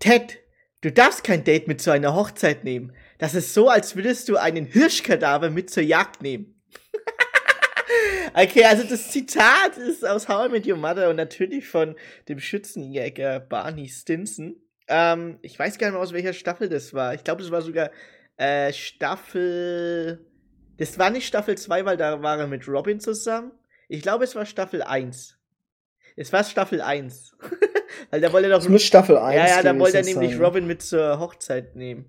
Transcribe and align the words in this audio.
Ted, 0.00 0.38
du 0.80 0.90
darfst 0.90 1.24
kein 1.24 1.44
Date 1.44 1.68
mit 1.68 1.80
zu 1.80 1.90
einer 1.90 2.14
Hochzeit 2.14 2.64
nehmen. 2.64 2.96
Das 3.18 3.34
ist 3.34 3.52
so, 3.52 3.68
als 3.68 3.96
würdest 3.96 4.30
du 4.30 4.38
einen 4.38 4.64
Hirschkadaver 4.64 5.50
mit 5.50 5.68
zur 5.68 5.82
Jagd 5.82 6.22
nehmen. 6.22 6.60
okay, 8.34 8.64
also 8.64 8.82
das 8.84 9.10
Zitat 9.10 9.76
ist 9.76 10.04
aus 10.06 10.26
How 10.26 10.48
I 10.48 10.52
Met 10.52 10.66
Your 10.66 10.78
Mother 10.78 11.10
und 11.10 11.16
natürlich 11.16 11.68
von 11.68 11.96
dem 12.28 12.40
Schützenjäger 12.40 13.40
Barney 13.40 13.88
Stinson. 13.88 14.56
Ähm, 14.88 15.38
ich 15.42 15.58
weiß 15.58 15.76
gar 15.76 15.88
nicht 15.88 15.94
mehr, 15.94 16.02
aus 16.02 16.14
welcher 16.14 16.32
Staffel 16.32 16.70
das 16.70 16.94
war. 16.94 17.12
Ich 17.12 17.22
glaube, 17.22 17.42
das 17.42 17.50
war 17.50 17.60
sogar 17.60 17.90
äh, 18.38 18.72
Staffel. 18.72 20.26
Das 20.78 20.98
war 20.98 21.10
nicht 21.10 21.26
Staffel 21.26 21.58
2, 21.58 21.84
weil 21.84 21.98
da 21.98 22.22
war 22.22 22.38
er 22.38 22.46
mit 22.46 22.66
Robin 22.66 23.00
zusammen. 23.00 23.52
Ich 23.86 24.00
glaube, 24.00 24.24
es 24.24 24.34
war 24.34 24.46
Staffel 24.46 24.82
1. 24.82 25.39
Es 26.20 26.34
war 26.34 26.44
Staffel 26.44 26.82
1. 26.82 27.34
weil 28.10 28.20
da 28.20 28.30
wollte 28.30 28.48
er 28.48 28.52
doch. 28.54 28.62
Es 28.62 28.68
muss 28.68 28.82
Staffel 28.82 29.16
1 29.16 29.36
Ja, 29.36 29.56
ja, 29.56 29.62
da 29.62 29.78
wollte 29.78 29.96
er 29.96 30.04
nämlich 30.04 30.32
sein. 30.32 30.44
Robin 30.44 30.66
mit 30.66 30.82
zur 30.82 31.18
Hochzeit 31.18 31.76
nehmen. 31.76 32.04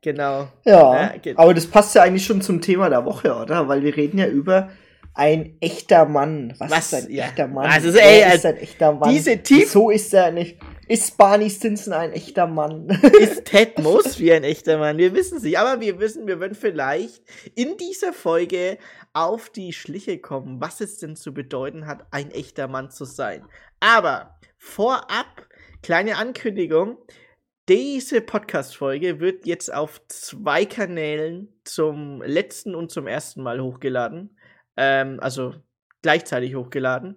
Genau. 0.00 0.48
Ja, 0.64 1.12
ja 1.24 1.32
aber 1.34 1.52
das 1.52 1.66
passt 1.66 1.96
ja 1.96 2.02
eigentlich 2.02 2.24
schon 2.24 2.40
zum 2.40 2.60
Thema 2.60 2.88
der 2.88 3.04
Woche, 3.04 3.34
oder? 3.34 3.66
Weil 3.66 3.82
wir 3.82 3.96
reden 3.96 4.18
ja 4.18 4.26
über 4.26 4.70
ein 5.14 5.56
echter 5.60 6.06
Mann. 6.06 6.54
Was, 6.58 6.70
Was? 6.70 6.92
ist 6.92 7.06
ein 7.06 7.12
ja. 7.12 7.24
echter 7.24 7.48
Mann? 7.48 7.68
Also, 7.68 7.88
ey, 7.98 8.32
ist 8.32 8.46
ein 8.46 8.58
echter 8.58 8.92
Mann? 8.92 9.10
Diese 9.10 9.36
Tief 9.38 9.70
so 9.72 9.90
ist 9.90 10.14
er 10.14 10.30
nicht. 10.30 10.58
Ist 10.92 11.16
Barney 11.16 11.48
Stinson 11.48 11.94
ein 11.94 12.12
echter 12.12 12.46
Mann? 12.46 12.86
ist 13.18 13.46
Ted 13.46 13.78
Mosby 13.78 14.30
ein 14.30 14.44
echter 14.44 14.76
Mann? 14.76 14.98
Wir 14.98 15.14
wissen 15.14 15.38
es 15.38 15.42
nicht, 15.42 15.58
aber 15.58 15.80
wir 15.80 15.98
wissen, 16.00 16.26
wir 16.26 16.38
werden 16.38 16.54
vielleicht 16.54 17.22
in 17.54 17.78
dieser 17.78 18.12
Folge 18.12 18.76
auf 19.14 19.48
die 19.48 19.72
Schliche 19.72 20.18
kommen, 20.18 20.60
was 20.60 20.82
es 20.82 20.98
denn 20.98 21.16
zu 21.16 21.32
bedeuten 21.32 21.86
hat, 21.86 22.04
ein 22.10 22.30
echter 22.30 22.68
Mann 22.68 22.90
zu 22.90 23.06
sein. 23.06 23.46
Aber 23.80 24.38
vorab, 24.58 25.48
kleine 25.82 26.18
Ankündigung. 26.18 26.98
Diese 27.70 28.20
Podcast-Folge 28.20 29.18
wird 29.18 29.46
jetzt 29.46 29.72
auf 29.72 29.98
zwei 30.08 30.66
Kanälen 30.66 31.58
zum 31.64 32.20
letzten 32.20 32.74
und 32.74 32.90
zum 32.90 33.06
ersten 33.06 33.42
Mal 33.42 33.62
hochgeladen. 33.62 34.36
Ähm, 34.76 35.20
also 35.22 35.54
gleichzeitig 36.02 36.54
hochgeladen. 36.54 37.16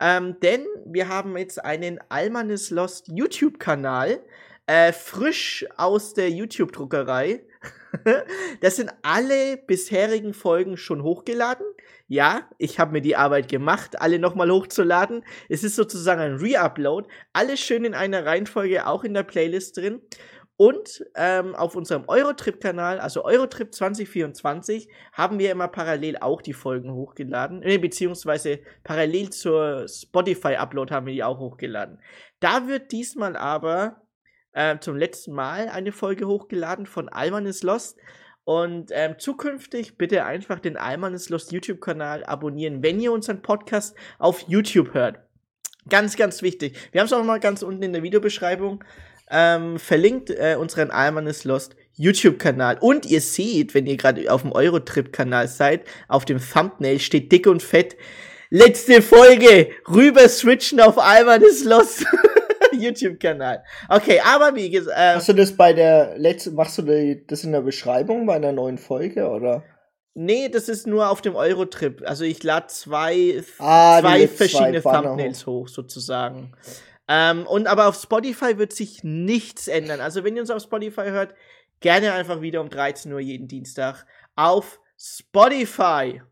Ähm, 0.00 0.36
denn 0.40 0.64
wir 0.84 1.08
haben 1.08 1.36
jetzt 1.36 1.64
einen 1.64 1.98
Almanis 2.08 2.70
Lost 2.70 3.08
YouTube-Kanal, 3.08 4.20
äh, 4.66 4.92
frisch 4.92 5.66
aus 5.76 6.14
der 6.14 6.30
YouTube-Druckerei. 6.30 7.42
das 8.60 8.76
sind 8.76 8.92
alle 9.02 9.56
bisherigen 9.56 10.34
Folgen 10.34 10.76
schon 10.76 11.02
hochgeladen. 11.02 11.66
Ja, 12.06 12.48
ich 12.58 12.78
habe 12.78 12.92
mir 12.92 13.00
die 13.00 13.16
Arbeit 13.16 13.48
gemacht, 13.48 14.00
alle 14.00 14.18
nochmal 14.18 14.50
hochzuladen. 14.50 15.24
Es 15.48 15.64
ist 15.64 15.74
sozusagen 15.74 16.20
ein 16.20 16.36
Re-Upload. 16.36 17.08
Alles 17.32 17.60
schön 17.60 17.84
in 17.84 17.94
einer 17.94 18.24
Reihenfolge, 18.24 18.86
auch 18.86 19.04
in 19.04 19.14
der 19.14 19.24
Playlist 19.24 19.76
drin. 19.76 20.00
Und 20.58 21.04
ähm, 21.14 21.54
auf 21.54 21.76
unserem 21.76 22.08
Eurotrip-Kanal, 22.08 22.98
also 22.98 23.24
Eurotrip 23.24 23.72
2024, 23.72 24.88
haben 25.12 25.38
wir 25.38 25.52
immer 25.52 25.68
parallel 25.68 26.18
auch 26.18 26.42
die 26.42 26.52
Folgen 26.52 26.92
hochgeladen. 26.92 27.62
Äh, 27.62 27.78
beziehungsweise 27.78 28.58
parallel 28.82 29.30
zur 29.30 29.86
Spotify-Upload 29.86 30.92
haben 30.92 31.06
wir 31.06 31.12
die 31.14 31.22
auch 31.22 31.38
hochgeladen. 31.38 32.00
Da 32.40 32.66
wird 32.66 32.90
diesmal 32.90 33.36
aber 33.36 34.02
äh, 34.50 34.80
zum 34.80 34.96
letzten 34.96 35.32
Mal 35.32 35.68
eine 35.68 35.92
Folge 35.92 36.26
hochgeladen 36.26 36.86
von 36.86 37.08
Alman 37.08 37.46
is 37.46 37.62
Lost. 37.62 37.96
Und 38.42 38.90
ähm, 38.92 39.14
zukünftig 39.16 39.96
bitte 39.96 40.24
einfach 40.24 40.58
den 40.58 40.76
Alman 40.76 41.14
is 41.14 41.28
Lost 41.28 41.52
YouTube-Kanal 41.52 42.24
abonnieren, 42.24 42.82
wenn 42.82 42.98
ihr 42.98 43.12
unseren 43.12 43.42
Podcast 43.42 43.96
auf 44.18 44.40
YouTube 44.48 44.92
hört. 44.92 45.20
Ganz, 45.88 46.16
ganz 46.16 46.42
wichtig. 46.42 46.76
Wir 46.90 47.00
haben 47.00 47.06
es 47.06 47.12
auch 47.12 47.22
mal 47.22 47.38
ganz 47.38 47.62
unten 47.62 47.84
in 47.84 47.92
der 47.92 48.02
Videobeschreibung 48.02 48.82
ähm, 49.30 49.78
verlinkt 49.78 50.30
äh, 50.30 50.56
unseren 50.58 50.90
Alman 50.90 51.26
is 51.26 51.44
Lost 51.44 51.76
YouTube-Kanal. 51.94 52.78
Und 52.80 53.06
ihr 53.06 53.20
seht, 53.20 53.74
wenn 53.74 53.86
ihr 53.86 53.96
gerade 53.96 54.32
auf 54.32 54.42
dem 54.42 54.52
Eurotrip-Kanal 54.52 55.48
seid, 55.48 55.82
auf 56.08 56.24
dem 56.24 56.38
Thumbnail 56.40 57.00
steht 57.00 57.32
dick 57.32 57.46
und 57.46 57.62
fett. 57.62 57.96
Letzte 58.50 59.02
Folge, 59.02 59.68
rüber 59.88 60.28
switchen 60.28 60.80
auf 60.80 60.98
Alman 60.98 61.42
is 61.42 61.64
Lost. 61.64 62.06
YouTube-Kanal. 62.72 63.62
Okay, 63.88 64.20
aber 64.24 64.54
wie 64.54 64.70
gesagt. 64.70 64.96
Äh, 64.96 65.14
Hast 65.16 65.28
du 65.28 65.32
das 65.32 65.56
bei 65.56 65.72
der 65.72 66.16
letzten, 66.16 66.54
machst 66.54 66.78
du 66.78 67.16
das 67.26 67.44
in 67.44 67.52
der 67.52 67.62
Beschreibung 67.62 68.26
bei 68.26 68.36
einer 68.36 68.52
neuen 68.52 68.78
Folge 68.78 69.28
oder? 69.28 69.64
Nee, 70.14 70.48
das 70.48 70.68
ist 70.68 70.86
nur 70.86 71.10
auf 71.10 71.20
dem 71.20 71.36
Eurotrip. 71.36 72.02
Also 72.04 72.24
ich 72.24 72.42
lade 72.42 72.66
zwei, 72.68 73.42
ah, 73.58 74.00
zwei 74.00 74.26
verschiedene 74.26 74.82
zwei 74.82 75.00
Thumbnails 75.00 75.46
hoch. 75.46 75.62
hoch, 75.62 75.68
sozusagen. 75.68 76.54
Ähm, 77.08 77.46
und 77.46 77.66
aber 77.66 77.88
auf 77.88 77.96
Spotify 77.96 78.58
wird 78.58 78.72
sich 78.72 79.02
nichts 79.02 79.66
ändern. 79.66 80.00
Also 80.00 80.24
wenn 80.24 80.36
ihr 80.36 80.42
uns 80.42 80.50
auf 80.50 80.62
Spotify 80.62 81.06
hört, 81.06 81.34
gerne 81.80 82.12
einfach 82.12 82.40
wieder 82.42 82.60
um 82.60 82.70
13 82.70 83.12
Uhr 83.12 83.20
jeden 83.20 83.48
Dienstag 83.48 84.06
auf 84.36 84.80
Spotify. 84.96 86.22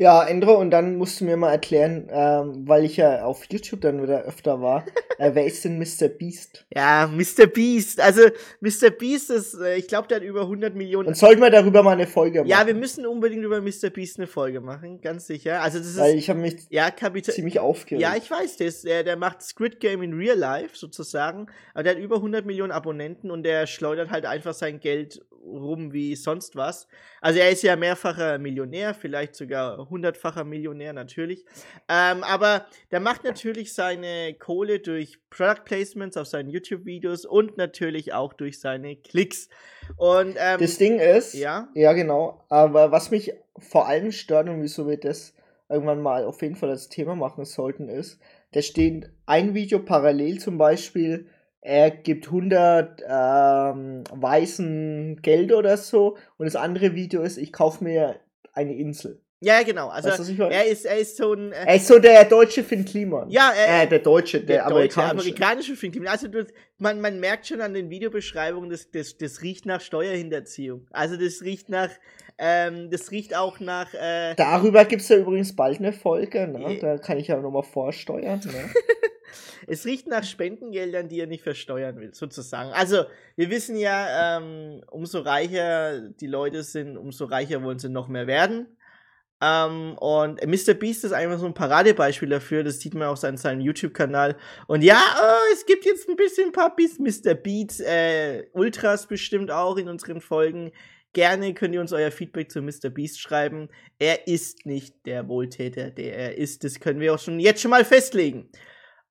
Ja, 0.00 0.22
Endro, 0.22 0.54
und 0.54 0.70
dann 0.70 0.94
musst 0.94 1.20
du 1.20 1.24
mir 1.24 1.36
mal 1.36 1.50
erklären, 1.50 2.08
ähm, 2.12 2.68
weil 2.68 2.84
ich 2.84 2.98
ja 2.98 3.24
auf 3.24 3.44
YouTube 3.50 3.80
dann 3.80 4.00
wieder 4.00 4.22
öfter 4.22 4.62
war, 4.62 4.86
äh, 5.18 5.32
wer 5.34 5.44
ist 5.44 5.64
denn 5.64 5.76
Mr. 5.76 6.06
Beast? 6.06 6.64
Ja, 6.72 7.08
Mr. 7.08 7.48
Beast. 7.48 8.00
Also, 8.00 8.22
Mr. 8.60 8.90
Beast 8.90 9.30
ist, 9.30 9.54
äh, 9.54 9.74
ich 9.74 9.88
glaube, 9.88 10.06
der 10.06 10.18
hat 10.18 10.22
über 10.22 10.42
100 10.42 10.76
Millionen. 10.76 11.08
Und 11.08 11.16
sollten 11.16 11.42
wir 11.42 11.50
darüber 11.50 11.82
mal 11.82 11.94
eine 11.94 12.06
Folge 12.06 12.38
machen? 12.38 12.48
Ja, 12.48 12.64
wir 12.64 12.74
müssen 12.74 13.06
unbedingt 13.06 13.42
über 13.42 13.60
Mr. 13.60 13.90
Beast 13.92 14.18
eine 14.18 14.28
Folge 14.28 14.60
machen, 14.60 15.00
ganz 15.00 15.26
sicher. 15.26 15.62
Also, 15.62 15.78
das 15.78 15.88
ist. 15.88 15.98
Weil 15.98 16.14
ich 16.14 16.30
habe 16.30 16.38
mich 16.38 16.68
ja, 16.70 16.92
ziemlich 17.22 17.58
aufgeregt. 17.58 18.00
Ja, 18.00 18.14
ich 18.16 18.30
weiß 18.30 18.58
das. 18.58 18.82
Der, 18.82 19.02
der 19.02 19.16
macht 19.16 19.42
Squid 19.42 19.80
Game 19.80 20.02
in 20.02 20.12
Real 20.12 20.38
Life 20.38 20.76
sozusagen. 20.76 21.48
Aber 21.74 21.82
der 21.82 21.96
hat 21.96 22.00
über 22.00 22.16
100 22.16 22.46
Millionen 22.46 22.70
Abonnenten 22.70 23.32
und 23.32 23.42
der 23.42 23.66
schleudert 23.66 24.10
halt 24.10 24.26
einfach 24.26 24.54
sein 24.54 24.78
Geld 24.78 25.26
rum 25.42 25.92
wie 25.92 26.16
sonst 26.16 26.56
was. 26.56 26.88
Also, 27.20 27.40
er 27.40 27.50
ist 27.50 27.62
ja 27.62 27.76
mehrfacher 27.76 28.38
Millionär, 28.38 28.94
vielleicht 28.94 29.34
sogar 29.34 29.88
hundertfacher 29.88 30.44
Millionär 30.44 30.92
natürlich. 30.92 31.44
Ähm, 31.88 32.22
aber 32.24 32.66
der 32.90 33.00
macht 33.00 33.24
natürlich 33.24 33.74
seine 33.74 34.34
Kohle 34.34 34.80
durch 34.80 35.18
Product 35.30 35.64
Placements 35.64 36.16
auf 36.16 36.26
seinen 36.26 36.50
YouTube-Videos 36.50 37.24
und 37.24 37.56
natürlich 37.56 38.12
auch 38.12 38.32
durch 38.32 38.60
seine 38.60 38.96
Klicks. 38.96 39.48
Und 39.96 40.36
ähm, 40.38 40.60
das 40.60 40.78
Ding 40.78 40.98
ist, 40.98 41.34
ja, 41.34 41.68
ja 41.74 41.92
genau. 41.92 42.44
Aber 42.48 42.92
was 42.92 43.10
mich 43.10 43.32
vor 43.58 43.88
allem 43.88 44.12
stört 44.12 44.48
und 44.48 44.62
wieso 44.62 44.88
wir 44.88 44.98
das 44.98 45.34
irgendwann 45.68 46.00
mal 46.00 46.24
auf 46.24 46.40
jeden 46.42 46.56
Fall 46.56 46.70
als 46.70 46.88
Thema 46.88 47.14
machen 47.14 47.44
sollten, 47.44 47.88
ist, 47.88 48.18
da 48.52 48.62
steht 48.62 49.10
ein 49.26 49.54
Video 49.54 49.78
parallel 49.80 50.38
zum 50.38 50.58
Beispiel 50.58 51.26
er 51.60 51.90
gibt 51.90 52.26
100 52.26 53.02
ähm, 53.08 54.04
weißen 54.10 55.20
Geld 55.22 55.52
oder 55.52 55.76
so 55.76 56.16
und 56.36 56.46
das 56.46 56.56
andere 56.56 56.94
Video 56.94 57.22
ist, 57.22 57.36
ich 57.36 57.52
kaufe 57.52 57.84
mir 57.84 58.16
eine 58.52 58.74
Insel. 58.74 59.20
Ja, 59.40 59.62
genau. 59.62 59.88
Also 59.88 60.08
weißt 60.08 60.36
du, 60.36 60.42
er 60.44 60.66
ist 60.66 60.84
er 60.84 60.98
ist 60.98 61.16
so 61.16 61.32
ein 61.32 61.52
äh, 61.52 61.64
er 61.64 61.76
ist 61.76 61.86
so 61.86 62.00
der 62.00 62.24
deutsche 62.24 62.64
Finn 62.64 62.84
Kliman. 62.84 63.30
Ja, 63.30 63.52
er, 63.56 63.84
äh, 63.84 63.86
der 63.86 64.00
deutsche, 64.00 64.40
der, 64.40 64.56
der 64.56 64.66
amerikanische. 64.66 65.14
Deutsche, 65.14 65.28
amerikanische 65.28 65.76
Finn 65.76 65.92
Kliman. 65.92 66.08
Also 66.08 66.26
du, 66.26 66.44
man 66.78 67.00
man 67.00 67.20
merkt 67.20 67.46
schon 67.46 67.60
an 67.60 67.72
den 67.72 67.88
Videobeschreibungen, 67.88 68.68
das 68.68 68.90
das 68.90 69.16
das 69.16 69.42
riecht 69.42 69.64
nach 69.64 69.80
Steuerhinterziehung. 69.80 70.88
Also 70.90 71.16
das 71.16 71.42
riecht 71.42 71.68
nach 71.68 71.90
ähm, 72.38 72.90
das 72.90 73.12
riecht 73.12 73.36
auch 73.36 73.60
nach 73.60 73.94
äh, 73.94 74.34
Darüber 74.34 74.84
gibt's 74.84 75.08
ja 75.08 75.18
übrigens 75.18 75.54
bald 75.54 75.78
eine 75.78 75.92
Folge, 75.92 76.48
ne? 76.48 76.78
Da 76.80 76.98
kann 76.98 77.18
ich 77.18 77.28
ja 77.28 77.40
nochmal 77.40 77.62
vorsteuern, 77.62 78.40
ne? 78.44 78.70
es 79.66 79.84
riecht 79.84 80.06
nach 80.06 80.24
Spendengeldern, 80.24 81.08
die 81.08 81.20
er 81.20 81.26
nicht 81.26 81.42
versteuern 81.42 81.98
will, 81.98 82.14
sozusagen. 82.14 82.70
Also, 82.72 83.04
wir 83.36 83.50
wissen 83.50 83.76
ja, 83.76 84.38
ähm, 84.38 84.82
umso 84.90 85.20
reicher 85.20 86.00
die 86.00 86.26
Leute 86.26 86.62
sind, 86.62 86.96
umso 86.96 87.26
reicher 87.26 87.62
wollen 87.62 87.78
sie 87.78 87.88
noch 87.88 88.08
mehr 88.08 88.26
werden. 88.26 88.66
Ähm, 89.40 89.96
und 89.98 90.44
Mr. 90.44 90.74
Beast 90.74 91.04
ist 91.04 91.12
einfach 91.12 91.38
so 91.38 91.46
ein 91.46 91.54
Paradebeispiel 91.54 92.28
dafür. 92.28 92.64
Das 92.64 92.80
sieht 92.80 92.94
man 92.94 93.08
auch 93.08 93.22
an 93.22 93.36
seinem 93.36 93.60
YouTube-Kanal. 93.60 94.36
Und 94.66 94.82
ja, 94.82 95.00
oh, 95.20 95.52
es 95.52 95.64
gibt 95.66 95.84
jetzt 95.84 96.08
ein 96.08 96.16
bisschen 96.16 96.50
Puppies, 96.52 96.98
Mr. 96.98 97.34
Beats, 97.34 97.80
äh, 97.80 98.46
Ultras 98.52 99.06
bestimmt 99.06 99.50
auch 99.50 99.76
in 99.76 99.88
unseren 99.88 100.20
Folgen. 100.20 100.72
Gerne 101.12 101.54
könnt 101.54 101.74
ihr 101.74 101.80
uns 101.80 101.92
euer 101.92 102.10
Feedback 102.10 102.50
zu 102.50 102.60
Mr. 102.60 102.90
Beast 102.90 103.20
schreiben. 103.20 103.68
Er 103.98 104.26
ist 104.26 104.66
nicht 104.66 104.94
der 105.06 105.28
Wohltäter, 105.28 105.90
der 105.90 106.16
er 106.16 106.36
ist. 106.36 106.64
Das 106.64 106.80
können 106.80 107.00
wir 107.00 107.14
auch 107.14 107.18
schon 107.18 107.40
jetzt 107.40 107.62
schon 107.62 107.70
mal 107.70 107.84
festlegen. 107.84 108.50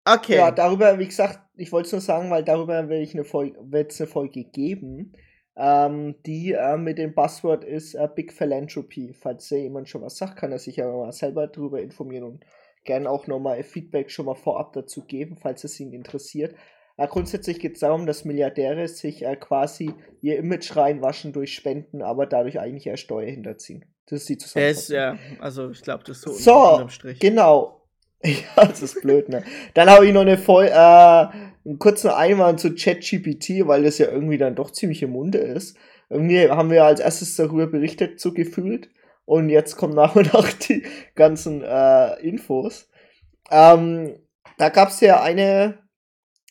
Okay. 0.08 0.38
Ja, 0.38 0.52
darüber, 0.52 0.98
wie 1.00 1.08
gesagt, 1.08 1.40
ich 1.58 1.72
wollte 1.72 1.88
es 1.88 1.92
nur 1.92 2.02
sagen, 2.02 2.30
weil 2.30 2.44
darüber 2.44 2.88
werde 2.88 3.04
ich 3.04 3.14
eine 3.14 3.26
Folge, 3.26 3.58
wird 3.62 3.92
es 3.92 4.00
eine 4.00 4.08
Folge 4.08 4.46
geben, 4.46 5.14
ähm, 5.58 6.16
die 6.26 6.54
äh, 6.54 6.78
mit 6.78 6.98
dem 6.98 7.14
Buzzword 7.14 7.66
ist 7.66 7.96
äh, 7.96 8.08
Big 8.14 8.32
Philanthropy. 8.32 9.14
Falls 9.14 9.50
ja 9.50 9.58
jemand 9.58 9.90
schon 9.90 10.04
was 10.04 10.18
sagt, 10.18 10.38
kann 10.38 10.52
er 10.52 10.60
sich 10.60 10.78
ja 10.78 10.90
mal 10.90 11.12
selber 11.12 11.48
darüber 11.48 11.82
informieren 11.82 12.24
und 12.24 12.46
gerne 12.86 13.10
auch 13.10 13.28
nochmal 13.28 13.62
Feedback 13.64 14.10
schon 14.10 14.28
mal 14.28 14.36
vorab 14.36 14.72
dazu 14.74 15.04
geben, 15.06 15.36
falls 15.36 15.64
es 15.66 15.80
ihn 15.80 15.92
interessiert. 15.92 16.56
Äh, 16.96 17.08
grundsätzlich 17.08 17.60
geht 17.60 17.74
es 17.74 17.82
darum, 17.82 18.06
dass 18.06 18.24
Milliardäre 18.24 18.88
sich 18.88 19.26
äh, 19.26 19.36
quasi 19.36 19.94
ihr 20.22 20.38
Image 20.38 20.76
reinwaschen 20.76 21.34
durch 21.34 21.54
Spenden, 21.54 22.02
aber 22.02 22.28
dadurch 22.28 22.60
eigentlich 22.60 22.88
eher 22.88 22.98
Steuer 22.98 23.30
hinterziehen. 23.30 23.84
Das 24.06 24.22
ist 24.22 24.30
die 24.30 24.38
Zusammenfassung. 24.38 24.96
ja, 24.96 25.18
also 25.40 25.70
ich 25.70 25.82
glaube, 25.82 26.06
das 26.06 26.18
ist 26.18 26.24
so, 26.24 26.32
so 26.32 26.72
unterm 26.72 26.90
Strich. 26.90 27.20
Genau 27.20 27.78
Ja, 28.24 28.66
das 28.66 28.82
ist 28.82 29.02
blöd, 29.02 29.30
ne? 29.30 29.44
Dann 29.74 29.90
habe 29.90 30.08
ich 30.08 30.14
noch 30.14 30.22
eine 30.22 30.38
voll, 30.38 30.66
äh, 30.66 30.72
einen 30.72 31.80
kurzen 31.80 32.10
Einwand 32.10 32.60
zu 32.60 32.74
ChatGPT, 32.74 33.68
weil 33.68 33.84
das 33.84 33.98
ja 33.98 34.08
irgendwie 34.10 34.38
dann 34.38 34.56
doch 34.56 34.72
ziemlich 34.72 35.04
im 35.04 35.12
Munde 35.12 35.38
ist. 35.38 35.78
Irgendwie 36.10 36.50
haben 36.50 36.72
wir 36.72 36.86
als 36.86 37.00
erstes 37.00 37.36
darüber 37.36 37.68
berichtet, 37.68 38.20
so 38.20 38.34
gefühlt. 38.34 38.90
Und 39.26 39.50
jetzt 39.50 39.76
kommen 39.76 39.94
nach 39.94 40.16
und 40.16 40.34
nach 40.34 40.52
die 40.54 40.84
ganzen 41.16 41.62
äh, 41.62 42.20
Infos. 42.22 42.90
Ähm, 43.52 44.18
da 44.58 44.70
gab 44.70 44.90
es 44.90 45.02
ja 45.02 45.22
eine, 45.22 45.80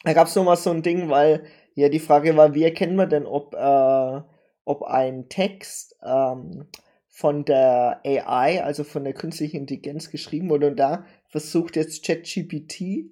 da 0.04 0.12
gab 0.12 0.28
es 0.28 0.36
nochmal 0.36 0.56
so 0.56 0.70
ein 0.70 0.82
Ding, 0.82 1.08
weil 1.08 1.44
ja 1.74 1.88
die 1.88 1.98
Frage 1.98 2.36
war, 2.36 2.54
wie 2.54 2.64
erkennen 2.64 2.96
wir 2.96 3.06
denn, 3.06 3.26
ob, 3.26 3.54
äh, 3.54 4.20
ob 4.64 4.82
ein 4.82 5.28
Text 5.28 5.96
ähm, 6.04 6.68
von 7.08 7.46
der 7.46 8.02
AI, 8.04 8.62
also 8.62 8.84
von 8.84 9.04
der 9.04 9.14
künstlichen 9.14 9.56
Intelligenz 9.56 10.10
geschrieben 10.10 10.50
wurde. 10.50 10.66
Und 10.68 10.76
da 10.76 11.06
versucht 11.28 11.76
jetzt 11.76 12.05
ChatGPT 12.05 13.11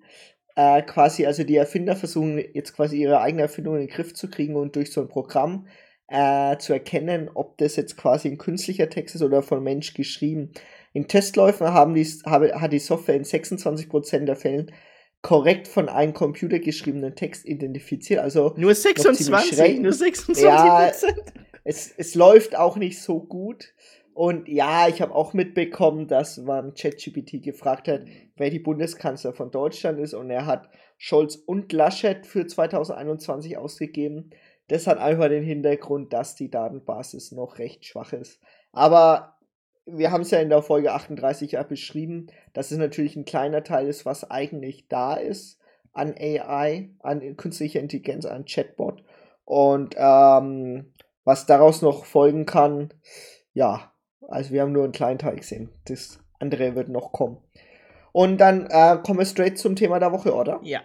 äh, 0.56 0.82
quasi, 0.82 1.26
also 1.26 1.44
die 1.44 1.56
Erfinder 1.56 1.96
versuchen 1.96 2.42
jetzt 2.52 2.74
quasi 2.74 3.00
ihre 3.00 3.20
eigene 3.20 3.42
Erfindung 3.42 3.74
in 3.74 3.86
den 3.86 3.88
Griff 3.88 4.14
zu 4.14 4.30
kriegen 4.30 4.56
und 4.56 4.76
durch 4.76 4.92
so 4.92 5.00
ein 5.00 5.08
Programm 5.08 5.66
äh, 6.08 6.56
zu 6.58 6.72
erkennen, 6.72 7.30
ob 7.34 7.58
das 7.58 7.76
jetzt 7.76 7.96
quasi 7.96 8.28
ein 8.28 8.38
künstlicher 8.38 8.88
Text 8.88 9.14
ist 9.14 9.22
oder 9.22 9.42
von 9.42 9.62
Mensch 9.62 9.94
geschrieben. 9.94 10.52
In 10.92 11.08
Testläufen 11.08 11.68
haben 11.68 11.94
die, 11.94 12.04
habe, 12.24 12.60
hat 12.60 12.72
die 12.72 12.78
Software 12.78 13.16
in 13.16 13.24
26% 13.24 14.26
der 14.26 14.36
Fällen 14.36 14.70
korrekt 15.22 15.66
von 15.66 15.88
einem 15.88 16.12
Computer 16.12 16.58
geschriebenen 16.58 17.16
Text 17.16 17.46
identifiziert. 17.46 18.20
Also 18.20 18.52
nur 18.56 18.74
26, 18.74 19.80
nur 19.80 19.92
26 19.92 20.44
ja, 20.44 20.92
es, 21.64 21.92
es 21.96 22.14
läuft 22.14 22.56
auch 22.56 22.76
nicht 22.76 23.00
so 23.00 23.20
gut. 23.20 23.72
Und 24.14 24.48
ja, 24.48 24.86
ich 24.86 25.02
habe 25.02 25.12
auch 25.12 25.32
mitbekommen, 25.32 26.06
dass 26.06 26.38
man 26.38 26.74
ChatGPT 26.74 27.42
gefragt 27.42 27.88
hat, 27.88 28.02
wer 28.36 28.48
die 28.48 28.60
Bundeskanzler 28.60 29.32
von 29.32 29.50
Deutschland 29.50 29.98
ist. 29.98 30.14
Und 30.14 30.30
er 30.30 30.46
hat 30.46 30.68
Scholz 30.98 31.34
und 31.34 31.72
Laschet 31.72 32.24
für 32.24 32.46
2021 32.46 33.58
ausgegeben. 33.58 34.30
Das 34.68 34.86
hat 34.86 34.98
einfach 34.98 35.28
den 35.28 35.42
Hintergrund, 35.42 36.12
dass 36.12 36.36
die 36.36 36.48
Datenbasis 36.48 37.32
noch 37.32 37.58
recht 37.58 37.84
schwach 37.84 38.12
ist. 38.12 38.40
Aber 38.72 39.36
wir 39.84 40.12
haben 40.12 40.22
es 40.22 40.30
ja 40.30 40.38
in 40.38 40.48
der 40.48 40.62
Folge 40.62 40.92
38 40.92 41.52
ja 41.52 41.64
beschrieben, 41.64 42.28
dass 42.52 42.70
es 42.70 42.78
natürlich 42.78 43.16
ein 43.16 43.24
kleiner 43.24 43.64
Teil 43.64 43.88
ist, 43.88 44.06
was 44.06 44.30
eigentlich 44.30 44.86
da 44.88 45.14
ist 45.14 45.58
an 45.92 46.14
AI, 46.16 46.90
an 47.00 47.36
künstlicher 47.36 47.80
Intelligenz, 47.80 48.26
an 48.26 48.44
Chatbot. 48.44 49.02
Und 49.44 49.96
ähm, 49.98 50.92
was 51.24 51.46
daraus 51.46 51.82
noch 51.82 52.04
folgen 52.04 52.46
kann, 52.46 52.94
ja, 53.52 53.92
also 54.28 54.50
wir 54.50 54.62
haben 54.62 54.72
nur 54.72 54.84
einen 54.84 54.92
kleinen 54.92 55.18
Teil 55.18 55.36
gesehen. 55.36 55.68
Das 55.86 56.18
andere 56.38 56.74
wird 56.74 56.88
noch 56.88 57.12
kommen. 57.12 57.38
Und 58.12 58.38
dann 58.38 58.66
äh, 58.66 58.98
kommen 59.02 59.18
wir 59.18 59.26
straight 59.26 59.58
zum 59.58 59.76
Thema 59.76 59.98
der 59.98 60.12
Woche, 60.12 60.34
oder? 60.34 60.60
Ja. 60.62 60.80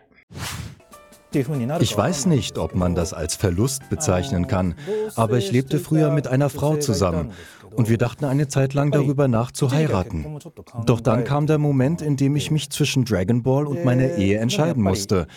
Ich 1.32 1.96
weiß 1.96 2.26
nicht, 2.26 2.58
ob 2.58 2.74
man 2.74 2.96
das 2.96 3.14
als 3.14 3.36
Verlust 3.36 3.88
bezeichnen 3.92 4.48
kann, 4.48 4.74
aber 5.16 5.38
ich 5.38 5.52
lebte 5.52 5.78
früher 5.78 6.10
mit 6.10 6.28
einer 6.28 6.50
Frau 6.50 6.78
zusammen 6.78 7.34
und 7.76 7.88
wir 7.88 8.00
dachten 8.00 8.26
eine 8.26 8.48
Zeit 8.48 8.74
lang 8.74 8.90
darüber 8.90 9.28
nach 9.28 9.52
zu 9.52 9.72
heiraten. 9.72 10.40
Doch 10.88 11.02
dann 11.02 11.26
kam 11.26 11.46
der 11.46 11.60
Moment, 11.60 12.02
in 12.02 12.18
dem 12.18 12.36
ich 12.36 12.50
mich 12.50 12.72
zwischen 12.72 13.06
Dragon 13.06 13.44
Ball 13.44 13.68
und 13.68 13.86
meiner 13.86 14.16
Ehe 14.16 14.40
entscheiden 14.40 14.82
musste. 14.82 15.28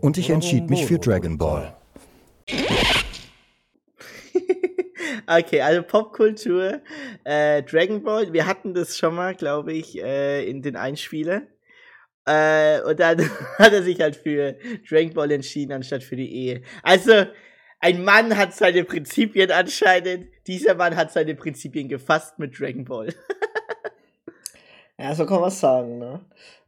Und 0.00 0.16
ich 0.16 0.30
entschied 0.30 0.70
mich 0.70 0.86
für 0.86 0.98
Dragon 0.98 1.36
Ball. 1.36 1.74
Okay, 5.32 5.60
also 5.60 5.84
Popkultur, 5.84 6.80
äh, 7.22 7.62
Dragon 7.62 8.02
Ball, 8.02 8.32
wir 8.32 8.46
hatten 8.46 8.74
das 8.74 8.98
schon 8.98 9.14
mal, 9.14 9.36
glaube 9.36 9.72
ich, 9.72 9.96
äh, 10.02 10.44
in 10.50 10.60
den 10.60 10.74
Einspielen. 10.74 11.46
Äh, 12.26 12.80
und 12.82 12.98
dann 12.98 13.20
hat 13.58 13.72
er 13.72 13.84
sich 13.84 14.00
halt 14.00 14.16
für 14.16 14.56
Dragon 14.88 15.14
Ball 15.14 15.30
entschieden, 15.30 15.70
anstatt 15.70 16.02
für 16.02 16.16
die 16.16 16.34
Ehe. 16.34 16.62
Also, 16.82 17.26
ein 17.78 18.02
Mann 18.02 18.36
hat 18.36 18.54
seine 18.54 18.82
Prinzipien 18.82 19.52
anscheinend. 19.52 20.26
Dieser 20.48 20.74
Mann 20.74 20.96
hat 20.96 21.12
seine 21.12 21.36
Prinzipien 21.36 21.88
gefasst 21.88 22.40
mit 22.40 22.58
Dragon 22.58 22.84
Ball. 22.84 23.14
ja, 24.98 25.14
so 25.14 25.26
kann 25.26 25.42
man 25.42 25.52
sagen, 25.52 25.98
ne? 25.98 26.24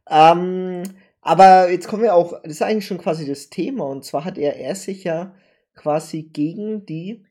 Ähm, 0.09 0.83
aber 1.19 1.69
jetzt 1.69 1.89
kommen 1.89 2.03
wir 2.03 2.15
auch, 2.15 2.41
das 2.43 2.53
ist 2.53 2.61
eigentlich 2.61 2.87
schon 2.87 2.97
quasi 2.97 3.27
das 3.27 3.49
Thema. 3.49 3.83
Und 3.87 4.05
zwar 4.05 4.23
hat 4.23 4.37
er, 4.37 4.55
er 4.55 4.75
sich 4.75 5.03
ja 5.03 5.35
quasi 5.75 6.23
gegen 6.23 6.85
die, 6.85 7.25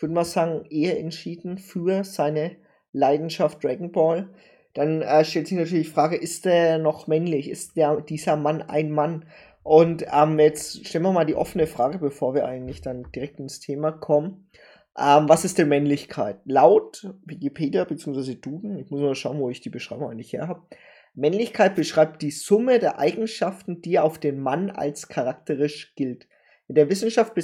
ich 0.00 0.02
würde 0.02 0.14
mal 0.14 0.24
sagen, 0.24 0.64
Ehe 0.70 0.96
entschieden 0.96 1.58
für 1.58 2.04
seine 2.04 2.56
Leidenschaft 2.92 3.62
Dragon 3.62 3.92
Ball 3.92 4.30
dann 4.72 5.02
äh, 5.02 5.24
stellt 5.24 5.48
sich 5.48 5.58
natürlich 5.58 5.86
die 5.88 5.92
Frage, 5.92 6.16
ist 6.16 6.44
der 6.44 6.78
noch 6.78 7.06
männlich? 7.06 7.50
Ist 7.50 7.76
der, 7.76 8.00
dieser 8.00 8.36
Mann 8.36 8.62
ein 8.62 8.90
Mann? 8.90 9.26
Und 9.62 10.06
ähm, 10.10 10.38
jetzt 10.38 10.86
stellen 10.86 11.04
wir 11.04 11.12
mal 11.12 11.26
die 11.26 11.34
offene 11.34 11.66
Frage, 11.66 11.98
bevor 11.98 12.34
wir 12.34 12.46
eigentlich 12.46 12.80
dann 12.80 13.10
direkt 13.14 13.40
ins 13.40 13.60
Thema 13.60 13.92
kommen. 13.92 14.48
Ähm, 14.98 15.28
was 15.28 15.44
ist 15.44 15.58
denn 15.58 15.68
Männlichkeit? 15.68 16.38
Laut 16.44 17.14
Wikipedia 17.24 17.84
bzw. 17.84 18.36
Duden, 18.36 18.78
ich 18.78 18.90
muss 18.90 19.00
mal 19.00 19.14
schauen, 19.14 19.38
wo 19.38 19.50
ich 19.50 19.60
die 19.60 19.70
Beschreibung 19.70 20.10
eigentlich 20.10 20.32
her 20.32 20.48
habe. 20.48 20.62
Männlichkeit 21.14 21.74
beschreibt 21.74 22.22
die 22.22 22.30
Summe 22.30 22.78
der 22.78 22.98
Eigenschaften, 22.98 23.82
die 23.82 23.98
auf 23.98 24.18
den 24.18 24.40
Mann 24.40 24.70
als 24.70 25.08
charakterisch 25.08 25.94
gilt. 25.96 26.28
In 26.68 26.76
der 26.76 26.88
Wissenschaft 26.88 27.34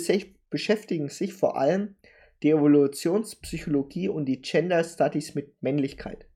beschäftigen 0.51 1.09
sich 1.09 1.35
vor 1.35 1.59
allem 1.59 1.96
die 2.43 2.51
Evolutionspsychologie 2.51 4.09
und 4.09 4.27
die 4.27 4.43
Gender 4.43 4.85
Studies 4.85 5.35
mit 5.35 5.63
Männlichkeit. 5.63 6.27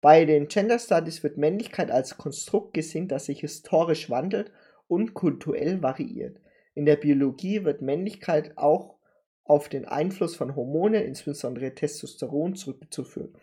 Bei 0.00 0.24
den 0.24 0.48
Gender 0.48 0.78
Studies 0.78 1.22
wird 1.22 1.36
Männlichkeit 1.36 1.90
als 1.90 2.16
Konstrukt 2.16 2.74
gesehen, 2.74 3.08
das 3.08 3.26
sich 3.26 3.40
historisch 3.40 4.08
wandelt 4.08 4.52
und 4.88 5.14
kulturell 5.14 5.82
variiert. 5.82 6.38
In 6.74 6.86
der 6.86 6.96
Biologie 6.96 7.64
wird 7.64 7.82
Männlichkeit 7.82 8.56
auch 8.56 8.96
auf 9.44 9.68
den 9.68 9.84
Einfluss 9.84 10.36
von 10.36 10.54
Hormonen, 10.54 11.02
insbesondere 11.02 11.74
Testosteron, 11.74 12.54
zurückzuführen. 12.54 13.34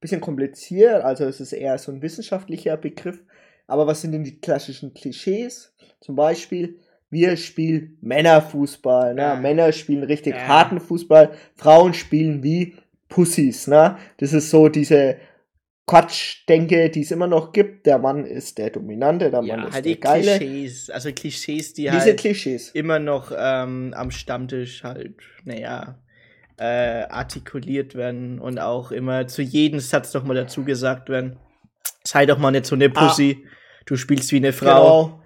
Bisschen 0.00 0.20
kompliziert, 0.20 1.02
also 1.04 1.24
es 1.24 1.40
ist 1.40 1.52
eher 1.52 1.76
so 1.78 1.92
ein 1.92 2.02
wissenschaftlicher 2.02 2.76
Begriff. 2.76 3.22
Aber 3.66 3.86
was 3.86 4.00
sind 4.00 4.12
denn 4.12 4.24
die 4.24 4.40
klassischen 4.40 4.94
Klischees? 4.94 5.74
Zum 6.00 6.16
Beispiel, 6.16 6.80
wir 7.10 7.36
spielen 7.36 7.98
Männerfußball. 8.00 9.14
Ne? 9.14 9.22
Ja. 9.22 9.34
Männer 9.34 9.72
spielen 9.72 10.04
richtig 10.04 10.34
ja. 10.34 10.46
harten 10.46 10.80
Fußball, 10.80 11.32
Frauen 11.56 11.92
spielen 11.92 12.42
wie 12.42 12.76
Pussys. 13.08 13.66
Ne? 13.66 13.96
Das 14.18 14.32
ist 14.32 14.50
so 14.50 14.68
diese 14.68 15.16
Quatsch 15.86 16.48
denke, 16.48 16.88
die 16.88 17.00
es 17.00 17.10
immer 17.10 17.26
noch 17.26 17.52
gibt. 17.52 17.84
Der 17.84 17.98
Mann 17.98 18.24
ist 18.24 18.58
der 18.58 18.70
Dominante, 18.70 19.30
der 19.30 19.42
ja, 19.42 19.56
Mann 19.56 19.66
ist 19.66 19.74
halt 19.74 19.84
der 19.84 19.96
Geile. 19.96 20.38
Klischees, 20.38 20.88
also 20.88 21.10
Klischees, 21.12 21.74
die 21.74 21.82
Diese 21.82 21.98
halt 21.98 22.20
Klischees. 22.20 22.70
immer 22.70 23.00
noch 23.00 23.32
ähm, 23.36 23.92
am 23.96 24.12
Stammtisch 24.12 24.84
halt, 24.84 25.14
naja, 25.44 25.98
äh, 26.58 27.06
artikuliert 27.08 27.96
werden 27.96 28.38
und 28.38 28.60
auch 28.60 28.92
immer 28.92 29.26
zu 29.26 29.42
jedem 29.42 29.80
Satz 29.80 30.12
doch 30.12 30.22
mal 30.22 30.34
dazu 30.34 30.62
gesagt 30.62 31.08
werden. 31.08 31.38
Sei 32.04 32.24
doch 32.24 32.38
mal 32.38 32.52
nicht 32.52 32.66
so 32.66 32.76
eine 32.76 32.86
ah. 32.94 33.08
Pussy, 33.08 33.38
ah, 33.44 33.48
du 33.86 33.96
spielst 33.96 34.30
wie 34.30 34.36
eine 34.36 34.52
Frau. 34.52 35.04
Genau. 35.04 35.22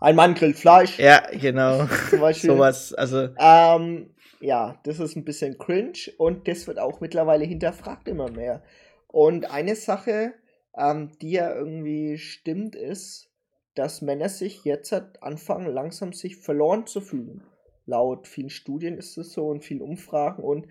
Ein 0.00 0.16
Mann 0.16 0.34
grillt 0.34 0.56
Fleisch. 0.56 0.98
Ja, 0.98 1.22
genau. 1.30 1.86
Zum 2.10 2.20
Beispiel. 2.20 2.50
Sowas, 2.50 2.94
also. 2.94 3.28
Ähm, 3.38 4.10
ja, 4.40 4.80
das 4.84 4.98
ist 4.98 5.16
ein 5.16 5.24
bisschen 5.24 5.58
cringe 5.58 6.12
und 6.16 6.48
das 6.48 6.66
wird 6.66 6.78
auch 6.78 7.00
mittlerweile 7.00 7.44
hinterfragt 7.44 8.08
immer 8.08 8.30
mehr. 8.30 8.62
Und 9.08 9.50
eine 9.50 9.76
Sache, 9.76 10.32
ähm, 10.76 11.12
die 11.20 11.32
ja 11.32 11.54
irgendwie 11.54 12.16
stimmt, 12.16 12.74
ist, 12.74 13.28
dass 13.74 14.02
Männer 14.02 14.28
sich 14.28 14.64
jetzt 14.64 14.92
halt 14.92 15.22
anfangen, 15.22 15.72
langsam 15.72 16.12
sich 16.12 16.36
verloren 16.36 16.86
zu 16.86 17.00
fühlen. 17.00 17.42
Laut 17.86 18.26
vielen 18.26 18.50
Studien 18.50 18.96
ist 18.96 19.18
es 19.18 19.32
so 19.32 19.48
und 19.48 19.64
vielen 19.64 19.82
Umfragen. 19.82 20.42
Und 20.42 20.66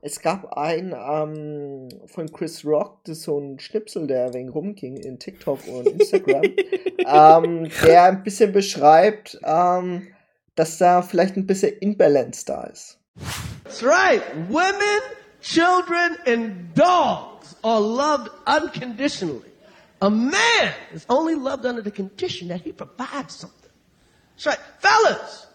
es 0.00 0.20
gab 0.20 0.56
ein 0.56 0.94
ähm, 0.96 1.88
von 2.06 2.30
Chris 2.32 2.64
Rock, 2.64 3.04
das 3.04 3.18
ist 3.18 3.24
so 3.24 3.38
ein 3.38 3.58
Schnipsel, 3.58 4.06
der 4.06 4.32
wegen 4.34 4.48
rumging 4.48 4.96
in 4.96 5.18
TikTok 5.18 5.66
und 5.66 5.86
Instagram, 5.86 6.42
ähm, 7.06 7.70
der 7.84 8.02
ein 8.04 8.22
bisschen 8.22 8.52
beschreibt, 8.52 9.38
ähm, 9.44 10.08
dass 10.54 10.78
da 10.78 11.02
vielleicht 11.02 11.36
ein 11.36 11.46
bisschen 11.46 11.76
Imbalance 11.78 12.44
da 12.44 12.64
ist. 12.64 12.98
That's 13.64 13.82
right. 13.82 14.22
Women, 14.48 15.02
children 15.40 16.16
and 16.26 16.76
dogs. 16.76 17.38
are 17.64 17.80
loved 17.80 18.30
unconditionally. 18.46 19.50
A 20.00 20.10
man 20.10 20.72
is 20.92 21.04
only 21.08 21.34
loved 21.34 21.66
under 21.66 21.82
the 21.82 21.90
condition 21.90 22.48
that 22.48 22.60
he 22.60 22.72
provides 22.72 23.34
something. 23.34 23.70
That's 24.36 24.46
right. 24.46 24.58
Fellas, 24.78 25.46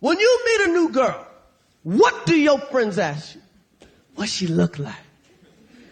when 0.00 0.18
you 0.18 0.40
meet 0.46 0.68
a 0.68 0.72
new 0.72 0.88
girl, 0.90 1.26
what 1.82 2.26
do 2.26 2.38
your 2.38 2.58
friends 2.58 2.98
ask 2.98 3.34
you? 3.34 3.40
What 4.18 4.28
she 4.28 4.48
look 4.48 4.80
like? 4.80 4.94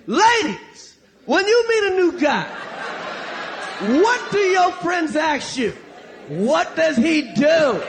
Ladies, 0.08 0.96
when 1.26 1.46
you 1.46 1.64
meet 1.68 1.92
a 1.92 1.96
new 1.96 2.18
guy, 2.18 2.44
what 4.02 4.20
do 4.32 4.38
your 4.38 4.72
friends 4.82 5.14
ask 5.14 5.56
you? 5.56 5.72
What 6.28 6.74
does 6.74 6.96
he 6.96 7.32
do? 7.36 7.80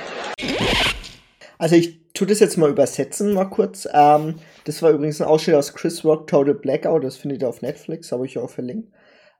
Also 1.57 1.75
ich 1.75 2.13
tue 2.13 2.27
das 2.27 2.39
jetzt 2.39 2.55
mal 2.57 2.69
übersetzen, 2.69 3.33
mal 3.33 3.49
kurz. 3.49 3.87
Ähm, 3.91 4.35
Das 4.65 4.83
war 4.83 4.91
übrigens 4.91 5.19
ein 5.19 5.27
Ausschnitt 5.27 5.55
aus 5.55 5.73
Chris 5.73 6.05
Rock 6.05 6.27
Total 6.27 6.53
Blackout, 6.53 7.03
das 7.03 7.17
findet 7.17 7.41
ihr 7.41 7.49
auf 7.49 7.63
Netflix, 7.63 8.11
habe 8.11 8.27
ich 8.27 8.37
auch 8.37 8.51
verlinkt. 8.51 8.91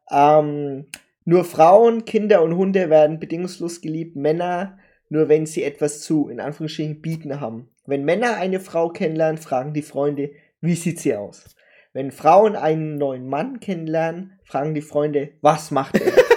Ähm, 0.10 0.88
Nur 1.25 1.46
Frauen, 1.46 2.06
Kinder 2.06 2.42
und 2.42 2.58
Hunde 2.58 2.89
werden 2.89 3.20
bedingungslos 3.20 3.82
geliebt, 3.82 4.16
Männer 4.16 4.80
nur 5.10 5.30
wenn 5.30 5.46
sie 5.46 5.63
etwas 5.63 6.01
zu, 6.01 6.27
in 6.27 6.39
Anführungsstrichen, 6.39 7.01
bieten 7.01 7.39
haben. 7.39 7.70
Wenn 7.86 8.04
Männer 8.04 8.36
eine 8.36 8.60
Frau 8.60 8.89
kennenlernen, 8.89 9.38
fragen 9.38 9.74
die 9.74 9.82
Freunde, 9.82 10.32
wie 10.62 10.76
sieht 10.76 11.00
sie 11.00 11.16
aus? 11.16 11.56
Wenn 11.94 12.12
Frauen 12.12 12.56
einen 12.56 12.98
neuen 12.98 13.28
Mann 13.28 13.60
kennenlernen, 13.60 14.40
fragen 14.44 14.74
die 14.74 14.82
Freunde, 14.82 15.30
was 15.42 15.72
macht 15.72 16.00
er? 16.00 16.14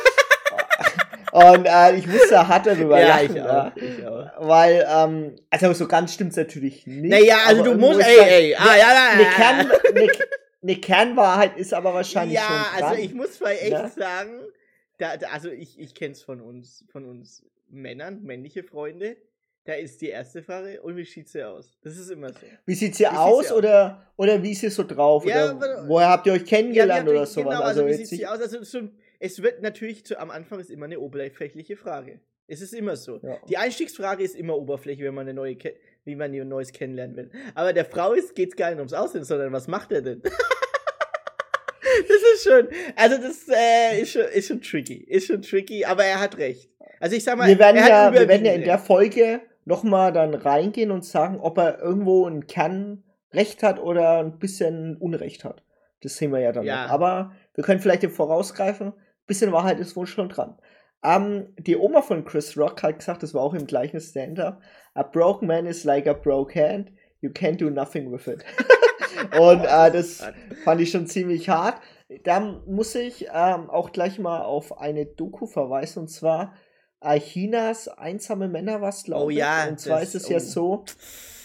Und 1.33 1.65
äh, 1.67 1.95
ich 1.95 2.07
musste 2.07 2.49
hart 2.49 2.67
darüber 2.67 3.01
ja, 3.01 3.21
lachen, 3.21 3.37
ich 3.37 3.43
auch, 3.43 3.77
ich 3.77 4.07
auch. 4.07 4.49
weil, 4.49 4.87
ähm, 4.89 5.37
also 5.49 5.73
so 5.75 5.87
ganz 5.87 6.13
stimmt's 6.13 6.37
natürlich 6.37 6.87
nicht. 6.87 7.11
Naja, 7.11 7.39
also 7.47 7.63
du 7.63 7.75
musst, 7.75 8.01
ey, 8.01 8.19
ey, 8.19 8.55
ah, 8.57 8.77
ja, 8.77 8.93
ja, 8.93 9.09
eine, 9.13 9.25
Kern, 9.25 9.71
eine, 9.95 10.13
eine 10.63 10.77
Kernwahrheit 10.77 11.57
ist 11.57 11.73
aber 11.73 11.95
wahrscheinlich 11.95 12.35
ja, 12.35 12.43
schon 12.43 12.81
Ja, 12.81 12.89
also 12.89 13.01
ich 13.01 13.15
muss 13.15 13.39
mal 13.39 13.53
echt 13.53 13.71
ja? 13.71 13.83
Ne? 13.83 13.89
sagen, 13.91 14.41
da, 14.99 15.17
da, 15.17 15.29
also 15.29 15.51
ich, 15.51 15.79
ich 15.79 15.95
kenn's 15.95 16.23
von 16.23 16.41
uns, 16.41 16.85
von 16.91 17.05
uns 17.07 17.45
Männern, 17.69 18.23
männliche 18.23 18.65
Freunde, 18.65 19.17
da 19.71 19.77
ist 19.77 20.01
die 20.01 20.09
erste 20.09 20.43
Frage, 20.43 20.83
und 20.83 20.97
wie 20.97 21.05
sieht 21.05 21.29
sie 21.29 21.45
aus? 21.45 21.79
Das 21.81 21.97
ist 21.97 22.11
immer 22.11 22.33
so. 22.33 22.41
Wie 22.67 22.75
sieht 22.75 22.97
sie 22.97 23.05
wie 23.05 23.09
aus 23.09 23.49
sie 23.49 23.55
oder, 23.55 24.09
aus? 24.17 24.27
oder 24.27 24.43
wie 24.43 24.51
ist 24.51 24.63
sie 24.63 24.69
so 24.69 24.83
drauf? 24.83 25.25
Ja, 25.25 25.55
oder 25.55 25.85
woher 25.87 26.09
habt 26.09 26.27
ihr 26.27 26.33
euch 26.33 26.45
kennengelernt 26.45 27.07
ja, 27.07 27.13
oder 27.13 27.25
sowas? 27.25 27.55
Genau, 27.55 27.65
also, 27.65 27.85
also 27.85 27.87
wie 27.87 28.05
sieht 28.05 28.19
sie 28.19 28.27
aus? 28.27 28.41
Also 28.41 28.65
so, 28.65 28.89
es 29.21 29.41
wird 29.41 29.63
natürlich 29.63 30.05
zu, 30.05 30.19
am 30.19 30.33
Anfang 30.33 30.59
ist 30.59 30.71
immer 30.71 30.87
eine 30.87 30.99
oberflächliche 30.99 31.77
Frage. 31.77 32.19
Es 32.49 32.61
ist 32.61 32.75
immer 32.75 32.97
so. 32.97 33.21
Ja. 33.23 33.37
Die 33.49 33.59
Einstiegsfrage 33.59 34.25
ist 34.25 34.35
immer 34.35 34.57
Oberfläche, 34.57 35.05
wenn 35.05 35.15
man 35.15 35.29
eine 35.29 35.35
neue, 35.35 35.57
wie 36.05 36.17
man 36.17 36.35
ein 36.35 36.49
neues 36.49 36.73
kennenlernen 36.73 37.17
will. 37.17 37.31
Aber 37.55 37.73
der 37.73 37.85
Frau 37.85 38.15
geht 38.35 38.49
es 38.49 38.57
gar 38.57 38.71
nicht 38.71 38.79
ums 38.79 38.93
Aussehen, 38.93 39.23
sondern 39.23 39.53
was 39.53 39.69
macht 39.69 39.93
er 39.93 40.03
denn? 40.03 40.21
das 40.23 40.33
ist 42.35 42.43
schon, 42.43 42.67
also 42.97 43.19
das 43.19 43.47
äh, 43.49 44.01
ist, 44.01 44.11
schon, 44.11 44.23
ist 44.23 44.49
schon 44.49 44.61
tricky, 44.61 44.97
ist 44.97 45.29
schon 45.29 45.43
tricky, 45.43 45.85
aber 45.85 46.05
er 46.05 46.19
hat 46.19 46.39
recht. 46.39 46.71
Also 46.99 47.15
ich 47.15 47.23
sag 47.23 47.39
mal, 47.39 47.47
wir 47.49 47.59
werden, 47.59 47.77
ja, 47.77 48.13
wir 48.13 48.27
werden 48.29 48.45
ja 48.45 48.53
in 48.53 48.65
der 48.65 48.79
Folge 48.79 49.41
nochmal 49.65 50.13
dann 50.13 50.35
reingehen 50.35 50.91
und 50.91 51.05
sagen, 51.05 51.39
ob 51.41 51.59
er 51.59 51.81
irgendwo 51.81 52.27
einen 52.27 52.47
Kern 52.47 53.05
Recht 53.33 53.63
hat 53.63 53.79
oder 53.79 54.19
ein 54.19 54.39
bisschen 54.39 54.97
Unrecht 54.97 55.45
hat. 55.45 55.63
Das 56.03 56.17
sehen 56.17 56.33
wir 56.33 56.41
ja 56.41 56.53
dann 56.53 56.65
ja. 56.65 56.85
noch. 56.85 56.91
Aber 56.91 57.33
wir 57.55 57.65
können 57.65 57.81
vielleicht 57.81 58.05
im 58.05 58.11
Vorausgreifen, 58.11 58.89
ein 58.89 59.27
bisschen 59.27 59.53
Wahrheit 59.53 59.79
ist 59.79 59.97
wohl 59.97 60.07
schon 60.07 60.29
dran. 60.29 60.59
Um, 61.03 61.47
die 61.57 61.77
Oma 61.77 62.03
von 62.03 62.25
Chris 62.27 62.59
Rock 62.59 62.83
hat 62.83 62.99
gesagt, 62.99 63.23
das 63.23 63.33
war 63.33 63.43
auch 63.43 63.55
im 63.55 63.67
gleichen 63.67 64.01
Stand-up, 64.01 64.61
a 64.95 65.03
broke 65.03 65.45
man 65.45 65.65
is 65.65 65.85
like 65.85 66.07
a 66.07 66.13
broke 66.13 66.55
hand, 66.55 66.93
you 67.21 67.31
can't 67.31 67.57
do 67.57 67.71
nothing 67.71 68.13
with 68.13 68.27
it. 68.27 68.45
und 69.41 69.65
äh, 69.65 69.91
das 69.93 70.23
fand 70.65 70.81
ich 70.81 70.91
schon 70.91 71.07
ziemlich 71.07 71.49
hart. 71.49 71.81
Da 72.25 72.41
muss 72.41 72.95
ich 72.95 73.29
ähm, 73.33 73.71
auch 73.71 73.93
gleich 73.93 74.19
mal 74.19 74.43
auf 74.43 74.79
eine 74.79 75.07
Doku 75.07 75.47
verweisen, 75.47 76.01
und 76.01 76.09
zwar 76.09 76.53
Chinas 77.01 77.89
einsame 77.89 78.49
Männer 78.49 78.81
was, 78.81 79.05
glaube 79.05 79.27
oh, 79.27 79.31
ja, 79.31 79.65
ich. 79.65 79.71
Und 79.71 79.81
zwar 79.81 80.03
ist 80.03 80.15
es 80.15 80.29
oh. 80.29 80.33
ja 80.33 80.41
so, 80.41 80.85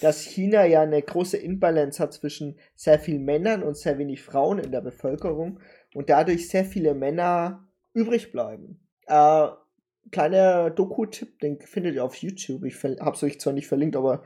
dass 0.01 0.21
China 0.21 0.65
ja 0.65 0.81
eine 0.81 1.01
große 1.01 1.37
Imbalance 1.37 2.01
hat 2.01 2.13
zwischen 2.13 2.59
sehr 2.75 2.99
vielen 2.99 3.23
Männern 3.23 3.63
und 3.63 3.77
sehr 3.77 3.97
wenig 3.97 4.21
Frauen 4.21 4.59
in 4.59 4.71
der 4.71 4.81
Bevölkerung 4.81 5.59
und 5.93 6.09
dadurch 6.09 6.49
sehr 6.49 6.65
viele 6.65 6.93
Männer 6.93 7.67
übrig 7.93 8.31
bleiben. 8.31 8.79
Äh, 9.07 9.47
kleiner 10.11 10.69
Doku-Tipp, 10.69 11.39
den 11.39 11.59
findet 11.61 11.95
ihr 11.95 12.03
auf 12.03 12.15
YouTube. 12.15 12.65
Ich 12.65 12.83
habe 12.83 13.15
es 13.15 13.23
euch 13.23 13.39
zwar 13.39 13.53
nicht 13.53 13.67
verlinkt, 13.67 13.95
aber 13.95 14.23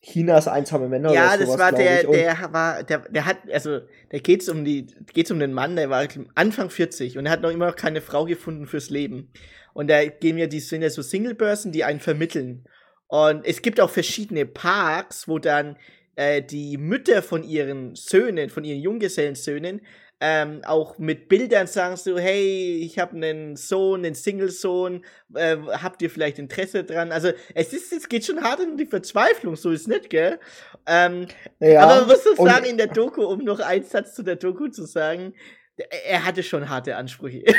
Chinas 0.00 0.46
einsame 0.46 0.88
Männer 0.88 1.12
ja, 1.12 1.34
oder 1.34 1.46
sowas, 1.46 1.48
das 1.48 1.58
war 1.58 1.72
der, 1.72 2.04
der 2.04 2.52
war, 2.52 2.82
der, 2.84 2.98
der 3.00 3.24
hat, 3.24 3.38
also, 3.52 3.80
da 4.10 4.18
geht's 4.18 4.48
um 4.48 4.64
die, 4.64 4.86
geht's 5.12 5.30
um 5.30 5.40
den 5.40 5.52
Mann, 5.52 5.76
der 5.76 5.90
war 5.90 6.06
Anfang 6.34 6.70
40 6.70 7.18
und 7.18 7.26
er 7.26 7.32
hat 7.32 7.42
noch 7.42 7.50
immer 7.50 7.66
noch 7.66 7.76
keine 7.76 8.00
Frau 8.00 8.24
gefunden 8.24 8.66
fürs 8.66 8.90
Leben. 8.90 9.32
Und 9.74 9.88
da 9.88 10.04
gehen 10.04 10.38
ja 10.38 10.46
die 10.46 10.60
sind 10.60 10.82
ja 10.82 10.90
so 10.90 11.02
Single-Börsen, 11.02 11.72
die 11.72 11.84
einen 11.84 12.00
vermitteln. 12.00 12.64
Und 13.08 13.44
es 13.44 13.62
gibt 13.62 13.80
auch 13.80 13.90
verschiedene 13.90 14.46
Parks, 14.46 15.28
wo 15.28 15.38
dann 15.38 15.76
äh, 16.16 16.42
die 16.42 16.76
Mütter 16.76 17.22
von 17.22 17.42
ihren 17.42 17.94
Söhnen, 17.94 18.50
von 18.50 18.64
ihren 18.64 18.80
Junggesellensöhnen, 18.80 19.80
ähm, 20.20 20.62
auch 20.64 20.98
mit 20.98 21.28
Bildern 21.28 21.66
sagen 21.66 21.96
so, 21.96 22.18
hey, 22.18 22.80
ich 22.82 22.98
habe 22.98 23.14
einen 23.14 23.56
Sohn, 23.56 24.04
einen 24.04 24.14
Single-Sohn, 24.14 25.04
äh, 25.34 25.56
habt 25.56 26.02
ihr 26.02 26.10
vielleicht 26.10 26.38
Interesse 26.38 26.82
dran? 26.84 27.12
Also 27.12 27.30
es 27.54 27.72
ist, 27.72 27.92
es 27.92 28.08
geht 28.08 28.24
schon 28.24 28.42
hart 28.42 28.60
in 28.60 28.76
die 28.76 28.86
Verzweiflung, 28.86 29.54
so 29.54 29.70
ist 29.70 29.86
nicht, 29.86 30.10
gell? 30.10 30.40
Ähm, 30.86 31.28
ja, 31.60 31.82
aber 31.82 32.00
man 32.00 32.08
muss 32.08 32.24
so 32.24 32.34
sagen, 32.34 32.64
in 32.64 32.78
der 32.78 32.88
Doku, 32.88 33.22
um 33.22 33.44
noch 33.44 33.60
einen 33.60 33.84
Satz 33.84 34.14
zu 34.14 34.22
der 34.22 34.36
Doku 34.36 34.68
zu 34.68 34.86
sagen, 34.86 35.34
er 36.04 36.24
hatte 36.24 36.42
schon 36.42 36.68
harte 36.68 36.96
Ansprüche. 36.96 37.44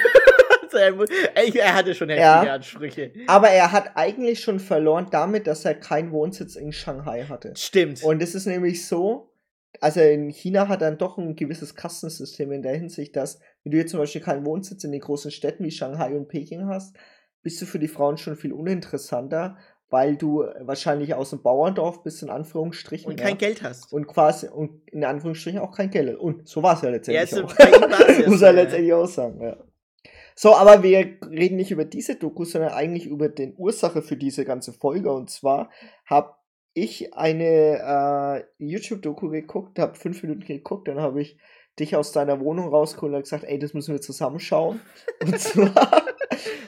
er 0.74 1.74
hatte 1.74 1.96
schon 1.96 2.10
heftige 2.10 2.22
ja, 2.22 2.54
Ansprüche. 2.54 3.14
Aber 3.28 3.50
er 3.50 3.72
hat 3.72 3.92
eigentlich 3.96 4.42
schon 4.42 4.60
verloren 4.60 5.08
damit, 5.12 5.48
dass 5.48 5.66
er 5.66 5.76
keinen 5.76 6.12
Wohnsitz 6.12 6.56
in 6.56 6.72
Shanghai 6.72 7.26
hatte. 7.28 7.54
Stimmt. 7.56 8.04
Und 8.04 8.22
es 8.22 8.36
ist 8.36 8.46
nämlich 8.46 8.86
so, 8.86 9.29
also 9.82 10.00
in 10.02 10.30
China 10.30 10.68
hat 10.68 10.82
er 10.82 10.92
doch 10.96 11.18
ein 11.18 11.36
gewisses 11.36 11.76
Kastensystem 11.76 12.52
in 12.52 12.62
der 12.62 12.76
Hinsicht, 12.76 13.16
dass, 13.16 13.40
wenn 13.64 13.72
du 13.72 13.78
jetzt 13.78 13.92
zum 13.92 14.00
Beispiel 14.00 14.22
keinen 14.22 14.46
Wohnsitz 14.46 14.84
in 14.84 14.92
den 14.92 15.02
großen 15.02 15.32
Städten 15.32 15.64
wie 15.64 15.72
Shanghai 15.72 16.16
und 16.16 16.28
Peking 16.28 16.68
hast, 16.68 16.96
bist 17.42 17.62
du 17.62 17.66
für 17.66 17.80
die 17.80 17.88
Frauen 17.88 18.18
schon 18.18 18.36
viel 18.36 18.52
uninteressanter, 18.52 19.58
weil 19.90 20.18
du 20.18 20.44
wahrscheinlich 20.60 21.14
aus 21.16 21.32
dem 21.32 21.42
Bauerndorf 21.42 22.04
bist, 22.04 22.22
in 22.22 22.30
Anführungsstrichen. 22.30 23.10
Und 23.10 23.20
kein 23.20 23.32
ja, 23.32 23.36
Geld 23.36 23.64
hast. 23.64 23.92
Und 23.92 24.08
quasi, 24.08 24.48
und 24.48 24.88
in 24.88 25.04
Anführungsstrichen 25.04 25.60
auch 25.60 25.76
kein 25.76 25.90
Geld. 25.90 26.18
Und 26.18 26.48
so 26.48 26.62
war 26.62 26.76
es 26.76 26.82
ja 26.82 26.90
letztendlich 26.90 27.32
ja, 27.32 27.44
auch. 27.44 28.28
Muss 28.28 28.42
er 28.42 28.54
letztendlich 28.54 28.94
auch 28.94 29.08
sagen, 29.08 29.42
ja. 29.42 29.58
So, 30.36 30.56
aber 30.56 30.84
wir 30.84 31.18
reden 31.30 31.58
nicht 31.58 31.72
über 31.72 31.84
diese 31.84 32.16
Doku, 32.16 32.46
sondern 32.46 32.72
eigentlich 32.72 33.08
über 33.08 33.28
den 33.28 33.56
Ursache 33.58 34.02
für 34.02 34.16
diese 34.16 34.46
ganze 34.46 34.72
Folge. 34.72 35.12
Und 35.12 35.30
zwar 35.30 35.70
habe 36.06 36.34
ich 36.74 37.14
eine 37.14 38.46
äh, 38.60 38.64
YouTube-Doku 38.64 39.30
geguckt, 39.30 39.80
habe 39.80 39.96
fünf 39.96 40.22
Minuten 40.24 40.46
geguckt, 40.46 40.88
dann 40.88 41.00
habe 41.00 41.22
ich 41.22 41.38
dich 41.80 41.96
aus 41.96 42.12
deiner 42.12 42.40
Wohnung 42.40 42.70
rausgeholt 42.70 43.14
und 43.14 43.22
gesagt, 43.22 43.44
ey, 43.46 43.58
das 43.58 43.74
müssen 43.74 43.94
wir 43.94 44.02
zusammenschauen. 44.02 44.82
und 45.22 45.40
zwar 45.40 46.04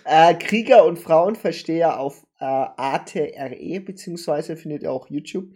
äh, 0.06 0.34
Krieger 0.36 0.86
und 0.86 0.98
Frauenversteher 0.98 2.00
auf 2.00 2.26
äh, 2.40 2.46
ATRE, 2.46 3.82
beziehungsweise 3.82 4.56
findet 4.56 4.84
ihr 4.84 4.92
auch 4.92 5.10
YouTube 5.10 5.50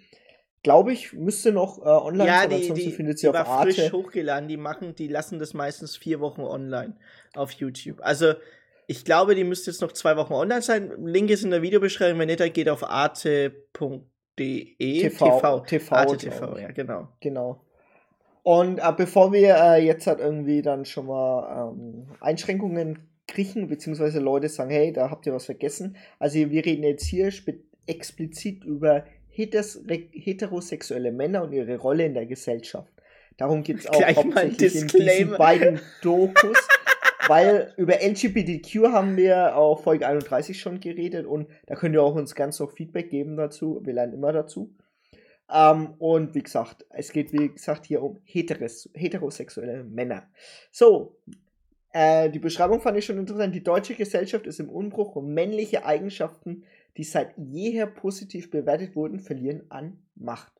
glaube 0.64 0.94
ich, 0.94 1.14
müsste 1.14 1.52
noch 1.52 1.78
äh, 1.78 1.88
online 1.88 2.28
ja, 2.28 2.40
sein, 2.40 2.50
die, 2.50 2.56
ansonsten 2.56 2.90
die, 2.90 2.92
findet 2.92 3.20
sie 3.20 3.28
die 3.28 3.30
auf 3.30 3.36
war 3.36 3.48
Arte. 3.48 3.72
frisch 3.72 3.92
hochgeladen, 3.94 4.50
die 4.50 4.58
machen, 4.58 4.96
die 4.96 5.08
lassen 5.08 5.38
das 5.38 5.54
meistens 5.54 5.96
vier 5.96 6.20
Wochen 6.20 6.42
online 6.42 6.98
auf 7.36 7.52
YouTube. 7.52 8.00
Also 8.02 8.34
ich 8.88 9.06
glaube, 9.06 9.36
die 9.36 9.44
müsste 9.44 9.70
jetzt 9.70 9.82
noch 9.82 9.92
zwei 9.92 10.18
Wochen 10.18 10.34
online 10.34 10.64
sein. 10.64 10.92
Link 11.06 11.30
ist 11.30 11.44
in 11.44 11.52
der 11.52 11.62
Videobeschreibung, 11.62 12.18
wenn 12.18 12.30
nicht, 12.30 12.40
dann 12.40 12.52
geht 12.52 12.68
auf 12.68 12.84
arte.de 12.84 13.52
TV, 14.38 15.38
TV, 15.38 15.60
TV, 15.62 15.96
Arte 15.96 16.18
TV, 16.18 16.58
ja, 16.60 16.72
genau. 16.72 17.08
Genau. 17.20 17.62
Und 18.44 18.78
äh, 18.78 18.94
bevor 18.96 19.34
wir 19.34 19.56
äh, 19.56 19.84
jetzt 19.84 20.06
halt 20.06 20.20
irgendwie 20.20 20.62
dann 20.62 20.86
schon 20.86 21.08
mal 21.08 21.72
ähm, 21.74 22.08
Einschränkungen 22.20 23.00
kriechen, 23.28 23.68
beziehungsweise 23.68 24.20
Leute 24.20 24.50
sagen, 24.50 24.70
hey, 24.70 24.94
da 24.94 25.10
habt 25.10 25.26
ihr 25.26 25.34
was 25.34 25.46
vergessen. 25.46 25.98
Also 26.20 26.38
wir 26.38 26.66
reden 26.66 26.84
jetzt 26.84 27.06
hier 27.06 27.32
explizit 27.88 28.64
über 28.64 29.06
heterosexuelle 29.30 31.12
Männer 31.12 31.44
und 31.44 31.54
ihre 31.54 31.78
Rolle 31.78 32.06
in 32.06 32.14
der 32.14 32.26
Gesellschaft. 32.26 32.92
Darum 33.38 33.64
geht 33.64 33.80
es 33.80 33.88
auch 33.90 33.98
Gleich 33.98 34.16
hauptsächlich 34.16 34.76
in 34.76 34.88
diesen 34.88 35.38
beiden 35.38 35.80
Dokus. 36.02 36.68
Weil 37.28 37.74
über 37.78 37.96
LGBTQ 38.02 38.92
haben 38.92 39.18
wir 39.18 39.56
auf 39.56 39.84
Folge 39.84 40.08
31 40.08 40.60
schon 40.60 40.80
geredet 40.80 41.26
und 41.26 41.48
da 41.66 41.76
könnt 41.76 41.96
ihr 41.96 42.04
auch 42.04 42.16
uns 42.16 42.36
ganz 42.36 42.60
noch 42.60 42.72
Feedback 42.72 43.10
geben 43.10 43.38
dazu. 43.38 43.82
Wir 43.84 43.94
lernen 43.94 44.14
immer 44.14 44.34
dazu. 44.34 44.74
Ähm, 45.52 45.94
und 46.00 46.34
wie 46.36 46.44
gesagt, 46.44 46.86
es 46.90 47.12
geht 47.12 47.32
wie 47.34 47.50
gesagt 47.50 47.86
hier 47.86 48.02
um 48.02 48.20
heteros 48.24 48.90
heterosexuelle 48.94 49.84
Männer. 49.84 50.24
So, 50.72 51.18
äh, 51.94 52.30
die 52.30 52.40
Beschreibung 52.40 52.82
fand 52.82 52.98
ich 52.98 53.06
schon 53.06 53.20
interessant. 53.20 53.54
Die 53.54 53.64
deutsche 53.64 53.96
Gesellschaft 53.96 54.48
ist 54.48 54.60
im 54.60 54.70
Umbruch 54.70 55.16
und 55.16 55.34
männliche 55.34 55.86
Eigenschaften 55.86 56.64
die 56.98 57.04
seit 57.04 57.38
jeher 57.38 57.88
positiv 57.88 58.50
bewertet 58.50 58.96
wurden, 58.96 59.20
verlieren 59.20 59.64
an 59.70 60.00
Macht. 60.16 60.55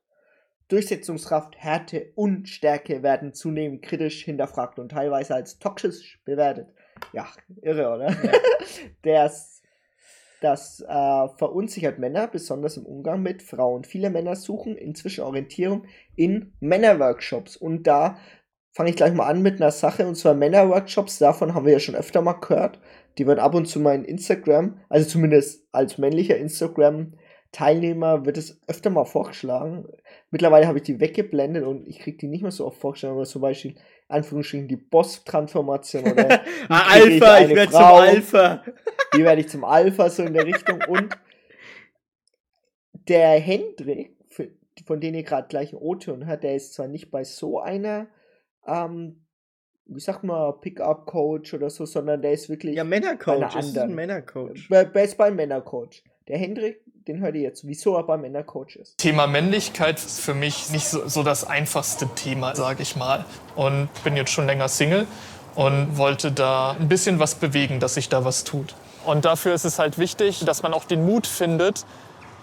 Durchsetzungskraft, 0.68 1.56
Härte 1.58 2.12
und 2.16 2.50
Stärke 2.50 3.04
werden 3.04 3.34
zunehmend 3.34 3.84
kritisch 3.84 4.24
hinterfragt 4.24 4.80
und 4.80 4.90
teilweise 4.90 5.36
als 5.36 5.60
toxisch 5.60 6.20
bewertet. 6.26 6.68
Ja, 7.14 7.28
irre, 7.62 7.94
oder? 7.94 8.12
Ja. 8.12 8.32
das, 9.04 9.62
das 10.42 10.82
äh, 10.82 11.28
verunsichert 11.38 12.00
Männer, 12.00 12.28
besonders 12.28 12.78
im 12.78 12.86
Umgang 12.86 13.22
mit 13.22 13.44
Frauen. 13.44 13.84
Viele 13.84 14.10
Männer 14.10 14.36
suchen 14.36 14.76
inzwischen 14.76 15.24
Orientierung 15.24 15.86
in 16.16 16.54
Männerworkshops 16.60 17.58
und 17.58 17.86
da 17.86 18.18
fange 18.72 18.90
ich 18.90 18.96
gleich 18.96 19.14
mal 19.14 19.28
an 19.28 19.42
mit 19.42 19.62
einer 19.62 19.72
Sache 19.72 20.06
und 20.08 20.16
zwar 20.16 20.34
Männerworkshops. 20.34 21.20
Davon 21.20 21.54
haben 21.54 21.66
wir 21.66 21.74
ja 21.74 21.80
schon 21.80 21.96
öfter 21.96 22.22
mal 22.22 22.34
gehört. 22.34 22.80
Die 23.18 23.28
wird 23.28 23.40
ab 23.40 23.56
und 23.56 23.68
zu 23.68 23.80
mal 23.80 23.96
in 23.96 24.04
Instagram, 24.04 24.82
also 24.90 25.08
zumindest 25.08 25.68
als 25.72 25.98
männlicher 25.98 26.38
Instagram-Teilnehmer 27.56 28.26
wird 28.26 28.38
es 28.38 28.62
öfter 28.68 28.90
mal 28.90 29.06
vorgeschlagen. 29.06 29.88
Mittlerweile 30.32 30.68
habe 30.68 30.80
ich 30.80 30.84
die 30.84 31.00
weggeblendet 31.00 31.64
und 31.64 31.88
ich 31.88 32.00
kriege 32.00 32.18
die 32.18 32.28
nicht 32.28 32.42
mehr 32.42 32.52
so 32.52 32.66
oft 32.66 32.78
vorgeschlagen, 32.78 33.16
aber 33.16 33.26
zum 33.26 33.42
Beispiel 33.42 33.76
Anführungsstrichen 34.08 34.68
die 34.68 34.76
Boss-Transformation 34.76 36.12
oder 36.12 36.42
ah, 36.70 36.88
Alpha, 36.92 37.40
ich, 37.40 37.50
ich 37.50 37.56
werde 37.56 37.72
zum 37.72 37.82
Alpha. 37.82 38.64
Wie 39.14 39.24
werde 39.24 39.42
ich 39.42 39.50
zum 39.50 39.64
Alpha, 39.64 40.10
so 40.10 40.24
in 40.24 40.34
der 40.34 40.46
Richtung. 40.46 40.82
Und 40.88 41.18
der 43.08 43.40
Hendrik, 43.40 44.16
von 44.86 45.00
dem 45.00 45.16
ihr 45.16 45.24
gerade 45.24 45.48
gleich 45.48 45.74
ein 45.74 45.80
O-Ton 45.80 46.26
hört, 46.26 46.44
der 46.44 46.56
ist 46.56 46.74
zwar 46.74 46.88
nicht 46.88 47.10
bei 47.10 47.24
so 47.24 47.60
einer, 47.60 48.08
ähm, 48.68 49.26
wie 49.88 50.00
sagt 50.00 50.24
man, 50.24 50.60
Pickup-Coach 50.60 51.54
oder 51.54 51.70
so, 51.70 51.86
sondern 51.86 52.22
der 52.22 52.34
ist 52.34 52.50
wirklich. 52.50 52.76
Ja, 52.76 52.84
Männercoach. 52.84 53.56
Ist 53.56 53.78
ein 53.78 53.94
Männercoach. 53.94 54.68
Bei, 54.70 54.84
bei, 54.84 55.04
ist 55.04 55.18
beim 55.18 55.36
Männercoach. 55.36 56.04
Der 56.28 56.40
Hendrik, 56.40 56.82
den 57.08 57.20
hört 57.20 57.36
ihr 57.36 57.42
jetzt, 57.42 57.68
wieso 57.68 57.96
er 57.96 58.04
beim 58.04 58.22
Männercoach 58.22 58.78
ist. 58.78 58.98
Thema 58.98 59.28
Männlichkeit 59.28 59.98
ist 59.98 60.20
für 60.20 60.34
mich 60.34 60.72
nicht 60.72 60.88
so, 60.88 61.08
so 61.08 61.22
das 61.22 61.44
einfachste 61.44 62.08
Thema, 62.16 62.56
sage 62.56 62.82
ich 62.82 62.96
mal. 62.96 63.26
Und 63.56 63.90
bin 64.04 64.18
jetzt 64.18 64.32
schon 64.32 64.48
länger 64.48 64.68
Single 64.68 65.06
und 65.54 65.98
wollte 65.98 66.32
da 66.32 66.72
ein 66.72 66.88
bisschen 66.88 67.20
was 67.20 67.36
bewegen, 67.36 67.80
dass 67.80 67.94
sich 67.94 68.10
da 68.10 68.26
was 68.26 68.44
tut. 68.44 68.74
Und 69.06 69.26
dafür 69.26 69.54
ist 69.54 69.66
es 69.66 69.78
halt 69.78 70.00
wichtig, 70.00 70.44
dass 70.46 70.64
man 70.64 70.74
auch 70.74 70.86
den 70.86 71.06
Mut 71.06 71.28
findet, 71.28 71.86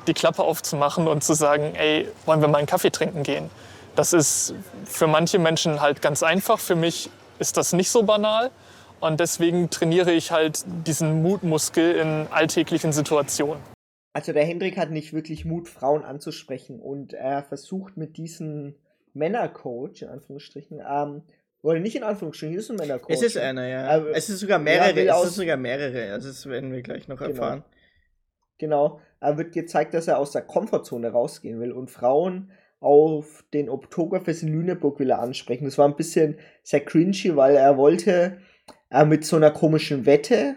die 0.07 0.15
Klappe 0.15 0.43
aufzumachen 0.43 1.09
und 1.09 1.25
zu 1.25 1.35
sagen, 1.35 1.75
ey, 1.75 2.09
wollen 2.25 2.41
wir 2.41 2.49
mal 2.49 2.59
einen 2.59 2.67
Kaffee 2.67 2.91
trinken 2.91 3.25
gehen? 3.25 3.51
Das 3.97 4.13
ist 4.13 4.55
für 4.85 5.07
manche 5.07 5.39
Menschen 5.39 5.81
halt 5.81 6.01
ganz 6.01 6.23
einfach. 6.23 6.59
Für 6.59 6.77
mich 6.77 7.11
ist 7.39 7.57
das 7.57 7.73
nicht 7.73 7.91
so 7.91 8.05
banal. 8.05 8.51
Und 9.01 9.19
deswegen 9.19 9.69
trainiere 9.71 10.13
ich 10.13 10.31
halt 10.31 10.65
diesen 10.87 11.23
Mutmuskel 11.23 11.97
in 11.97 12.29
alltäglichen 12.31 12.93
Situationen. 12.93 13.72
Also 14.13 14.33
der 14.33 14.45
Hendrik 14.45 14.77
hat 14.77 14.91
nicht 14.91 15.13
wirklich 15.13 15.45
Mut, 15.45 15.69
Frauen 15.69 16.05
anzusprechen. 16.05 16.81
Und 16.81 17.15
er 17.15 17.43
versucht 17.43 17.97
mit 17.97 18.17
diesem 18.17 18.75
Männercoach, 19.15 20.03
in 20.03 20.09
Anführungsstrichen, 20.09 20.81
ähm, 20.87 21.23
oder 21.63 21.79
nicht 21.79 21.97
in 21.97 22.03
Anführungsstrichen, 22.03 22.57
ist 22.57 22.71
ein 22.71 22.77
Männercoach. 22.77 23.15
Es 23.15 23.23
ist 23.23 23.39
einer, 23.39 23.67
ja. 23.69 23.87
Aber 23.87 24.11
es 24.11 24.29
ist 24.29 24.41
sogar 24.41 24.59
mehrere. 24.59 25.01
Es 25.01 25.25
ist 25.25 25.37
sogar 25.37 25.57
mehrere. 25.57 26.13
Also 26.13 26.29
das 26.29 26.47
werden 26.47 26.73
wir 26.73 26.83
gleich 26.83 27.09
noch 27.09 27.19
genau. 27.19 27.31
erfahren. 27.31 27.65
Genau. 28.59 29.01
Er 29.21 29.39
wird 29.39 29.53
gezeigt, 29.53 29.95
dass 29.95 30.09
er 30.09 30.19
aus 30.19 30.33
der 30.33 30.43
Komfortzone 30.43 31.11
rausgehen 31.11 31.61
will 31.61 31.73
und 31.73 31.91
Frauen 31.91 32.51
auf 32.81 33.45
den 33.55 33.69
Oktoberfest 33.69 34.43
in 34.43 34.49
Lüneburg 34.53 34.99
will 34.99 35.11
er 35.11 35.21
ansprechen. 35.21 35.65
Das 35.65 35.79
war 35.79 35.87
ein 35.87 35.95
bisschen 35.95 36.39
sehr 36.65 36.81
cringy, 36.81 37.37
weil 37.37 37.55
er 37.55 37.77
wollte 37.77 38.39
äh, 38.91 39.05
mit 39.05 39.25
so 39.25 39.37
einer 39.37 39.53
komischen 39.53 40.05
Wette. 40.05 40.57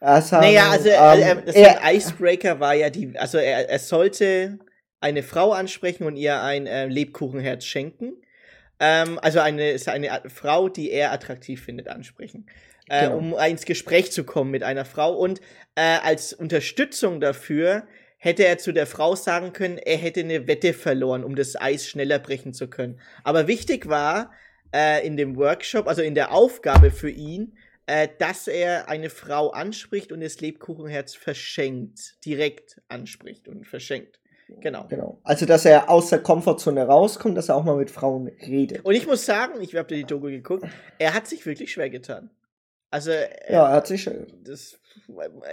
Äh, 0.00 0.22
sagen, 0.22 0.46
naja, 0.46 0.70
also 0.70 0.88
ähm, 0.88 1.42
äh, 1.46 1.62
er, 1.62 1.94
Icebreaker 1.94 2.58
war 2.58 2.74
ja 2.74 2.90
die, 2.90 3.16
also 3.18 3.38
er, 3.38 3.68
er 3.68 3.78
sollte 3.78 4.58
eine 5.00 5.22
Frau 5.22 5.52
ansprechen 5.52 6.04
und 6.04 6.16
ihr 6.16 6.42
ein 6.42 6.66
äh, 6.66 6.86
Lebkuchenherz 6.86 7.64
schenken. 7.64 8.14
Ähm, 8.78 9.18
also 9.20 9.40
eine, 9.40 9.76
eine 9.86 10.22
Frau, 10.28 10.68
die 10.68 10.90
er 10.90 11.12
attraktiv 11.12 11.62
findet, 11.62 11.88
ansprechen. 11.88 12.46
Äh, 12.88 13.04
genau. 13.06 13.18
um 13.18 13.34
ins 13.38 13.66
Gespräch 13.66 14.10
zu 14.10 14.24
kommen 14.24 14.50
mit 14.50 14.62
einer 14.62 14.84
Frau. 14.84 15.14
Und 15.14 15.40
äh, 15.76 15.98
als 16.02 16.32
Unterstützung 16.32 17.20
dafür 17.20 17.86
hätte 18.16 18.44
er 18.44 18.58
zu 18.58 18.72
der 18.72 18.86
Frau 18.86 19.14
sagen 19.14 19.52
können, 19.52 19.78
er 19.78 19.96
hätte 19.96 20.20
eine 20.20 20.46
Wette 20.46 20.72
verloren, 20.72 21.22
um 21.24 21.36
das 21.36 21.54
Eis 21.54 21.86
schneller 21.86 22.18
brechen 22.18 22.52
zu 22.52 22.68
können. 22.68 23.00
Aber 23.22 23.46
wichtig 23.46 23.88
war, 23.88 24.32
äh, 24.74 25.06
in 25.06 25.16
dem 25.16 25.36
Workshop, 25.36 25.86
also 25.86 26.02
in 26.02 26.14
der 26.14 26.32
Aufgabe 26.32 26.90
für 26.90 27.10
ihn, 27.10 27.56
äh, 27.90 28.08
dass 28.18 28.46
er 28.46 28.88
eine 28.88 29.10
Frau 29.10 29.50
anspricht 29.50 30.12
und 30.12 30.20
das 30.20 30.40
Lebkuchenherz 30.40 31.16
verschenkt, 31.16 32.24
direkt 32.24 32.80
anspricht 32.88 33.48
und 33.48 33.66
verschenkt. 33.66 34.20
Genau. 34.60 34.86
genau. 34.88 35.20
Also, 35.24 35.44
dass 35.44 35.64
er 35.64 35.90
aus 35.90 36.10
der 36.10 36.20
Komfortzone 36.20 36.84
rauskommt, 36.84 37.36
dass 37.36 37.48
er 37.48 37.56
auch 37.56 37.64
mal 37.64 37.76
mit 37.76 37.90
Frauen 37.90 38.28
redet. 38.28 38.84
Und 38.84 38.94
ich 38.94 39.06
muss 39.06 39.26
sagen, 39.26 39.60
ich 39.60 39.74
habe 39.74 39.92
die 39.92 40.04
Doku 40.04 40.26
geguckt, 40.26 40.66
er 40.98 41.14
hat 41.14 41.26
sich 41.26 41.44
wirklich 41.46 41.72
schwer 41.72 41.90
getan. 41.90 42.30
Also, 42.90 43.10
äh, 43.10 43.28
ja, 43.52 43.68
er 43.68 43.72
hat 43.72 43.88
sich. 43.88 44.08
Das, 44.44 44.78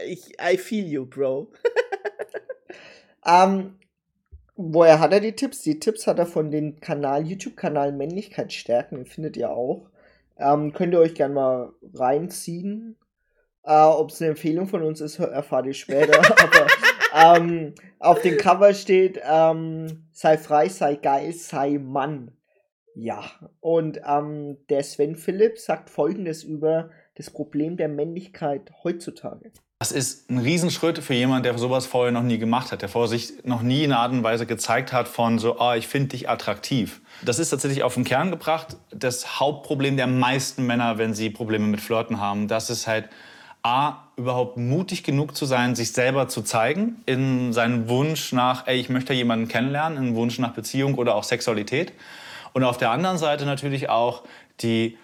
ich, 0.06 0.36
I 0.40 0.58
feel 0.58 0.86
you, 0.86 1.06
Bro. 1.06 1.52
ähm, 3.26 3.80
Woher 4.56 5.00
hat 5.00 5.14
er 5.14 5.20
die 5.20 5.36
Tipps? 5.36 5.62
Die 5.62 5.80
Tipps 5.80 6.08
hat 6.08 6.18
er 6.18 6.26
von 6.26 6.50
dem 6.50 6.80
Kanal, 6.80 7.28
YouTube-Kanal 7.28 7.92
Männlichkeit 7.92 8.52
stärken, 8.52 8.96
den 8.96 9.06
findet 9.06 9.38
ihr 9.38 9.52
auch. 9.52 9.90
Ähm, 10.40 10.74
könnt 10.74 10.94
ihr 10.94 11.00
euch 11.00 11.16
gerne 11.16 11.34
mal 11.34 11.74
reinziehen. 11.94 12.98
Äh, 13.64 13.74
Ob 13.74 14.12
es 14.12 14.22
eine 14.22 14.32
Empfehlung 14.32 14.68
von 14.68 14.84
uns 14.84 15.02
ist, 15.02 15.20
erfahrt 15.20 15.66
ihr 15.66 15.74
später. 15.74 16.20
Aber 17.14 17.38
ähm, 17.40 17.74
auf 18.00 18.22
dem 18.22 18.38
Cover 18.38 18.74
steht, 18.74 19.20
ähm, 19.24 20.08
sei 20.12 20.38
frei, 20.38 20.70
sei 20.70 20.96
geil, 20.96 21.34
sei 21.34 21.78
Mann. 21.78 22.32
Ja, 22.96 23.24
und 23.60 24.02
ähm, 24.08 24.58
der 24.70 24.84
Sven 24.84 25.16
Philipp 25.16 25.60
sagt 25.60 25.90
folgendes 25.90 26.44
über 26.44 26.90
das 27.16 27.30
Problem 27.30 27.78
der 27.78 27.90
Männlichkeit 27.90 28.72
heutzutage. 28.84 29.52
Das 29.80 29.92
ist 29.92 30.32
ein 30.32 30.40
Riesenschritt 30.40 30.98
für 30.98 31.14
jemanden, 31.14 31.44
der 31.44 31.56
sowas 31.60 31.86
vorher 31.86 32.12
noch 32.12 32.24
nie 32.24 32.40
gemacht 32.40 32.72
hat, 32.72 32.82
der 32.82 32.90
vorher 32.90 33.10
sich 33.10 33.34
noch 33.44 33.62
nie 33.62 33.84
in 33.84 33.92
einer 33.92 34.02
Art 34.02 34.12
und 34.12 34.24
Weise 34.24 34.48
gezeigt 34.48 34.92
hat 34.92 35.08
von 35.08 35.38
so, 35.38 35.60
ah, 35.60 35.76
ich 35.76 35.88
finde 35.88 36.10
dich 36.10 36.28
attraktiv. 36.30 37.00
Das 37.22 37.38
ist 37.38 37.52
tatsächlich 37.52 37.84
auf 37.84 37.94
den 37.94 38.04
Kern 38.04 38.32
gebracht. 38.32 38.76
Das 38.90 39.40
Hauptproblem 39.40 39.96
der 39.96 40.08
meisten 40.08 40.66
Männer, 40.66 40.98
wenn 40.98 41.14
sie 41.14 41.30
Probleme 41.30 41.68
mit 41.68 41.80
Flirten 41.80 42.20
haben, 42.20 42.48
das 42.48 42.72
ist 42.72 42.88
halt 42.88 43.08
A, 43.62 44.08
überhaupt 44.16 44.58
mutig 44.58 45.04
genug 45.04 45.36
zu 45.36 45.46
sein, 45.46 45.76
sich 45.76 45.92
selber 45.92 46.28
zu 46.28 46.42
zeigen, 46.42 47.04
in 47.06 47.54
seinem 47.54 47.88
Wunsch 47.88 48.32
nach, 48.32 48.66
ey, 48.66 48.80
ich 48.80 48.90
möchte 48.90 49.14
jemanden 49.14 49.48
kennenlernen, 49.48 50.08
in 50.08 50.16
Wunsch 50.16 50.40
nach 50.40 50.54
Beziehung 50.54 50.96
oder 50.96 51.14
auch 51.14 51.24
Sexualität. 51.24 51.94
Und 52.54 52.64
auf 52.64 52.78
der 52.78 52.90
anderen 52.90 53.20
Seite 53.20 53.46
natürlich 53.46 53.90
auch 53.90 54.24
die 54.62 54.98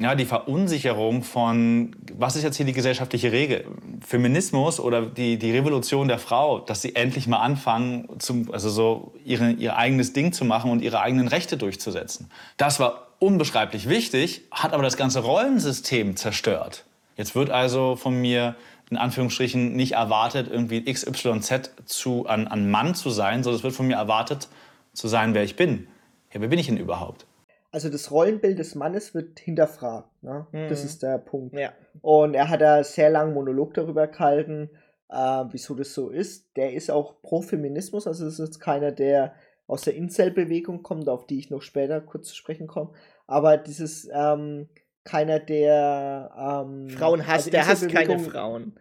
ja, 0.00 0.14
die 0.14 0.26
Verunsicherung 0.26 1.24
von, 1.24 1.96
was 2.12 2.36
ist 2.36 2.44
jetzt 2.44 2.56
hier 2.56 2.66
die 2.66 2.72
gesellschaftliche 2.72 3.32
Regel? 3.32 3.64
Feminismus 4.00 4.78
oder 4.78 5.02
die, 5.06 5.38
die 5.38 5.50
Revolution 5.50 6.06
der 6.06 6.18
Frau, 6.18 6.60
dass 6.60 6.82
sie 6.82 6.94
endlich 6.94 7.26
mal 7.26 7.38
anfangen, 7.38 8.08
zum, 8.18 8.52
also 8.52 8.70
so 8.70 9.12
ihre, 9.24 9.50
ihr 9.50 9.76
eigenes 9.76 10.12
Ding 10.12 10.32
zu 10.32 10.44
machen 10.44 10.70
und 10.70 10.82
ihre 10.82 11.00
eigenen 11.00 11.26
Rechte 11.26 11.56
durchzusetzen. 11.56 12.30
Das 12.56 12.78
war 12.78 13.08
unbeschreiblich 13.18 13.88
wichtig, 13.88 14.42
hat 14.52 14.72
aber 14.72 14.84
das 14.84 14.96
ganze 14.96 15.20
Rollensystem 15.20 16.14
zerstört. 16.14 16.84
Jetzt 17.16 17.34
wird 17.34 17.50
also 17.50 17.96
von 17.96 18.20
mir 18.20 18.54
in 18.90 18.96
Anführungsstrichen 18.96 19.74
nicht 19.74 19.92
erwartet, 19.92 20.48
irgendwie 20.50 20.84
XYZ 20.84 21.72
zu, 21.84 22.26
an, 22.26 22.46
an 22.46 22.70
Mann 22.70 22.94
zu 22.94 23.10
sein, 23.10 23.42
sondern 23.42 23.58
es 23.58 23.64
wird 23.64 23.74
von 23.74 23.88
mir 23.88 23.96
erwartet, 23.96 24.48
zu 24.92 25.08
sein, 25.08 25.34
wer 25.34 25.42
ich 25.42 25.56
bin. 25.56 25.88
Ja, 26.32 26.40
wer 26.40 26.48
bin 26.48 26.58
ich 26.58 26.66
denn 26.66 26.76
überhaupt? 26.76 27.26
Also 27.70 27.88
das 27.90 28.10
Rollenbild 28.10 28.58
des 28.58 28.74
Mannes 28.74 29.14
wird 29.14 29.38
hinterfragt. 29.38 30.10
Ne? 30.22 30.46
Mhm. 30.52 30.68
Das 30.68 30.84
ist 30.84 31.02
der 31.02 31.18
Punkt. 31.18 31.54
Ja. 31.54 31.72
Und 32.00 32.34
er 32.34 32.48
hat 32.48 32.60
da 32.60 32.82
sehr 32.84 33.10
langen 33.10 33.34
Monolog 33.34 33.74
darüber 33.74 34.06
gehalten, 34.06 34.70
äh, 35.10 35.44
wieso 35.50 35.74
das 35.74 35.94
so 35.94 36.10
ist. 36.10 36.56
Der 36.56 36.72
ist 36.72 36.90
auch 36.90 37.20
pro 37.22 37.42
Feminismus, 37.42 38.06
also 38.06 38.24
das 38.24 38.34
ist 38.34 38.46
jetzt 38.46 38.60
keiner, 38.60 38.92
der 38.92 39.34
aus 39.66 39.82
der 39.82 39.94
Incel-Bewegung 39.96 40.82
kommt, 40.82 41.08
auf 41.08 41.26
die 41.26 41.38
ich 41.38 41.50
noch 41.50 41.60
später 41.60 42.00
kurz 42.00 42.28
zu 42.28 42.36
sprechen 42.36 42.66
komme. 42.66 42.92
Aber 43.26 43.58
dieses 43.58 44.08
ähm, 44.12 44.68
keiner, 45.04 45.38
der 45.38 46.30
ähm, 46.36 46.88
Frauen 46.90 47.26
hasst, 47.26 47.46
also 47.46 47.50
der 47.50 47.66
hasst 47.66 47.88
keine 47.88 48.18
Frauen. 48.18 48.78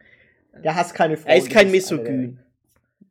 Der 0.63 0.75
hasst 0.75 0.95
keine 0.95 1.17
Frauen. 1.17 1.31
Er 1.31 1.37
ist 1.37 1.49
kein 1.49 1.71
Misogyn. 1.71 2.39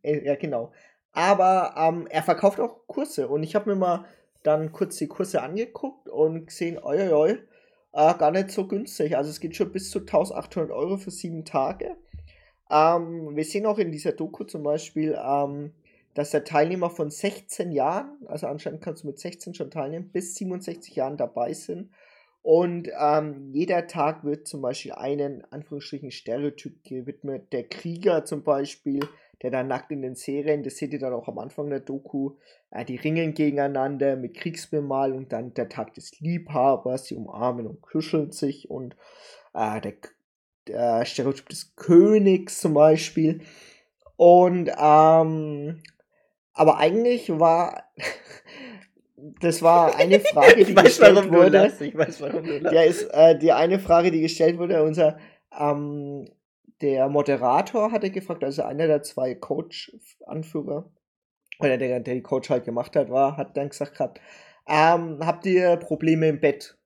Ja, 0.03 0.37
genau. 0.37 0.73
Aber 1.13 1.75
ähm, 1.79 2.07
er 2.09 2.23
verkauft 2.23 2.61
auch 2.61 2.87
Kurse 2.87 3.29
und 3.29 3.43
ich 3.43 3.55
habe 3.55 3.71
mir 3.71 3.77
mal 3.77 4.05
dann 4.47 4.73
kurz 4.73 4.97
die 4.97 5.09
Kurse 5.09 5.43
angeguckt 5.43 6.09
und 6.09 6.47
gesehen, 6.47 6.79
oi, 6.83 7.13
oi, 7.13 7.39
äh, 7.93 8.15
gar 8.15 8.31
nicht 8.31 8.51
so 8.51 8.69
günstig. 8.69 9.17
Also 9.17 9.31
es 9.31 9.41
geht 9.41 9.57
schon 9.57 9.73
bis 9.73 9.91
zu 9.91 10.01
1800 10.01 10.71
Euro 10.71 10.97
für 10.97 11.11
sieben 11.11 11.45
Tage. 11.45 11.97
Ähm, 12.71 13.35
wir 13.35 13.45
sehen 13.45 13.67
auch 13.67 13.79
in 13.79 13.93
dieser 13.93 14.13
Doku 14.13 14.45
zum 14.45 14.63
Beispiel, 14.63 15.19
ähm, 15.19 15.73
dass 16.15 16.31
der 16.31 16.45
Teilnehmer 16.45 16.91
von 16.91 17.11
16 17.11 17.73
Jahren, 17.73 18.11
also 18.27 18.47
anscheinend 18.47 18.81
kannst 18.83 19.03
du 19.03 19.09
mit 19.09 19.19
16 19.19 19.55
schon 19.55 19.71
teilnehmen, 19.71 20.11
bis 20.13 20.35
67 20.37 20.95
Jahren 20.97 21.17
dabei 21.17 21.53
sind. 21.53 21.91
Und 22.43 22.89
ähm, 22.99 23.51
jeder 23.53 23.87
Tag 23.89 24.25
wird 24.25 24.47
zum 24.47 24.63
Beispiel 24.63 24.93
einen, 24.93 25.45
Anführungsstrichen, 25.51 26.13
Stereotyp 26.13 26.85
gewidmet. 26.85 27.53
Der 27.53 27.65
Krieger 27.65 28.25
zum 28.25 28.45
Beispiel, 28.45 29.01
der 29.43 29.51
dann 29.51 29.67
nackt 29.67 29.91
in 29.91 30.03
den 30.03 30.15
Serien, 30.15 30.63
das 30.63 30.77
seht 30.77 30.93
ihr 30.93 31.01
dann 31.01 31.13
auch 31.13 31.29
am 31.29 31.39
Anfang 31.39 31.71
der 31.71 31.81
Doku, 31.81 32.37
die 32.85 32.97
ringen 32.97 33.35
gegeneinander 33.35 34.17
mit 34.17 34.35
Kriegsbemalung, 34.35 35.29
dann 35.29 35.55
der 35.55 35.69
Tag 35.69 35.95
des 35.95 36.19
Liebhabers, 36.21 37.07
sie 37.07 37.17
umarmen 37.17 37.67
und 37.67 37.81
kuscheln 37.81 38.33
sich 38.33 38.71
und 38.71 38.97
äh, 39.55 39.81
der, 39.81 39.95
der 40.69 41.05
Stereotyp 41.05 41.49
des 41.49 41.75
Königs 41.77 42.61
zum 42.61 42.75
Beispiel. 42.75 43.41
Und 44.17 44.71
ähm, 44.79 45.83
aber 46.53 46.79
eigentlich 46.79 47.39
war 47.39 47.85
das 49.41 49.63
war 49.63 49.97
eine 49.97 50.21
Frage, 50.21 50.65
die 50.65 50.77
weiß, 50.77 50.85
gestellt 50.85 51.33
wurde. 51.33 51.73
Ich 51.81 51.97
weiß, 51.97 52.21
warum 52.21 52.45
du 52.45 52.59
lachst. 52.59 52.75
Der 52.75 52.87
ist 52.87 53.03
äh, 53.13 53.39
die 53.39 53.53
eine 53.53 53.79
Frage, 53.79 54.11
die 54.11 54.21
gestellt 54.21 54.59
wurde. 54.59 54.83
Unser 54.83 55.19
ähm, 55.59 56.29
der 56.83 57.09
Moderator 57.09 57.91
hatte 57.93 58.11
gefragt, 58.11 58.45
also 58.45 58.63
einer 58.63 58.87
der 58.87 59.03
zwei 59.03 59.35
Coach-Anführer, 59.35 60.91
oder 61.59 61.79
der, 61.79 62.01
der 62.01 62.15
die 62.15 62.23
Coach 62.23 62.51
halt 62.51 62.65
gemacht 62.65 62.97
hat, 62.97 63.11
war, 63.11 63.37
hat 63.37 63.57
dann 63.57 63.69
gesagt 63.69 63.95
gehabt, 63.95 64.21
ähm, 64.69 65.19
habt 65.25 65.47
ihr 65.47 65.77
Probleme 65.77 66.29
im 66.29 66.41
Bett? 66.41 66.77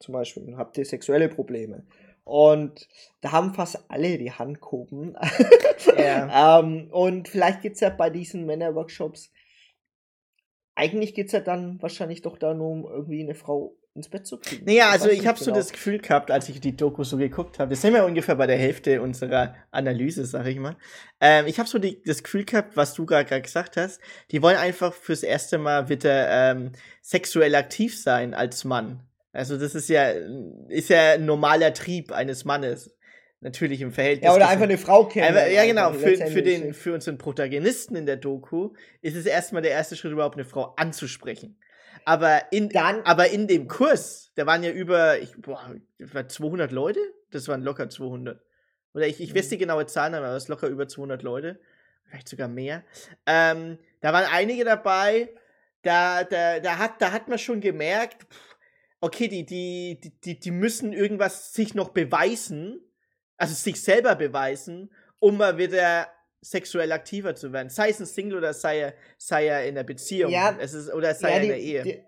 zum 0.00 0.12
Beispiel, 0.12 0.56
habt 0.56 0.78
ihr 0.78 0.84
sexuelle 0.84 1.28
Probleme. 1.28 1.86
Und 2.24 2.88
da 3.20 3.32
haben 3.32 3.54
fast 3.54 3.90
alle 3.90 4.18
die 4.18 4.32
Hand 4.32 4.60
gehoben. 4.60 5.14
Ja. 5.96 6.60
ähm, 6.60 6.88
und 6.90 7.28
vielleicht 7.28 7.62
geht 7.62 7.74
es 7.74 7.80
ja 7.80 7.90
bei 7.90 8.10
diesen 8.10 8.46
Männerworkshops, 8.46 9.32
eigentlich 10.74 11.14
geht 11.14 11.26
es 11.26 11.32
ja 11.32 11.40
dann 11.40 11.80
wahrscheinlich 11.82 12.22
doch 12.22 12.36
da 12.36 12.52
nur 12.54 12.70
um 12.70 12.84
irgendwie 12.84 13.22
eine 13.22 13.34
Frau 13.34 13.76
ins 13.98 14.08
Bett 14.08 14.26
zu 14.26 14.38
kriegen. 14.38 14.64
Naja, 14.64 14.90
also 14.90 15.08
ich 15.08 15.26
habe 15.26 15.38
genau. 15.38 15.50
so 15.50 15.50
das 15.52 15.72
Gefühl 15.72 15.98
gehabt, 15.98 16.30
als 16.30 16.48
ich 16.48 16.60
die 16.60 16.76
Doku 16.76 17.04
so 17.04 17.16
geguckt 17.16 17.58
habe, 17.58 17.70
das 17.70 17.82
sind 17.82 17.92
wir 17.92 18.04
ungefähr 18.04 18.36
bei 18.36 18.46
der 18.46 18.56
Hälfte 18.56 19.02
unserer 19.02 19.54
Analyse, 19.70 20.24
sag 20.24 20.46
ich 20.46 20.58
mal. 20.58 20.76
Ähm, 21.20 21.46
ich 21.46 21.58
habe 21.58 21.68
so 21.68 21.78
die, 21.78 22.02
das 22.02 22.22
Gefühl 22.22 22.44
gehabt, 22.44 22.76
was 22.76 22.94
du 22.94 23.04
gerade 23.04 23.42
gesagt 23.42 23.76
hast, 23.76 24.00
die 24.30 24.40
wollen 24.40 24.56
einfach 24.56 24.94
fürs 24.94 25.22
erste 25.22 25.58
Mal 25.58 25.88
wieder 25.88 26.28
ähm, 26.30 26.72
sexuell 27.02 27.54
aktiv 27.54 28.00
sein 28.00 28.34
als 28.34 28.64
Mann. 28.64 29.00
Also 29.32 29.58
das 29.58 29.74
ist 29.74 29.88
ja, 29.88 30.10
ist 30.68 30.88
ja 30.88 31.12
ein 31.12 31.26
normaler 31.26 31.74
Trieb 31.74 32.12
eines 32.12 32.44
Mannes 32.44 32.90
natürlich 33.40 33.80
im 33.80 33.92
Verhältnis. 33.92 34.28
Ja, 34.28 34.34
oder 34.34 34.48
einfach 34.48 34.64
eine 34.64 34.78
Frau 34.78 35.04
kennen. 35.04 35.28
Aber, 35.28 35.48
ja, 35.48 35.64
genau. 35.64 35.92
Für, 35.92 36.16
für, 36.16 36.42
den, 36.42 36.74
für 36.74 36.94
unseren 36.94 37.18
Protagonisten 37.18 37.94
in 37.94 38.06
der 38.06 38.16
Doku 38.16 38.70
ist 39.00 39.16
es 39.16 39.26
erstmal 39.26 39.62
der 39.62 39.72
erste 39.72 39.96
Schritt, 39.96 40.12
überhaupt 40.12 40.36
eine 40.36 40.44
Frau 40.44 40.74
anzusprechen. 40.76 41.58
Aber 42.04 42.52
in, 42.52 42.68
Dann, 42.68 43.02
aber 43.02 43.28
in 43.30 43.46
dem 43.46 43.68
Kurs, 43.68 44.32
da 44.34 44.46
waren 44.46 44.62
ja 44.62 44.70
über, 44.70 45.18
ich, 45.18 45.32
boah, 45.36 45.74
200 45.98 46.72
Leute? 46.72 47.00
Das 47.30 47.48
waren 47.48 47.62
locker 47.62 47.88
200. 47.88 48.40
Oder 48.94 49.06
ich, 49.06 49.20
ich 49.20 49.34
weiß 49.34 49.46
mhm. 49.46 49.50
die 49.50 49.58
genaue 49.58 49.86
Zahl, 49.86 50.14
aber 50.14 50.28
es 50.34 50.48
locker 50.48 50.68
über 50.68 50.88
200 50.88 51.22
Leute. 51.22 51.60
Vielleicht 52.04 52.28
sogar 52.28 52.48
mehr. 52.48 52.84
Ähm, 53.26 53.78
da 54.00 54.12
waren 54.12 54.26
einige 54.30 54.64
dabei, 54.64 55.28
da, 55.82 56.24
da, 56.24 56.60
da, 56.60 56.78
hat, 56.78 57.00
da 57.00 57.12
hat 57.12 57.28
man 57.28 57.38
schon 57.38 57.60
gemerkt, 57.60 58.26
okay, 59.00 59.28
die, 59.28 59.44
die, 59.44 60.00
die, 60.24 60.40
die 60.40 60.50
müssen 60.50 60.92
irgendwas 60.92 61.52
sich 61.52 61.74
noch 61.74 61.90
beweisen, 61.90 62.80
also 63.36 63.54
sich 63.54 63.82
selber 63.82 64.14
beweisen, 64.16 64.90
um 65.18 65.36
mal 65.36 65.58
wieder 65.58 66.08
sexuell 66.40 66.92
aktiver 66.92 67.34
zu 67.34 67.52
werden. 67.52 67.68
Sei 67.68 67.90
es 67.90 68.00
ein 68.00 68.06
Single 68.06 68.38
oder 68.38 68.54
sei 68.54 68.80
er, 68.80 68.94
sei 69.16 69.46
er 69.46 69.66
in 69.66 69.74
der 69.74 69.84
Beziehung. 69.84 70.30
Ja, 70.30 70.56
es 70.58 70.74
ist, 70.74 70.92
oder 70.92 71.14
sei 71.14 71.30
ja, 71.30 71.36
er 71.36 71.42
in 71.42 71.48
der 71.48 71.60
Ehe. 71.60 71.82
Die, 71.82 72.02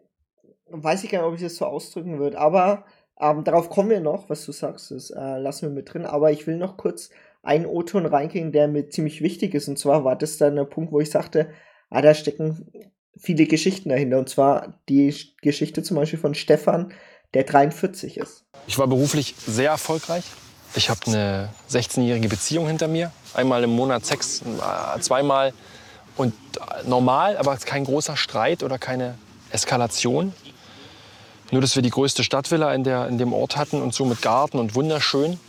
weiß 0.71 1.05
ich 1.05 1.11
gar 1.11 1.19
nicht, 1.19 1.29
ob 1.29 1.35
ich 1.35 1.43
das 1.43 1.57
so 1.57 1.67
ausdrücken 1.67 2.19
würde, 2.19 2.39
aber 2.39 2.85
ähm, 3.21 3.45
darauf 3.45 3.69
kommen 3.69 3.91
wir 3.91 4.01
noch, 4.01 4.31
was 4.31 4.47
du 4.47 4.53
sagst, 4.53 4.91
das 4.91 5.11
äh, 5.11 5.39
lassen 5.39 5.69
wir 5.69 5.71
mit 5.71 5.93
drin. 5.93 6.07
Aber 6.07 6.31
ich 6.31 6.47
will 6.47 6.57
noch 6.57 6.77
kurz 6.77 7.11
einen 7.43 7.67
O-Ton 7.67 8.07
reingehen, 8.07 8.53
der 8.53 8.69
mir 8.69 8.89
ziemlich 8.89 9.21
wichtig 9.21 9.55
ist. 9.55 9.69
Und 9.69 9.79
zwar 9.79 10.05
war 10.05 10.17
das 10.17 10.39
dann 10.39 10.57
der 10.57 10.65
Punkt, 10.65 10.93
wo 10.93 11.01
ich 11.01 11.11
sagte, 11.11 11.51
ah, 11.91 12.01
da 12.01 12.15
stecken 12.15 12.73
viele 13.19 13.47
Geschichten 13.47 13.91
dahinter. 13.91 14.19
Und 14.19 14.29
zwar 14.29 14.81
die 14.89 15.15
Geschichte 15.43 15.83
zum 15.83 15.97
Beispiel 15.97 16.19
von 16.19 16.35
Stefan, 16.35 16.93
der 17.35 17.45
43 17.45 18.17
ist. 18.17 18.47
Ich 18.67 18.79
war 18.79 18.89
beruflich 18.89 19.35
sehr 19.37 19.71
erfolgreich. 19.71 20.25
Ich 20.75 20.89
habe 20.89 21.01
eine 21.07 21.49
16-jährige 21.71 22.29
Beziehung 22.29 22.67
hinter 22.67 22.87
mir. 22.87 23.11
Einmal 23.35 23.65
im 23.65 23.71
Monat 23.71 24.07
Sex, 24.07 24.43
äh, 24.43 25.01
zweimal. 25.01 25.53
Und 26.17 26.35
normal, 26.85 27.37
aber 27.39 27.57
kein 27.57 27.85
großer 27.85 28.17
Streit 28.17 28.63
oder 28.63 28.79
keine 28.79 29.17
Eskalation. 29.51 30.33
Nur, 31.51 31.61
dass 31.61 31.75
wir 31.75 31.83
die 31.83 31.91
größte 31.91 32.23
Stadtvilla 32.23 32.73
in, 32.75 32.85
der, 32.85 33.09
in 33.09 33.19
dem 33.19 33.33
Ort 33.33 33.57
hatten 33.57 33.83
und 33.83 33.95
so 33.95 34.05
mit 34.05 34.23
Garten 34.23 34.59
und 34.59 34.75
wunderschön. 34.75 35.41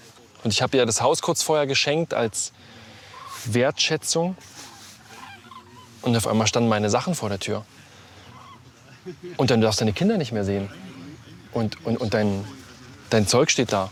Und 0.44 0.52
ich 0.52 0.62
habe 0.64 0.78
ihr 0.78 0.86
das 0.86 1.02
Haus 1.02 1.22
kurz 1.22 1.44
vorher 1.44 1.68
geschenkt 1.68 2.14
als 2.14 2.52
Wertschätzung. 3.46 4.36
Und 6.02 6.18
auf 6.18 6.26
einmal 6.26 6.48
standen 6.48 6.70
meine 6.70 6.90
Sachen 6.90 7.14
vor 7.14 7.30
der 7.30 7.40
Tür. 7.40 7.64
Und 9.38 9.52
dann 9.52 9.62
darfst 9.62 9.80
du 9.80 9.86
deine 9.86 9.94
Kinder 9.94 10.18
nicht 10.18 10.32
mehr 10.32 10.44
sehen. 10.44 10.70
Und, 11.54 11.86
und, 11.86 11.98
und 11.98 12.14
dein, 12.16 12.44
dein 13.12 13.28
Zeug 13.28 13.52
steht 13.52 13.72
da. 13.72 13.92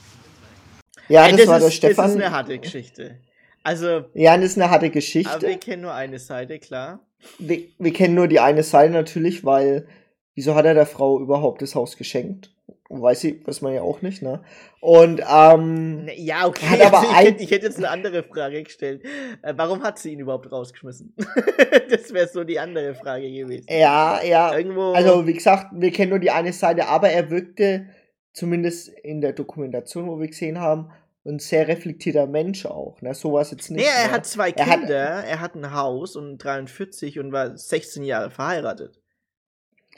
Ja, 1.10 1.28
das, 1.28 1.38
das 1.38 1.48
war 1.48 1.58
ist, 1.58 1.64
der 1.64 1.72
Stefan. 1.72 2.06
Das 2.06 2.16
ist 2.16 2.22
eine 2.22 2.32
harte 2.32 2.60
Geschichte. 2.60 3.20
Also. 3.64 4.06
Ja, 4.14 4.38
das 4.38 4.46
ist 4.46 4.58
eine 4.58 4.70
harte 4.70 4.90
Geschichte. 4.90 5.34
Aber 5.34 5.48
wir 5.48 5.58
kennen 5.58 5.82
nur 5.82 5.94
eine 5.94 6.20
Seite, 6.20 6.60
klar. 6.60 7.00
Wir, 7.38 7.64
wir 7.78 7.92
kennen 7.92 8.16
nur 8.16 8.28
die 8.28 8.40
eine 8.40 8.64
Seite 8.64 8.94
natürlich, 8.94 9.44
weil 9.44 9.88
wieso 10.36 10.56
hat 10.56 10.66
er 10.66 10.74
der 10.74 10.86
Frau 10.86 11.20
überhaupt 11.20 11.62
das 11.62 11.76
Haus 11.76 11.98
geschenkt? 11.98 12.56
Weiß 12.92 13.20
sie, 13.20 13.46
weiß 13.46 13.62
man 13.62 13.74
ja 13.74 13.82
auch 13.82 14.02
nicht, 14.02 14.24
ne? 14.24 14.42
Und, 14.80 15.22
ähm. 15.30 16.08
Ja, 16.16 16.48
okay. 16.48 16.66
Hat 16.66 16.82
aber 16.82 17.00
also, 17.00 17.12
ich, 17.12 17.18
hätte, 17.18 17.44
ich 17.44 17.52
hätte 17.52 17.66
jetzt 17.68 17.78
eine 17.78 17.90
andere 17.90 18.24
Frage 18.24 18.64
gestellt. 18.64 19.04
Äh, 19.44 19.54
warum 19.58 19.84
hat 19.84 20.00
sie 20.00 20.14
ihn 20.14 20.20
überhaupt 20.20 20.52
rausgeschmissen? 20.52 21.14
das 21.90 22.14
wäre 22.14 22.28
so 22.28 22.44
die 22.44 22.60
andere 22.60 22.96
Frage 22.96 23.30
gewesen. 23.30 23.66
Ja, 23.70 24.24
ja. 24.24 24.58
Irgendwo. 24.58 24.94
Also, 24.94 25.28
wie 25.28 25.34
gesagt, 25.34 25.68
wir 25.74 25.92
kennen 25.92 26.10
nur 26.12 26.20
die 26.20 26.32
eine 26.32 26.54
Seite, 26.54 26.88
aber 26.88 27.10
er 27.10 27.30
wirkte 27.30 27.88
zumindest 28.34 28.90
in 28.90 29.22
der 29.22 29.34
Dokumentation, 29.34 30.08
wo 30.08 30.20
wir 30.20 30.28
gesehen 30.28 30.60
haben, 30.60 30.90
ein 31.26 31.40
sehr 31.40 31.68
reflektierter 31.68 32.28
Mensch 32.28 32.66
auch. 32.66 33.02
Ne? 33.02 33.14
Sowas 33.14 33.52
jetzt 33.52 33.70
nicht. 33.70 33.82
Nee, 33.82 33.92
er 33.92 34.08
ne? 34.08 34.14
hat 34.14 34.26
zwei 34.26 34.52
er 34.52 34.66
Kinder, 34.66 35.18
hat, 35.18 35.26
er 35.26 35.40
hat 35.40 35.56
ein 35.56 35.74
Haus 35.74 36.16
und 36.16 36.38
43 36.38 37.20
und 37.20 37.32
war 37.32 37.58
16 37.58 38.04
Jahre 38.04 38.32
verheiratet. 38.32 39.00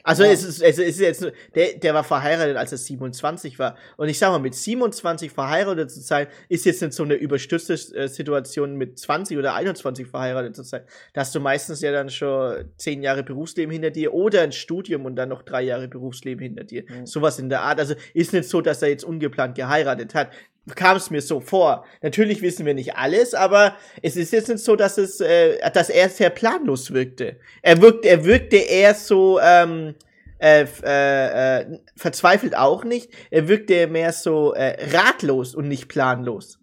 Also 0.03 0.23
ja. 0.23 0.31
es, 0.31 0.43
ist, 0.43 0.61
es 0.61 0.77
ist 0.79 0.99
jetzt, 0.99 1.31
der, 1.55 1.73
der 1.73 1.93
war 1.93 2.03
verheiratet, 2.03 2.57
als 2.57 2.71
er 2.71 2.77
27 2.77 3.59
war. 3.59 3.75
Und 3.97 4.09
ich 4.09 4.17
sag 4.17 4.31
mal, 4.31 4.39
mit 4.39 4.55
27 4.55 5.31
verheiratet 5.31 5.91
zu 5.91 5.99
sein, 5.99 6.27
ist 6.49 6.65
jetzt 6.65 6.81
nicht 6.81 6.93
so 6.93 7.03
eine 7.03 7.15
überstürzte 7.15 7.73
äh, 7.73 8.07
Situation 8.07 8.77
mit 8.77 8.97
20 8.97 9.37
oder 9.37 9.53
21 9.53 10.07
verheiratet 10.07 10.55
zu 10.55 10.63
sein. 10.63 10.81
Da 11.13 11.21
hast 11.21 11.35
du 11.35 11.39
meistens 11.39 11.81
ja 11.81 11.91
dann 11.91 12.09
schon 12.09 12.65
10 12.77 13.03
Jahre 13.03 13.23
Berufsleben 13.23 13.71
hinter 13.71 13.91
dir 13.91 14.13
oder 14.13 14.41
ein 14.41 14.51
Studium 14.51 15.05
und 15.05 15.15
dann 15.15 15.29
noch 15.29 15.43
drei 15.43 15.61
Jahre 15.61 15.87
Berufsleben 15.87 16.41
hinter 16.41 16.63
dir. 16.63 16.83
Mhm. 16.87 17.05
Sowas 17.05 17.37
in 17.39 17.49
der 17.49 17.61
Art. 17.61 17.79
Also 17.79 17.93
ist 18.13 18.33
nicht 18.33 18.49
so, 18.49 18.61
dass 18.61 18.81
er 18.81 18.89
jetzt 18.89 19.03
ungeplant 19.03 19.55
geheiratet 19.55 20.15
hat 20.15 20.31
kam 20.75 20.97
es 20.97 21.09
mir 21.09 21.21
so 21.21 21.39
vor. 21.39 21.85
Natürlich 22.01 22.41
wissen 22.41 22.65
wir 22.65 22.73
nicht 22.73 22.95
alles, 22.95 23.33
aber 23.33 23.75
es 24.01 24.15
ist 24.15 24.31
jetzt 24.33 24.49
nicht 24.49 24.63
so, 24.63 24.75
dass 24.75 24.97
es, 24.97 25.21
äh, 25.21 25.57
dass 25.71 25.89
er 25.89 26.09
sehr 26.09 26.29
planlos 26.29 26.91
wirkte. 26.91 27.37
Er 27.61 27.81
wirkte, 27.81 28.09
er 28.09 28.25
wirkte 28.25 28.57
eher 28.57 28.93
so 28.95 29.39
ähm, 29.39 29.95
äh, 30.39 30.65
äh, 30.83 31.59
äh, 31.61 31.79
verzweifelt 31.95 32.57
auch 32.57 32.83
nicht. 32.83 33.11
Er 33.29 33.47
wirkte 33.47 33.87
mehr 33.87 34.11
so 34.11 34.53
äh, 34.53 34.75
ratlos 34.91 35.53
und 35.53 35.67
nicht 35.67 35.87
planlos. 35.87 36.59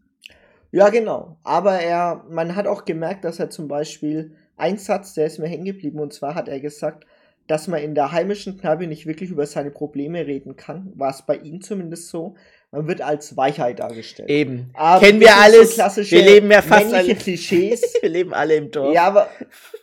Ja, 0.72 0.88
genau. 0.88 1.38
Aber 1.44 1.78
er, 1.78 2.24
man 2.28 2.56
hat 2.56 2.66
auch 2.66 2.84
gemerkt, 2.84 3.24
dass 3.24 3.38
er 3.38 3.50
zum 3.50 3.68
Beispiel 3.68 4.34
ein 4.56 4.78
Satz, 4.78 5.14
der 5.14 5.26
ist 5.26 5.38
mir 5.38 5.46
hängen 5.46 5.64
geblieben, 5.64 6.00
und 6.00 6.12
zwar 6.12 6.34
hat 6.34 6.48
er 6.48 6.60
gesagt, 6.60 7.06
dass 7.46 7.68
man 7.68 7.80
in 7.80 7.94
der 7.94 8.12
heimischen 8.12 8.58
Kneipe 8.58 8.86
nicht 8.86 9.06
wirklich 9.06 9.30
über 9.30 9.46
seine 9.46 9.70
Probleme 9.70 10.26
reden 10.26 10.56
kann. 10.56 10.92
War 10.96 11.10
es 11.10 11.22
bei 11.22 11.36
ihm 11.36 11.62
zumindest 11.62 12.08
so 12.08 12.34
man 12.70 12.86
wird 12.86 13.00
als 13.00 13.36
Weichheit 13.36 13.78
dargestellt. 13.78 14.28
Eben. 14.28 14.70
Aber 14.74 15.04
Kennen 15.04 15.20
wir 15.20 15.34
alles. 15.34 15.76
So 15.76 15.82
wir 15.82 16.22
leben 16.22 16.50
ja 16.50 16.60
fast 16.60 16.90
männliche 16.90 17.12
alle. 17.12 17.14
Klischees. 17.14 17.94
wir 18.00 18.08
leben 18.08 18.34
alle 18.34 18.56
im 18.56 18.70
Dorf. 18.70 18.94
Ja, 18.94 19.04
aber, 19.04 19.30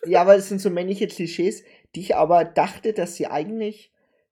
ja, 0.06 0.22
aber 0.22 0.36
es 0.36 0.50
sind 0.50 0.62
so 0.62 0.70
männliche 0.70 1.08
Klischees, 1.08 1.64
die 1.96 2.02
ich 2.02 2.16
aber 2.16 2.46
dachte, 2.46 2.94
dass 2.94 3.16
sie 3.16 3.28
eigentlich 3.28 3.92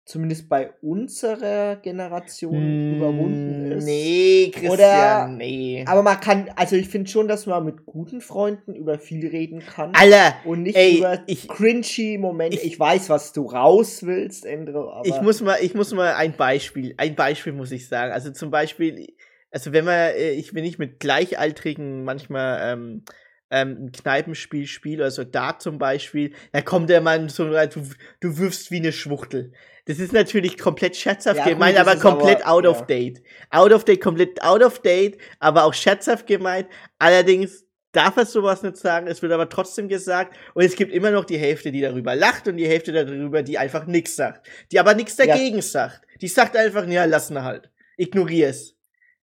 zumindest 0.09 0.49
bei 0.49 0.71
unserer 0.81 1.75
Generation 1.75 2.93
mm, 2.93 2.95
überwunden 2.95 3.71
ist. 3.73 3.85
Nee, 3.85 4.49
Christian, 4.51 4.71
Oder, 4.71 5.27
nee. 5.27 5.85
Aber 5.87 6.01
man 6.01 6.19
kann, 6.19 6.49
also 6.55 6.75
ich 6.75 6.89
finde 6.89 7.07
schon, 7.11 7.27
dass 7.27 7.45
man 7.45 7.63
mit 7.63 7.85
guten 7.85 8.19
Freunden 8.19 8.73
über 8.73 8.97
viel 8.97 9.27
reden 9.27 9.59
kann. 9.59 9.91
Alle. 9.93 10.33
Und 10.45 10.63
nicht 10.63 10.75
ey, 10.75 10.97
über 10.97 11.19
ich, 11.27 11.47
cringy 11.47 12.17
Momente. 12.17 12.57
Ich, 12.57 12.63
ich, 12.63 12.79
weiß, 12.79 13.11
was 13.11 13.33
du 13.33 13.45
raus 13.45 14.03
willst, 14.03 14.47
Endro, 14.47 14.89
aber. 14.89 15.07
Ich 15.07 15.21
muss 15.21 15.41
mal, 15.41 15.57
ich 15.61 15.75
muss 15.75 15.93
mal 15.93 16.15
ein 16.15 16.33
Beispiel, 16.33 16.95
ein 16.97 17.13
Beispiel 17.13 17.53
muss 17.53 17.71
ich 17.71 17.87
sagen. 17.87 18.11
Also 18.11 18.31
zum 18.31 18.49
Beispiel, 18.49 19.13
also 19.51 19.73
wenn 19.73 19.85
man, 19.85 20.15
äh, 20.15 20.31
ich, 20.31 20.55
wenn 20.55 20.65
ich 20.65 20.79
mit 20.79 20.99
Gleichaltrigen 20.99 22.03
manchmal, 22.03 22.73
ähm, 22.73 23.03
ähm, 23.51 23.85
ein 23.85 23.91
Kneipenspiel 23.91 24.67
spiele, 24.67 25.03
also 25.03 25.23
da 25.23 25.57
zum 25.57 25.77
Beispiel, 25.77 26.33
da 26.51 26.61
kommt 26.61 26.89
der 26.89 27.01
Mann 27.01 27.29
so, 27.29 27.45
du, 27.45 27.83
du 28.19 28.37
wirfst 28.37 28.71
wie 28.71 28.77
eine 28.77 28.91
Schwuchtel. 28.91 29.53
Das 29.89 29.97
ist 29.97 30.13
natürlich 30.13 30.59
komplett 30.59 30.95
scherzhaft 30.95 31.39
ja, 31.39 31.45
gemeint, 31.45 31.75
gut, 31.75 31.87
aber 31.87 31.99
komplett 31.99 32.43
aber, 32.43 32.51
out 32.51 32.63
ja. 32.65 32.69
of 32.69 32.85
date. 32.85 33.23
Out 33.49 33.73
of 33.73 33.85
date, 33.85 33.99
komplett 33.99 34.39
out 34.43 34.61
of 34.61 34.83
date, 34.83 35.17
aber 35.39 35.63
auch 35.63 35.73
scherzhaft 35.73 36.27
gemeint. 36.27 36.67
Allerdings 36.99 37.65
darf 37.91 38.15
er 38.15 38.27
sowas 38.27 38.61
nicht 38.61 38.77
sagen, 38.77 39.07
es 39.07 39.23
wird 39.23 39.31
aber 39.31 39.49
trotzdem 39.49 39.87
gesagt 39.87 40.37
und 40.53 40.63
es 40.63 40.75
gibt 40.75 40.93
immer 40.93 41.09
noch 41.09 41.25
die 41.25 41.39
Hälfte, 41.39 41.71
die 41.71 41.81
darüber 41.81 42.15
lacht 42.15 42.47
und 42.47 42.57
die 42.57 42.67
Hälfte 42.67 42.91
darüber, 42.91 43.41
die 43.41 43.57
einfach 43.57 43.87
nichts 43.87 44.15
sagt. 44.15 44.47
Die 44.71 44.79
aber 44.79 44.93
nichts 44.93 45.15
dagegen 45.15 45.55
ja. 45.55 45.61
sagt. 45.63 46.01
Die 46.21 46.27
sagt 46.27 46.55
einfach, 46.55 46.87
ja, 46.87 47.05
lassen 47.05 47.41
halt. 47.41 47.71
Ignorier 47.97 48.49
es. 48.49 48.75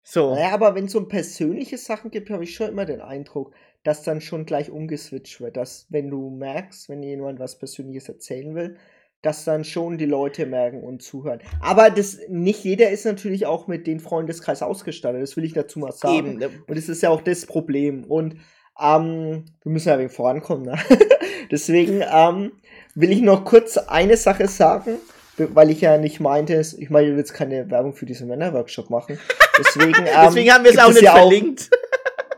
So. 0.03 0.35
Naja, 0.35 0.51
aber 0.51 0.75
wenn 0.75 0.87
es 0.87 0.95
um 0.95 1.07
persönliche 1.07 1.77
Sachen 1.77 2.11
gibt, 2.11 2.29
habe 2.31 2.43
ich 2.43 2.53
schon 2.53 2.67
immer 2.67 2.83
den 2.83 2.99
Eindruck, 2.99 3.53
dass 3.83 4.03
dann 4.03 4.19
schon 4.19 4.45
gleich 4.45 4.69
umgeswitcht 4.69 5.39
wird. 5.39 5.55
Dass, 5.55 5.87
wenn 5.87 6.09
du 6.09 6.29
merkst, 6.31 6.89
wenn 6.89 7.01
jemand 7.01 7.39
was 7.39 7.57
Persönliches 7.57 8.09
erzählen 8.09 8.53
will, 8.55 8.75
dass 9.21 9.43
dann 9.43 9.63
schon 9.65 9.97
die 9.97 10.05
Leute 10.05 10.45
merken 10.45 10.81
und 10.81 11.01
zuhören. 11.01 11.41
Aber 11.61 11.89
das, 11.89 12.19
nicht 12.29 12.63
jeder 12.63 12.89
ist 12.89 13.05
natürlich 13.05 13.45
auch 13.45 13.67
mit 13.67 13.85
den 13.85 13.99
Freundeskreis 13.99 14.61
ausgestattet. 14.61 15.21
Das 15.21 15.35
will 15.35 15.43
ich 15.43 15.53
dazu 15.53 15.79
mal 15.79 15.91
sagen. 15.91 16.15
Eben. 16.15 16.37
Ne? 16.37 16.49
Und 16.67 16.77
das 16.77 16.87
ist 16.87 17.03
ja 17.03 17.09
auch 17.09 17.21
das 17.21 17.45
Problem. 17.45 18.05
Und 18.05 18.37
ähm, 18.79 19.45
wir 19.61 19.71
müssen 19.71 19.89
ja 19.89 19.99
wegen 19.99 20.09
vorankommen. 20.09 20.65
Ne? 20.65 20.79
Deswegen 21.51 22.01
ähm, 22.09 22.53
will 22.95 23.11
ich 23.11 23.21
noch 23.21 23.43
kurz 23.43 23.77
eine 23.77 24.15
Sache 24.15 24.47
sagen, 24.47 24.97
weil 25.37 25.69
ich 25.69 25.81
ja 25.81 25.97
nicht 25.97 26.19
meinte, 26.19 26.61
ich 26.77 26.89
meine, 26.89 27.07
ich 27.07 27.11
will 27.11 27.19
jetzt 27.19 27.33
keine 27.33 27.69
Werbung 27.69 27.93
für 27.93 28.05
diesen 28.05 28.27
Männerworkshop 28.27 28.89
machen. 28.89 29.19
Deswegen, 29.57 29.93
ähm, 30.05 30.13
deswegen 30.25 30.51
haben 30.51 30.63
wir 30.63 30.71
es 30.71 30.77
auch 30.77 30.89
nicht 30.89 31.01
ja 31.01 31.13
verlinkt. 31.13 31.69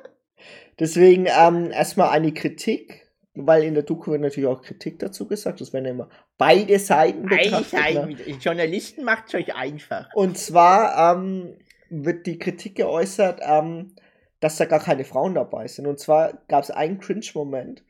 deswegen 0.79 1.27
ähm, 1.27 1.71
erstmal 1.71 2.09
eine 2.09 2.33
Kritik, 2.33 3.00
weil 3.33 3.63
in 3.63 3.73
der 3.73 3.83
Doku 3.83 4.11
wird 4.11 4.21
natürlich 4.21 4.49
auch 4.49 4.61
Kritik 4.61 4.99
dazu 4.99 5.27
gesagt. 5.27 5.61
Das 5.61 5.73
werden 5.73 5.85
ja 5.85 5.91
immer 5.91 6.09
beide 6.37 6.77
Seiten 6.79 7.27
betrachtet. 7.27 7.73
Ne? 7.73 8.15
Journalisten 8.39 9.03
macht 9.03 9.25
es 9.27 9.35
euch 9.35 9.55
einfach. 9.55 10.09
Und 10.13 10.37
zwar 10.37 11.15
ähm, 11.15 11.57
wird 11.89 12.25
die 12.25 12.39
Kritik 12.39 12.75
geäußert, 12.75 13.39
ähm, 13.43 13.95
dass 14.39 14.57
da 14.57 14.65
gar 14.65 14.79
keine 14.79 15.05
Frauen 15.05 15.35
dabei 15.35 15.67
sind. 15.67 15.87
Und 15.87 15.99
zwar 15.99 16.33
gab 16.47 16.63
es 16.63 16.71
einen 16.71 16.99
Cringe-Moment, 16.99 17.83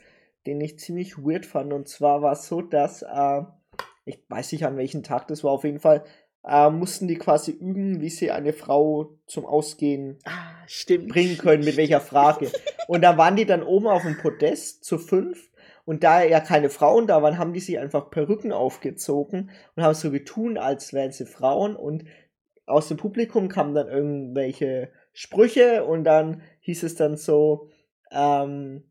den 0.45 0.61
ich 0.61 0.79
ziemlich 0.79 1.17
weird 1.17 1.45
fand. 1.45 1.73
Und 1.73 1.87
zwar 1.87 2.21
war 2.21 2.33
es 2.33 2.47
so, 2.47 2.61
dass, 2.61 3.01
äh, 3.01 3.41
ich 4.05 4.23
weiß 4.27 4.51
nicht 4.51 4.65
an 4.65 4.77
welchem 4.77 5.01
Tag 5.03 5.27
das 5.27 5.43
war, 5.43 5.51
auf 5.51 5.63
jeden 5.63 5.79
Fall, 5.79 6.03
äh, 6.45 6.69
mussten 6.69 7.07
die 7.07 7.17
quasi 7.17 7.51
üben, 7.51 8.01
wie 8.01 8.09
sie 8.09 8.31
eine 8.31 8.53
Frau 8.53 9.17
zum 9.27 9.45
Ausgehen 9.45 10.19
ah, 10.25 10.65
bringen 11.07 11.37
können, 11.37 11.63
mit 11.63 11.77
welcher 11.77 12.01
Frage. 12.01 12.51
Und 12.87 13.01
da 13.01 13.17
waren 13.17 13.35
die 13.35 13.45
dann 13.45 13.63
oben 13.63 13.87
auf 13.87 14.03
dem 14.03 14.17
Podest 14.17 14.83
zu 14.83 14.97
fünf. 14.97 15.49
Und 15.85 16.03
da 16.03 16.23
ja 16.23 16.39
keine 16.39 16.69
Frauen 16.69 17.07
da 17.07 17.21
waren, 17.21 17.37
haben 17.37 17.53
die 17.53 17.59
sich 17.59 17.79
einfach 17.79 18.11
Perücken 18.11 18.51
aufgezogen 18.51 19.49
und 19.75 19.83
haben 19.83 19.95
so 19.95 20.11
getun, 20.11 20.59
als 20.59 20.93
wären 20.93 21.11
sie 21.11 21.25
Frauen. 21.25 21.75
Und 21.75 22.05
aus 22.67 22.87
dem 22.87 22.97
Publikum 22.97 23.49
kamen 23.49 23.73
dann 23.73 23.87
irgendwelche 23.87 24.91
Sprüche 25.11 25.83
und 25.83 26.03
dann 26.03 26.43
hieß 26.59 26.83
es 26.83 26.95
dann 26.95 27.17
so, 27.17 27.69
ähm, 28.11 28.83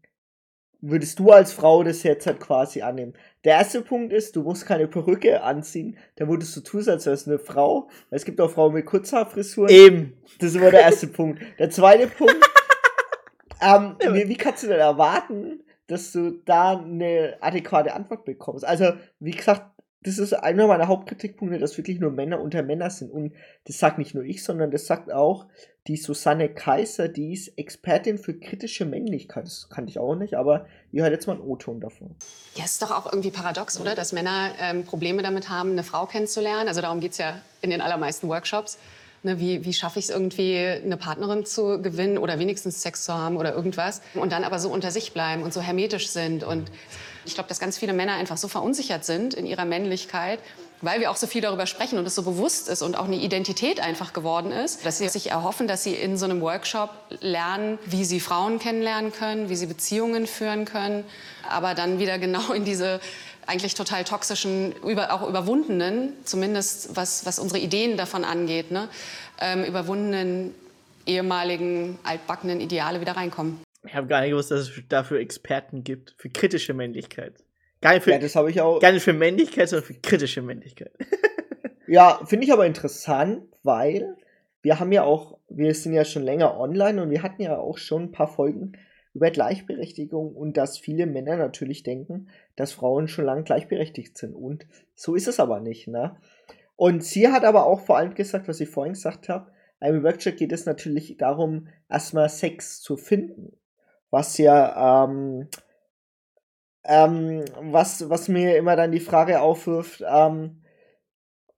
würdest 0.82 1.18
du 1.18 1.30
als 1.30 1.52
Frau 1.52 1.82
das 1.82 2.02
jetzt 2.02 2.26
halt 2.26 2.40
quasi 2.40 2.82
annehmen? 2.82 3.14
Der 3.44 3.54
erste 3.54 3.82
Punkt 3.82 4.12
ist, 4.12 4.36
du 4.36 4.42
musst 4.42 4.66
keine 4.66 4.86
Perücke 4.86 5.42
anziehen, 5.42 5.96
dann 6.16 6.28
würdest 6.28 6.56
du 6.56 6.60
tun, 6.60 6.88
als 6.88 7.06
wärst 7.06 7.26
du 7.26 7.30
eine 7.30 7.38
Frau. 7.38 7.88
Es 8.10 8.24
gibt 8.24 8.40
auch 8.40 8.50
Frauen 8.50 8.74
mit 8.74 8.86
Kurzhaarfrisuren. 8.86 9.70
Eben. 9.70 10.16
Das 10.38 10.58
war 10.60 10.70
der 10.70 10.82
erste 10.82 11.06
Punkt. 11.06 11.40
Der 11.58 11.70
zweite 11.70 12.06
Punkt, 12.06 12.36
ähm, 13.60 13.96
wie, 14.12 14.28
wie 14.28 14.36
kannst 14.36 14.62
du 14.62 14.68
denn 14.68 14.80
erwarten, 14.80 15.60
dass 15.86 16.12
du 16.12 16.30
da 16.44 16.78
eine 16.78 17.36
adäquate 17.40 17.94
Antwort 17.94 18.24
bekommst? 18.24 18.64
Also, 18.64 18.92
wie 19.18 19.32
gesagt, 19.32 19.62
das 20.02 20.18
ist 20.18 20.32
einer 20.32 20.66
meiner 20.66 20.88
Hauptkritikpunkte, 20.88 21.58
dass 21.58 21.76
wirklich 21.76 22.00
nur 22.00 22.10
Männer 22.10 22.40
unter 22.40 22.62
Männer 22.62 22.88
sind. 22.88 23.10
Und 23.10 23.34
das 23.64 23.78
sagt 23.78 23.98
nicht 23.98 24.14
nur 24.14 24.24
ich, 24.24 24.42
sondern 24.42 24.70
das 24.70 24.86
sagt 24.86 25.12
auch 25.12 25.46
die 25.86 25.96
Susanne 25.96 26.48
Kaiser, 26.48 27.08
die 27.08 27.32
ist 27.32 27.48
Expertin 27.58 28.18
für 28.18 28.38
kritische 28.38 28.84
Männlichkeit. 28.84 29.44
Das 29.44 29.68
kannte 29.68 29.90
ich 29.90 29.98
auch 29.98 30.14
nicht, 30.14 30.34
aber 30.34 30.66
ihr 30.92 31.02
hört 31.02 31.12
jetzt 31.12 31.26
mal 31.26 31.34
einen 31.34 31.42
O-Ton 31.42 31.80
davon. 31.80 32.14
Ja, 32.54 32.64
ist 32.64 32.80
doch 32.82 32.90
auch 32.90 33.12
irgendwie 33.12 33.30
paradox, 33.30 33.80
oder? 33.80 33.94
Dass 33.94 34.12
Männer 34.12 34.52
ähm, 34.60 34.84
Probleme 34.84 35.22
damit 35.22 35.48
haben, 35.48 35.72
eine 35.72 35.82
Frau 35.82 36.06
kennenzulernen. 36.06 36.68
Also 36.68 36.80
darum 36.80 37.00
geht 37.00 37.12
es 37.12 37.18
ja 37.18 37.40
in 37.60 37.70
den 37.70 37.80
allermeisten 37.80 38.28
Workshops. 38.28 38.78
Ne, 39.22 39.38
wie, 39.38 39.66
wie 39.66 39.74
schaffe 39.74 39.98
ich 39.98 40.06
es 40.06 40.10
irgendwie, 40.10 40.56
eine 40.56 40.96
Partnerin 40.96 41.44
zu 41.44 41.82
gewinnen 41.82 42.16
oder 42.16 42.38
wenigstens 42.38 42.80
Sex 42.80 43.04
zu 43.04 43.12
haben 43.12 43.36
oder 43.36 43.54
irgendwas. 43.54 44.00
Und 44.14 44.32
dann 44.32 44.44
aber 44.44 44.58
so 44.58 44.70
unter 44.70 44.90
sich 44.90 45.12
bleiben 45.12 45.42
und 45.42 45.52
so 45.52 45.60
hermetisch 45.60 46.08
sind. 46.08 46.42
Und 46.42 46.70
ich 47.26 47.34
glaube, 47.34 47.48
dass 47.48 47.60
ganz 47.60 47.76
viele 47.76 47.92
Männer 47.92 48.14
einfach 48.14 48.38
so 48.38 48.48
verunsichert 48.48 49.04
sind 49.04 49.34
in 49.34 49.44
ihrer 49.44 49.66
Männlichkeit, 49.66 50.38
weil 50.80 51.00
wir 51.00 51.10
auch 51.10 51.16
so 51.16 51.26
viel 51.26 51.42
darüber 51.42 51.66
sprechen 51.66 51.98
und 51.98 52.06
es 52.06 52.14
so 52.14 52.22
bewusst 52.22 52.70
ist 52.70 52.80
und 52.80 52.96
auch 52.96 53.04
eine 53.04 53.16
Identität 53.16 53.80
einfach 53.80 54.14
geworden 54.14 54.52
ist, 54.52 54.86
dass 54.86 54.96
sie 54.96 55.08
sich 55.08 55.30
erhoffen, 55.30 55.68
dass 55.68 55.84
sie 55.84 55.94
in 55.94 56.16
so 56.16 56.24
einem 56.24 56.40
Workshop 56.40 56.90
lernen, 57.20 57.78
wie 57.84 58.04
sie 58.04 58.20
Frauen 58.20 58.58
kennenlernen 58.58 59.12
können, 59.12 59.50
wie 59.50 59.56
sie 59.56 59.66
Beziehungen 59.66 60.26
führen 60.26 60.64
können, 60.64 61.04
aber 61.48 61.74
dann 61.74 61.98
wieder 61.98 62.18
genau 62.18 62.52
in 62.52 62.64
diese 62.64 63.00
eigentlich 63.46 63.74
total 63.74 64.04
toxischen, 64.04 64.72
über, 64.82 65.12
auch 65.12 65.28
überwundenen, 65.28 66.12
zumindest 66.24 66.96
was, 66.96 67.26
was 67.26 67.38
unsere 67.38 67.58
Ideen 67.58 67.96
davon 67.96 68.24
angeht, 68.24 68.70
ne, 68.70 68.88
ähm, 69.40 69.64
überwundenen 69.64 70.54
ehemaligen 71.06 71.98
altbackenen 72.04 72.60
Ideale 72.60 73.00
wieder 73.00 73.12
reinkommen. 73.12 73.60
Ich 73.86 73.94
habe 73.94 74.06
gar 74.06 74.20
nicht 74.20 74.30
gewusst, 74.30 74.50
dass 74.50 74.60
es 74.60 74.72
dafür 74.88 75.20
Experten 75.20 75.84
gibt, 75.84 76.14
für 76.18 76.28
kritische 76.28 76.74
Männlichkeit. 76.74 77.34
Gar 77.80 77.94
nicht 77.94 78.04
für, 78.04 78.10
ja, 78.10 78.18
das 78.18 78.36
habe 78.36 78.50
ich 78.50 78.60
auch. 78.60 78.78
Gar 78.80 78.92
nicht 78.92 79.02
für 79.02 79.14
Männlichkeit, 79.14 79.68
sondern 79.68 79.86
für 79.86 79.94
kritische 79.94 80.42
Männlichkeit. 80.42 80.92
ja, 81.86 82.20
finde 82.26 82.44
ich 82.44 82.52
aber 82.52 82.66
interessant, 82.66 83.44
weil 83.62 84.16
wir 84.62 84.78
haben 84.78 84.92
ja 84.92 85.04
auch, 85.04 85.38
wir 85.48 85.74
sind 85.74 85.94
ja 85.94 86.04
schon 86.04 86.22
länger 86.22 86.58
online 86.58 87.02
und 87.02 87.10
wir 87.10 87.22
hatten 87.22 87.42
ja 87.42 87.56
auch 87.56 87.78
schon 87.78 88.04
ein 88.04 88.12
paar 88.12 88.28
Folgen 88.28 88.72
über 89.12 89.30
Gleichberechtigung 89.30 90.34
und 90.34 90.56
dass 90.56 90.78
viele 90.78 91.06
Männer 91.06 91.36
natürlich 91.36 91.82
denken, 91.82 92.28
dass 92.56 92.72
Frauen 92.72 93.08
schon 93.08 93.24
lange 93.24 93.42
gleichberechtigt 93.42 94.16
sind. 94.16 94.34
Und 94.34 94.66
so 94.94 95.14
ist 95.14 95.28
es 95.28 95.40
aber 95.40 95.60
nicht, 95.60 95.88
ne? 95.88 96.16
Und 96.76 97.04
sie 97.04 97.28
hat 97.28 97.44
aber 97.44 97.66
auch 97.66 97.80
vor 97.80 97.98
allem 97.98 98.14
gesagt, 98.14 98.48
was 98.48 98.60
ich 98.60 98.68
vorhin 98.68 98.94
gesagt 98.94 99.28
habe, 99.28 99.50
einem 99.80 100.02
Workshop 100.02 100.36
geht 100.36 100.52
es 100.52 100.66
natürlich 100.66 101.16
darum, 101.18 101.68
erstmal 101.88 102.28
Sex 102.28 102.80
zu 102.80 102.96
finden. 102.96 103.52
Was 104.10 104.38
ja, 104.38 105.04
ähm, 105.04 105.48
ähm, 106.84 107.44
was, 107.60 108.08
was 108.08 108.28
mir 108.28 108.56
immer 108.56 108.76
dann 108.76 108.92
die 108.92 109.00
Frage 109.00 109.40
aufwirft, 109.40 110.02
ähm, 110.06 110.62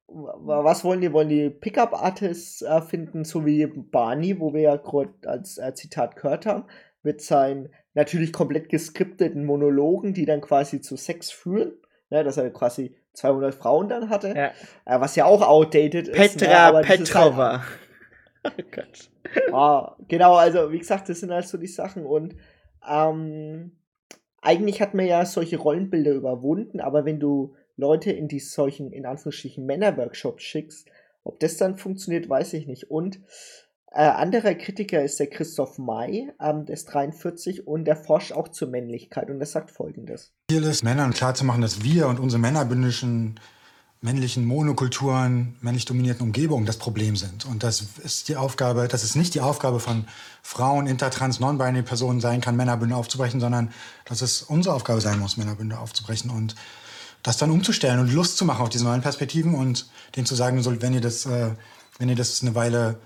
was 0.08 0.84
wollen 0.84 1.00
die? 1.00 1.12
Wollen 1.12 1.28
die 1.28 1.50
Pickup-Artists 1.50 2.62
äh, 2.62 2.82
finden, 2.82 3.24
so 3.24 3.46
wie 3.46 3.66
Barney, 3.66 4.38
wo 4.38 4.52
wir 4.52 4.60
ja 4.60 4.76
gerade 4.76 5.14
als 5.24 5.58
äh, 5.58 5.72
Zitat 5.74 6.16
gehört 6.16 6.46
haben? 6.46 6.64
Mit 7.02 7.20
seinen 7.20 7.68
natürlich 7.94 8.32
komplett 8.32 8.68
geskripteten 8.68 9.44
Monologen, 9.44 10.14
die 10.14 10.24
dann 10.24 10.40
quasi 10.40 10.80
zu 10.80 10.96
Sex 10.96 11.30
führen. 11.30 11.72
Ne, 12.10 12.22
dass 12.24 12.36
er 12.36 12.50
quasi 12.50 12.94
200 13.14 13.54
Frauen 13.54 13.88
dann 13.88 14.10
hatte. 14.10 14.34
Ja. 14.36 14.52
Äh, 14.84 15.00
was 15.00 15.16
ja 15.16 15.24
auch 15.24 15.40
outdated 15.40 16.12
Petra 16.12 16.24
ist. 16.24 16.38
Petra 16.38 16.72
ne, 16.72 16.80
Petrova. 16.82 17.64
Halt, 18.44 18.54
oh 18.58 18.62
Gott. 18.70 19.10
Ah, 19.52 19.96
genau, 20.08 20.34
also 20.34 20.72
wie 20.72 20.78
gesagt, 20.78 21.08
das 21.08 21.20
sind 21.20 21.30
halt 21.30 21.46
so 21.46 21.56
die 21.56 21.66
Sachen. 21.66 22.04
Und 22.04 22.36
ähm, 22.86 23.72
eigentlich 24.42 24.82
hat 24.82 24.92
man 24.92 25.06
ja 25.06 25.24
solche 25.24 25.56
Rollenbilder 25.56 26.12
überwunden, 26.12 26.80
aber 26.80 27.04
wenn 27.04 27.20
du 27.20 27.54
Leute 27.76 28.12
in 28.12 28.28
die 28.28 28.40
solchen, 28.40 28.92
in 28.92 29.06
Anführungsstrichen, 29.06 29.64
Männerworkshops 29.64 30.42
schickst, 30.42 30.88
ob 31.24 31.40
das 31.40 31.56
dann 31.56 31.78
funktioniert, 31.78 32.28
weiß 32.28 32.52
ich 32.54 32.66
nicht. 32.66 32.90
Und 32.90 33.20
äh, 33.94 34.00
anderer 34.00 34.54
Kritiker 34.54 35.02
ist 35.02 35.20
der 35.20 35.28
Christoph 35.28 35.78
May, 35.78 36.32
ähm, 36.40 36.66
der 36.66 36.74
ist 36.74 36.86
43 36.86 37.66
und 37.66 37.84
der 37.84 37.96
forscht 37.96 38.32
auch 38.32 38.48
zur 38.48 38.68
Männlichkeit 38.68 39.30
und 39.30 39.40
er 39.40 39.46
sagt 39.46 39.70
folgendes. 39.70 40.32
Ziel 40.50 40.62
ist, 40.64 40.82
Männern 40.82 41.12
klarzumachen, 41.12 41.62
dass 41.62 41.82
wir 41.82 42.08
und 42.08 42.18
unsere 42.18 42.40
männerbündischen 42.40 43.38
männlichen 44.02 44.44
Monokulturen, 44.44 45.54
männlich 45.60 45.84
dominierten 45.84 46.26
Umgebungen 46.26 46.66
das 46.66 46.76
Problem 46.76 47.14
sind. 47.14 47.46
Und 47.46 47.62
das 47.62 47.84
ist 48.02 48.28
die 48.28 48.34
Aufgabe, 48.34 48.88
dass 48.88 49.04
es 49.04 49.14
nicht 49.14 49.32
die 49.34 49.40
Aufgabe 49.40 49.78
von 49.78 50.06
Frauen, 50.42 50.88
intertrans, 50.88 51.38
non-binary 51.38 51.82
Personen 51.82 52.20
sein 52.20 52.40
kann, 52.40 52.56
Männerbünde 52.56 52.96
aufzubrechen, 52.96 53.38
sondern 53.38 53.70
dass 54.04 54.20
es 54.20 54.42
unsere 54.42 54.74
Aufgabe 54.74 55.00
sein 55.00 55.20
muss, 55.20 55.36
Männerbünde 55.36 55.78
aufzubrechen 55.78 56.30
und 56.30 56.56
das 57.22 57.36
dann 57.36 57.52
umzustellen 57.52 58.00
und 58.00 58.12
Lust 58.12 58.36
zu 58.36 58.44
machen 58.44 58.62
auf 58.62 58.70
diese 58.70 58.84
neuen 58.84 59.02
Perspektiven 59.02 59.54
und 59.54 59.88
denen 60.16 60.26
zu 60.26 60.34
sagen, 60.34 60.64
wenn 60.82 60.94
ihr 60.94 61.00
das, 61.00 61.24
äh, 61.26 61.50
wenn 61.98 62.08
ihr 62.08 62.16
das 62.16 62.42
eine 62.42 62.56
Weile 62.56 62.98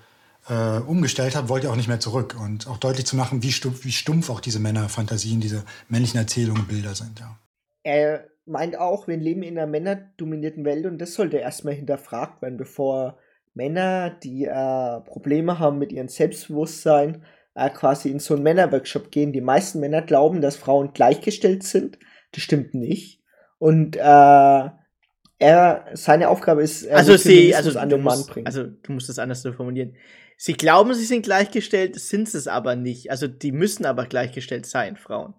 äh, 0.49 0.79
umgestellt 0.79 1.35
habt, 1.35 1.49
wollt 1.49 1.63
ihr 1.63 1.71
auch 1.71 1.75
nicht 1.75 1.87
mehr 1.87 1.99
zurück. 1.99 2.35
Und 2.39 2.67
auch 2.67 2.77
deutlich 2.77 3.05
zu 3.05 3.15
machen, 3.15 3.43
wie 3.43 3.51
stumpf, 3.51 3.85
wie 3.85 3.91
stumpf 3.91 4.29
auch 4.29 4.39
diese 4.39 4.59
Männerfantasien, 4.59 5.39
diese 5.39 5.63
männlichen 5.89 6.19
Erzählungen, 6.19 6.67
Bilder 6.67 6.95
sind. 6.95 7.19
Ja. 7.19 7.37
Er 7.83 8.27
meint 8.45 8.77
auch, 8.77 9.07
wir 9.07 9.17
leben 9.17 9.43
in 9.43 9.57
einer 9.57 9.67
männerdominierten 9.67 10.65
Welt 10.65 10.85
und 10.85 10.99
das 10.99 11.13
sollte 11.13 11.37
erstmal 11.37 11.73
hinterfragt 11.73 12.41
werden, 12.41 12.57
bevor 12.57 13.17
Männer, 13.53 14.11
die 14.11 14.45
äh, 14.45 15.01
Probleme 15.01 15.59
haben 15.59 15.79
mit 15.79 15.91
ihrem 15.91 16.07
Selbstbewusstsein, 16.07 17.23
äh, 17.55 17.69
quasi 17.69 18.09
in 18.09 18.19
so 18.19 18.35
einen 18.35 18.43
Männerworkshop 18.43 19.11
gehen. 19.11 19.33
Die 19.33 19.41
meisten 19.41 19.79
Männer 19.79 20.01
glauben, 20.01 20.41
dass 20.41 20.55
Frauen 20.55 20.93
gleichgestellt 20.93 21.63
sind. 21.63 21.97
Das 22.31 22.43
stimmt 22.43 22.73
nicht. 22.73 23.21
Und 23.57 23.97
äh, 23.97 24.69
er, 25.39 25.85
seine 25.93 26.29
Aufgabe 26.29 26.63
ist, 26.63 26.87
also 26.87 27.17
sie, 27.17 27.55
also 27.55 27.77
an 27.77 27.89
den 27.89 28.01
Mann 28.01 28.23
bringen. 28.25 28.47
Also 28.47 28.63
du 28.63 28.91
musst 28.91 29.09
es 29.09 29.19
anders 29.19 29.41
so 29.41 29.53
formulieren. 29.53 29.95
Sie 30.39 30.53
glauben, 30.53 30.93
sie 30.93 31.03
sind 31.03 31.23
gleichgestellt, 31.23 31.99
sind 31.99 32.33
es 32.33 32.47
aber 32.47 32.75
nicht. 32.75 33.09
Also 33.09 33.27
die 33.27 33.51
müssen 33.51 33.85
aber 33.85 34.05
gleichgestellt 34.05 34.67
sein, 34.67 34.95
Frauen. 34.95 35.33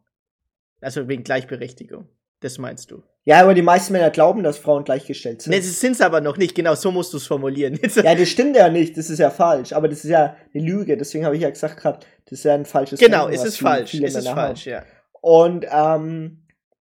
Also 0.81 1.09
wegen 1.09 1.23
Gleichberechtigung. 1.23 2.09
Das 2.41 2.59
meinst 2.59 2.91
du? 2.91 3.03
Ja, 3.25 3.43
aber 3.43 3.55
die 3.55 3.63
meisten 3.63 3.93
Männer 3.93 4.11
glauben, 4.11 4.43
dass 4.43 4.59
Frauen 4.59 4.85
gleichgestellt 4.85 5.43
sind. 5.43 5.53
Nee, 5.53 5.61
sie 5.61 5.71
sind 5.71 5.93
es 5.93 6.01
aber 6.01 6.21
noch 6.21 6.37
nicht. 6.37 6.55
Genau, 6.55 6.75
so 6.75 6.91
musst 6.91 7.13
du 7.13 7.17
es 7.17 7.27
formulieren. 7.27 7.79
ja, 7.97 8.15
das 8.15 8.29
stimmt 8.29 8.57
ja 8.57 8.69
nicht. 8.69 8.97
Das 8.97 9.11
ist 9.11 9.19
ja 9.19 9.31
falsch. 9.31 9.73
Aber 9.73 9.89
das 9.89 10.05
ist 10.05 10.11
ja 10.11 10.37
eine 10.55 10.65
Lüge. 10.65 10.97
Deswegen 10.97 11.25
habe 11.25 11.37
ich 11.37 11.43
ja 11.43 11.51
gesagt 11.51 11.79
gerade, 11.79 12.01
das 12.25 12.41
ist 12.41 12.45
ja 12.45 12.55
ein 12.55 12.65
falsches 12.65 12.99
Genau, 12.99 13.29
Denken, 13.29 13.35
ist 13.35 13.45
es 13.45 13.59
falsch. 13.59 13.95
Ist 13.95 14.17
es 14.17 14.29
falsch, 14.29 14.67
ja. 14.67 14.83
Und 15.21 15.67
ähm, 15.71 16.45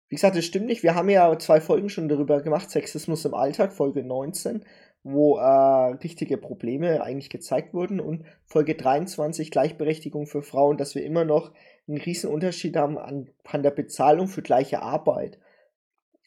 wie 0.08 0.16
gesagt, 0.16 0.36
das 0.36 0.44
stimmt 0.44 0.66
nicht. 0.66 0.82
Wir 0.82 0.94
haben 0.94 1.08
ja 1.08 1.36
zwei 1.38 1.60
Folgen 1.60 1.88
schon 1.88 2.08
darüber 2.08 2.40
gemacht. 2.40 2.70
Sexismus 2.70 3.24
im 3.24 3.34
Alltag, 3.34 3.72
Folge 3.72 4.04
19 4.04 4.64
wo 5.08 5.38
äh, 5.38 5.94
richtige 6.02 6.36
Probleme 6.36 7.00
eigentlich 7.00 7.30
gezeigt 7.30 7.72
wurden 7.74 8.00
und 8.00 8.24
Folge 8.44 8.74
23 8.74 9.52
Gleichberechtigung 9.52 10.26
für 10.26 10.42
Frauen, 10.42 10.78
dass 10.78 10.96
wir 10.96 11.04
immer 11.04 11.24
noch 11.24 11.52
einen 11.86 11.98
riesen 11.98 12.28
Unterschied 12.28 12.76
haben 12.76 12.98
an, 12.98 13.30
an 13.44 13.62
der 13.62 13.70
Bezahlung 13.70 14.26
für 14.26 14.42
gleiche 14.42 14.82
Arbeit. 14.82 15.38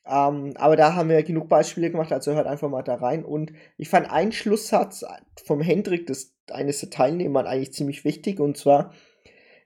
Ähm, 0.07 0.53
aber 0.55 0.77
da 0.77 0.95
haben 0.95 1.09
wir 1.09 1.21
genug 1.23 1.49
Beispiele 1.49 1.91
gemacht, 1.91 2.13
also 2.13 2.33
hört 2.33 2.47
einfach 2.47 2.69
mal 2.69 2.81
da 2.81 2.95
rein. 2.95 3.25
Und 3.25 3.51
ich 3.75 3.89
fand 3.89 4.09
einen 4.09 4.31
Schlusssatz 4.31 5.03
vom 5.43 5.59
Hendrik, 5.59 6.07
des, 6.07 6.33
eines 6.49 6.79
der 6.79 6.89
Teilnehmer, 6.89 7.45
eigentlich 7.45 7.73
ziemlich 7.73 8.05
wichtig. 8.05 8.39
Und 8.39 8.55
zwar, 8.55 8.93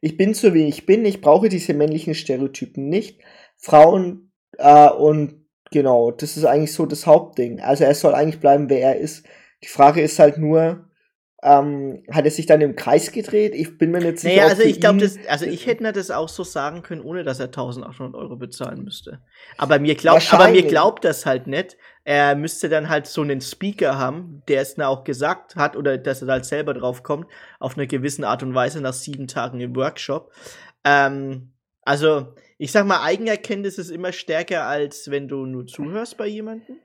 ich 0.01 0.17
bin 0.17 0.33
so 0.33 0.55
wie 0.55 0.67
ich 0.67 0.87
bin, 0.87 1.05
ich 1.05 1.21
brauche 1.21 1.49
diese 1.49 1.75
männlichen 1.75 2.15
Stereotypen 2.15 2.89
nicht. 2.89 3.21
Frauen 3.57 4.31
äh, 4.57 4.89
und 4.89 5.42
genau, 5.73 6.11
das 6.11 6.37
ist 6.37 6.45
eigentlich 6.45 6.71
so 6.71 6.85
das 6.85 7.05
Hauptding. 7.05 7.59
Also 7.59 7.83
er 7.83 7.95
soll 7.95 8.13
eigentlich 8.13 8.39
bleiben, 8.39 8.69
wer 8.69 8.79
er 8.79 8.97
ist. 8.97 9.25
Die 9.63 9.67
Frage 9.67 10.01
ist 10.01 10.19
halt 10.19 10.37
nur, 10.37 10.87
ähm, 11.41 12.03
hat 12.11 12.23
er 12.23 12.31
sich 12.31 12.45
dann 12.45 12.61
im 12.61 12.75
Kreis 12.75 13.11
gedreht? 13.11 13.53
Ich 13.55 13.77
bin 13.77 13.91
mir 13.91 13.99
nicht 13.99 14.19
sicher. 14.19 14.35
Naja, 14.35 14.47
also 14.47 14.61
ich 14.61 14.79
glaube, 14.79 15.09
also 15.27 15.45
ich 15.45 15.65
hätte 15.65 15.91
das 15.91 16.11
auch 16.11 16.29
so 16.29 16.43
sagen 16.43 16.83
können, 16.83 17.01
ohne 17.01 17.23
dass 17.23 17.39
er 17.39 17.47
1800 17.47 18.15
Euro 18.15 18.37
bezahlen 18.37 18.83
müsste. 18.83 19.19
Aber 19.57 19.79
mir 19.79 19.95
glaubt, 19.95 20.31
aber 20.31 20.49
mir 20.49 20.63
glaubt 20.63 21.03
das 21.03 21.25
halt 21.25 21.47
nicht. 21.47 21.75
Er 22.05 22.35
müsste 22.35 22.69
dann 22.69 22.87
halt 22.87 23.07
so 23.07 23.21
einen 23.21 23.41
Speaker 23.41 23.97
haben, 23.97 24.43
der 24.47 24.61
es 24.61 24.75
dann 24.75 24.85
auch 24.85 25.03
gesagt 25.03 25.55
hat 25.55 25.75
oder 25.75 25.97
dass 25.97 26.21
er 26.21 26.27
halt 26.27 26.45
selber 26.45 26.73
drauf 26.73 27.01
kommt, 27.01 27.27
auf 27.59 27.77
eine 27.77 27.87
gewisse 27.87 28.25
Art 28.27 28.43
und 28.43 28.53
Weise 28.53 28.79
nach 28.79 28.93
sieben 28.93 29.27
Tagen 29.27 29.59
im 29.59 29.75
Workshop. 29.75 30.31
Ähm, 30.85 31.53
also, 31.81 32.35
ich 32.63 32.71
sag 32.71 32.85
mal, 32.85 33.03
Eigenerkenntnis 33.03 33.77
ist 33.77 33.89
immer 33.89 34.13
stärker, 34.13 34.67
als 34.67 35.11
wenn 35.11 35.27
du 35.27 35.45
nur 35.45 35.67
zuhörst 35.67 36.15
bei 36.15 36.27
jemandem 36.27 36.77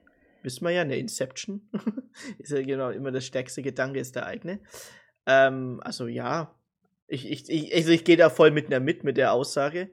wissen 0.42 0.64
wir 0.64 0.72
ja, 0.72 0.82
eine 0.82 0.96
Inception 0.96 1.68
ist 2.38 2.50
ja 2.50 2.62
genau 2.62 2.90
immer 2.90 3.12
das 3.12 3.24
stärkste 3.24 3.62
Gedanke, 3.62 4.00
ist 4.00 4.16
der 4.16 4.26
eigene. 4.26 4.58
Ähm, 5.26 5.80
also 5.84 6.08
ja, 6.08 6.52
ich, 7.06 7.30
ich, 7.30 7.48
ich, 7.48 7.72
also 7.72 7.90
ich 7.90 8.04
gehe 8.04 8.16
da 8.16 8.28
voll 8.28 8.50
mit 8.50 8.66
einer 8.66 8.80
mit, 8.80 9.04
mit 9.04 9.16
der 9.16 9.32
Aussage. 9.32 9.88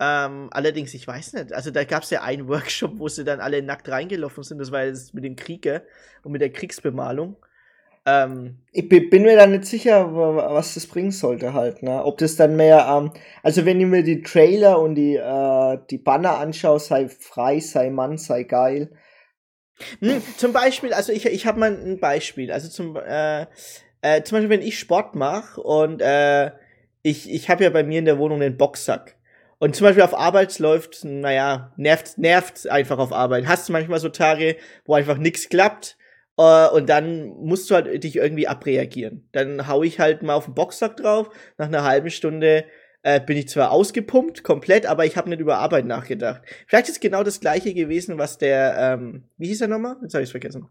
Ähm, 0.00 0.48
allerdings, 0.50 0.92
ich 0.92 1.06
weiß 1.06 1.34
nicht, 1.34 1.52
also 1.52 1.70
da 1.70 1.84
gab 1.84 2.02
es 2.02 2.10
ja 2.10 2.22
einen 2.22 2.48
Workshop, 2.48 2.98
wo 2.98 3.06
sie 3.06 3.22
dann 3.22 3.38
alle 3.38 3.62
nackt 3.62 3.88
reingelaufen 3.88 4.42
sind, 4.42 4.58
das 4.58 4.72
war 4.72 4.84
jetzt 4.84 5.14
mit 5.14 5.22
dem 5.22 5.36
Krieger 5.36 5.84
und 6.24 6.32
mit 6.32 6.40
der 6.40 6.50
Kriegsbemalung. 6.50 7.36
Ähm, 8.04 8.58
ich 8.72 8.88
bin 8.88 9.22
mir 9.22 9.36
da 9.36 9.46
nicht 9.46 9.64
sicher, 9.64 10.12
was 10.14 10.74
das 10.74 10.86
bringen 10.86 11.12
sollte 11.12 11.54
halt, 11.54 11.82
ne? 11.82 12.04
Ob 12.04 12.18
das 12.18 12.36
dann 12.36 12.56
mehr, 12.56 12.86
ähm, 12.90 13.12
also 13.42 13.64
wenn 13.64 13.80
ich 13.80 13.86
mir 13.86 14.02
die 14.02 14.22
Trailer 14.22 14.80
und 14.80 14.96
die, 14.96 15.16
äh, 15.16 15.78
die 15.90 15.98
Banner 15.98 16.38
anschaue, 16.38 16.80
sei 16.80 17.08
frei, 17.08 17.60
sei 17.60 17.90
Mann, 17.90 18.18
sei 18.18 18.42
geil, 18.42 18.90
hm, 20.00 20.22
zum 20.36 20.52
Beispiel, 20.52 20.92
also 20.92 21.12
ich, 21.12 21.26
ich 21.26 21.46
habe 21.46 21.60
mal 21.60 21.72
ein 21.72 21.98
Beispiel. 22.00 22.52
Also 22.52 22.68
zum, 22.68 22.96
äh, 22.96 23.46
äh, 24.02 24.22
zum 24.22 24.36
Beispiel, 24.36 24.50
wenn 24.50 24.62
ich 24.62 24.78
Sport 24.78 25.14
mache 25.14 25.60
und 25.60 26.00
äh, 26.00 26.50
ich, 27.02 27.30
ich 27.30 27.48
habe 27.50 27.64
ja 27.64 27.70
bei 27.70 27.82
mir 27.82 27.98
in 27.98 28.04
der 28.04 28.18
Wohnung 28.18 28.42
einen 28.42 28.56
Boxsack. 28.56 29.16
Und 29.58 29.76
zum 29.76 29.86
Beispiel 29.86 30.02
auf 30.02 30.14
Arbeit 30.14 30.58
läuft, 30.58 31.04
naja, 31.04 31.72
nervt, 31.76 32.18
nervt 32.18 32.68
einfach 32.68 32.98
auf 32.98 33.12
Arbeit. 33.12 33.46
Hast 33.46 33.68
du 33.68 33.72
manchmal 33.72 34.00
so 34.00 34.08
Tage, 34.08 34.56
wo 34.84 34.94
einfach 34.94 35.18
nichts 35.18 35.48
klappt 35.48 35.96
äh, 36.38 36.68
und 36.68 36.88
dann 36.88 37.28
musst 37.40 37.70
du 37.70 37.74
halt 37.74 38.02
dich 38.04 38.16
irgendwie 38.16 38.48
abreagieren. 38.48 39.28
Dann 39.32 39.68
hau 39.68 39.82
ich 39.82 40.00
halt 40.00 40.22
mal 40.22 40.34
auf 40.34 40.46
den 40.46 40.54
Boxsack 40.54 40.96
drauf, 40.96 41.30
nach 41.58 41.66
einer 41.66 41.84
halben 41.84 42.10
Stunde 42.10 42.64
äh, 43.02 43.20
bin 43.20 43.36
ich 43.36 43.48
zwar 43.48 43.72
ausgepumpt, 43.72 44.44
komplett, 44.44 44.86
aber 44.86 45.04
ich 45.04 45.16
habe 45.16 45.28
nicht 45.28 45.40
über 45.40 45.58
Arbeit 45.58 45.86
nachgedacht. 45.86 46.42
Vielleicht 46.66 46.88
ist 46.88 47.00
genau 47.00 47.22
das 47.22 47.40
gleiche 47.40 47.74
gewesen, 47.74 48.18
was 48.18 48.38
der, 48.38 48.76
ähm, 48.78 49.24
wie 49.38 49.48
hieß 49.48 49.62
er 49.62 49.68
nochmal? 49.68 49.96
Jetzt 50.02 50.14
habe 50.14 50.24
ich 50.24 50.30
vergessen. 50.30 50.68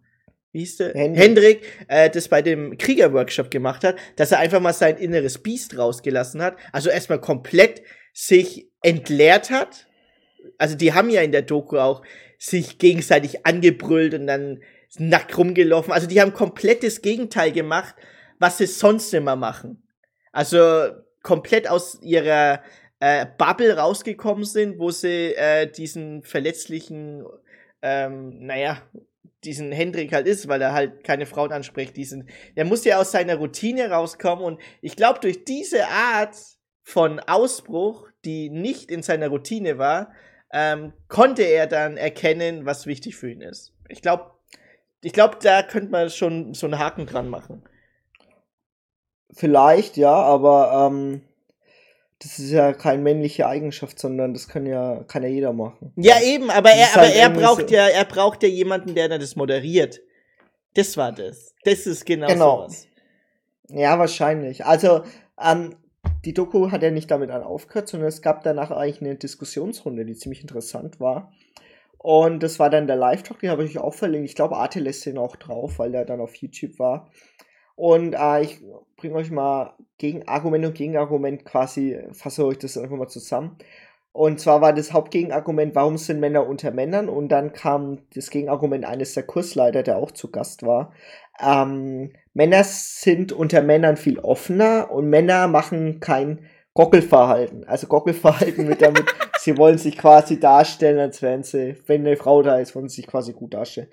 Wie 0.54 0.60
hieß 0.60 0.78
der? 0.78 0.94
Hendrik, 0.94 1.20
Hendrik 1.20 1.62
äh, 1.88 2.10
das 2.10 2.28
bei 2.28 2.42
dem 2.42 2.78
Kriegerworkshop 2.78 3.52
gemacht 3.52 3.84
hat, 3.84 3.98
dass 4.16 4.32
er 4.32 4.40
einfach 4.40 4.60
mal 4.60 4.74
sein 4.74 4.98
inneres 4.98 5.40
Biest 5.40 5.78
rausgelassen 5.78 6.42
hat. 6.42 6.58
Also 6.72 6.90
erstmal 6.90 7.22
komplett 7.22 7.82
sich 8.14 8.70
entleert 8.82 9.50
hat. 9.50 9.88
Also 10.58 10.76
die 10.76 10.94
haben 10.94 11.10
ja 11.10 11.22
in 11.22 11.32
der 11.32 11.44
Doku 11.44 11.78
auch 11.78 12.02
sich 12.38 12.80
gegenseitig 12.80 13.46
angebrüllt 13.46 14.14
und 14.14 14.28
dann 14.28 14.62
nackt 14.98 15.38
rumgelaufen. 15.38 15.94
Also 15.94 16.08
die 16.08 16.20
haben 16.22 16.34
komplettes 16.34 17.02
Gegenteil 17.02 17.52
gemacht, 17.52 17.96
was 18.40 18.58
sie 18.58 18.66
sonst 18.66 19.14
immer 19.14 19.36
machen. 19.36 19.84
Also 20.32 20.92
komplett 21.24 21.70
aus 21.70 22.00
ihrer 22.02 22.62
äh, 23.00 23.26
Bubble 23.38 23.78
rausgekommen 23.78 24.44
sind, 24.44 24.80
wo 24.80 24.92
sie 24.92 25.36
äh, 25.36 25.70
diesen 25.70 26.24
verletzlichen, 26.24 27.26
ähm, 27.82 28.46
naja, 28.46 28.82
diesen 29.44 29.72
Hendrik 29.72 30.14
halt 30.14 30.28
ist, 30.28 30.48
weil 30.48 30.62
er 30.62 30.74
halt 30.74 31.04
keine 31.04 31.26
Frauen 31.26 31.52
anspricht. 31.52 31.98
Diesen, 31.98 32.30
der 32.56 32.66
muss 32.66 32.86
ja 32.86 33.00
aus 33.00 33.12
seiner 33.12 33.36
Routine 33.36 33.90
rauskommen 33.90 34.44
und 34.46 34.62
ich 34.82 34.96
glaube, 34.96 35.20
durch 35.20 35.46
diese 35.46 35.88
Art 35.88 36.36
von 36.84 37.20
Ausbruch, 37.20 38.08
die 38.24 38.50
nicht 38.50 38.92
in 38.92 39.02
seiner 39.02 39.30
Routine 39.30 39.78
war, 39.78 40.12
ähm, 40.54 40.94
konnte 41.08 41.44
er 41.44 41.66
dann 41.66 41.98
erkennen, 41.98 42.66
was 42.66 42.86
wichtig 42.86 43.16
für 43.16 43.32
ihn 43.32 43.42
ist. 43.42 43.74
Ich 43.90 44.02
glaube, 44.02 44.32
ich 45.02 45.14
glaube, 45.14 45.38
da 45.42 45.64
könnte 45.64 45.92
man 45.92 46.10
schon 46.10 46.54
so 46.54 46.68
einen 46.68 46.80
Haken 46.80 47.06
dran 47.06 47.30
machen. 47.30 47.64
Vielleicht, 49.34 49.98
ja, 49.98 50.14
aber 50.14 50.88
ähm, 50.92 51.22
das 52.20 52.38
ist 52.38 52.52
ja 52.52 52.74
keine 52.74 53.02
männliche 53.02 53.48
Eigenschaft, 53.48 53.98
sondern 53.98 54.34
das 54.34 54.48
kann 54.48 54.66
ja, 54.66 55.04
kann 55.08 55.24
ja 55.24 55.30
jeder 55.30 55.54
machen. 55.54 55.94
Ja, 55.96 56.22
eben, 56.22 56.52
aber 56.52 56.70
er, 56.72 56.94
aber 56.94 57.02
halt 57.04 57.16
er 57.16 57.30
braucht 57.30 57.70
so 57.70 57.76
ja, 57.76 57.88
er 57.88 58.06
braucht 58.06 58.44
ja 58.44 58.50
jemanden, 58.50 58.94
der 58.94 59.10
das 59.10 59.36
moderiert. 59.36 60.02
Das 60.76 60.98
war 60.98 61.12
das. 61.12 61.56
Das 61.64 61.88
ist 61.88 62.06
genau, 62.06 62.28
genau. 62.28 62.58
sowas. 62.58 62.88
Ja, 63.70 63.98
wahrscheinlich. 63.98 64.66
Also, 64.66 65.04
ähm, 65.42 65.76
die 66.26 66.34
Doku 66.34 66.72
hat 66.72 66.84
ja 66.84 66.92
nicht 66.92 67.10
damit 67.10 67.32
aufgehört, 67.32 67.88
sondern 67.88 68.10
es 68.10 68.22
gab 68.22 68.44
danach 68.44 68.72
eigentlich 68.72 69.02
eine 69.02 69.16
Diskussionsrunde, 69.16 70.06
die 70.06 70.16
ziemlich 70.16 70.42
interessant 70.42 71.00
war. 71.00 71.32
Und 72.04 72.42
das 72.42 72.58
war 72.58 72.72
dann 72.72 72.88
der 72.88 72.96
Live-Talk, 72.96 73.40
den 73.40 73.52
habe 73.52 73.64
ich 73.64 73.78
auch 73.78 73.94
verlinkt. 73.94 74.28
Ich 74.28 74.36
glaube, 74.36 74.58
Arte 74.58 74.80
lässt 74.80 75.06
den 75.06 75.20
auch 75.20 75.36
drauf, 75.36 75.78
weil 75.78 75.92
der 75.92 76.04
dann 76.04 76.20
auf 76.20 76.34
YouTube 76.34 76.80
war. 76.80 77.12
Und 77.76 78.14
äh, 78.14 78.42
ich 78.42 78.60
bringe 78.98 79.16
euch 79.16 79.30
mal 79.30 79.76
Gegenargument 80.00 80.66
und 80.66 80.74
Gegenargument 80.74 81.46
quasi, 81.46 82.00
fasse 82.12 82.46
euch 82.46 82.58
das 82.58 82.76
einfach 82.76 82.98
mal 82.98 83.08
zusammen. 83.08 83.58
Und 84.14 84.40
zwar 84.40 84.62
war 84.62 84.74
das 84.74 84.92
Hauptgegenargument, 84.94 85.76
warum 85.76 85.98
sind 85.98 86.20
Männer 86.20 86.48
unter 86.48 86.72
Männern? 86.72 87.08
Und 87.08 87.30
dann 87.30 87.54
kam 87.54 88.00
das 88.16 88.32
Gegenargument 88.32 88.84
eines 88.84 89.14
der 89.14 89.24
Kursleiter, 89.24 89.84
der 89.84 89.98
auch 89.98 90.12
zu 90.12 90.32
Gast 90.32 90.64
war. 90.64 90.94
Ähm, 91.40 92.14
Männer 92.34 92.64
sind 92.64 93.32
unter 93.32 93.62
Männern 93.62 93.96
viel 93.96 94.20
offener 94.20 94.90
und 94.92 95.08
Männer 95.08 95.48
machen 95.48 96.00
kein 96.00 96.48
Gockelverhalten. 96.74 97.64
Also 97.68 97.86
Gockelverhalten 97.88 98.68
mit 98.68 98.82
damit, 98.82 99.06
sie 99.42 99.58
wollen 99.58 99.78
sich 99.78 99.98
quasi 99.98 100.40
darstellen, 100.40 101.00
als 101.00 101.22
wären 101.22 101.44
sie, 101.44 101.76
wenn 101.88 102.06
eine 102.06 102.16
Frau 102.16 102.44
da 102.44 102.60
ist, 102.60 102.76
wollen 102.76 102.90
sie 102.90 102.98
sich 102.98 103.08
quasi 103.08 103.34
gut 103.34 103.54
darstellen. 103.54 103.90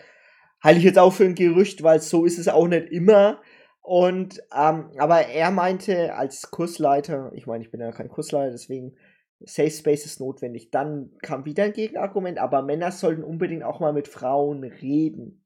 Halte 0.63 0.79
ich 0.79 0.85
jetzt 0.85 0.99
auch 0.99 1.13
für 1.13 1.25
ein 1.25 1.35
Gerücht, 1.35 1.83
weil 1.83 2.01
so 2.01 2.25
ist 2.25 2.39
es 2.39 2.49
auch 2.49 2.69
nicht 2.69 2.91
immer. 2.91 3.41
Und, 3.81 4.43
ähm, 4.55 4.91
aber 4.99 5.27
er 5.29 5.51
meinte 5.51 6.15
als 6.15 6.51
Kursleiter, 6.51 7.33
ich 7.35 7.47
meine, 7.47 7.65
ich 7.65 7.71
bin 7.71 7.81
ja 7.81 7.91
kein 7.93 8.09
Kursleiter, 8.09 8.51
deswegen 8.51 8.97
Safe 9.41 9.71
Space 9.71 10.05
ist 10.05 10.21
notwendig. 10.21 10.71
Dann 10.71 11.13
kam 11.23 11.47
wieder 11.47 11.65
ein 11.65 11.73
Gegenargument, 11.73 12.39
aber 12.39 12.61
Männer 12.61 12.93
sollten 12.93 13.25
unbedingt 13.25 13.63
auch 13.63 13.81
mal 13.81 13.93
mit 13.93 14.09
Frauen 14.09 14.65
reden. 14.65 15.45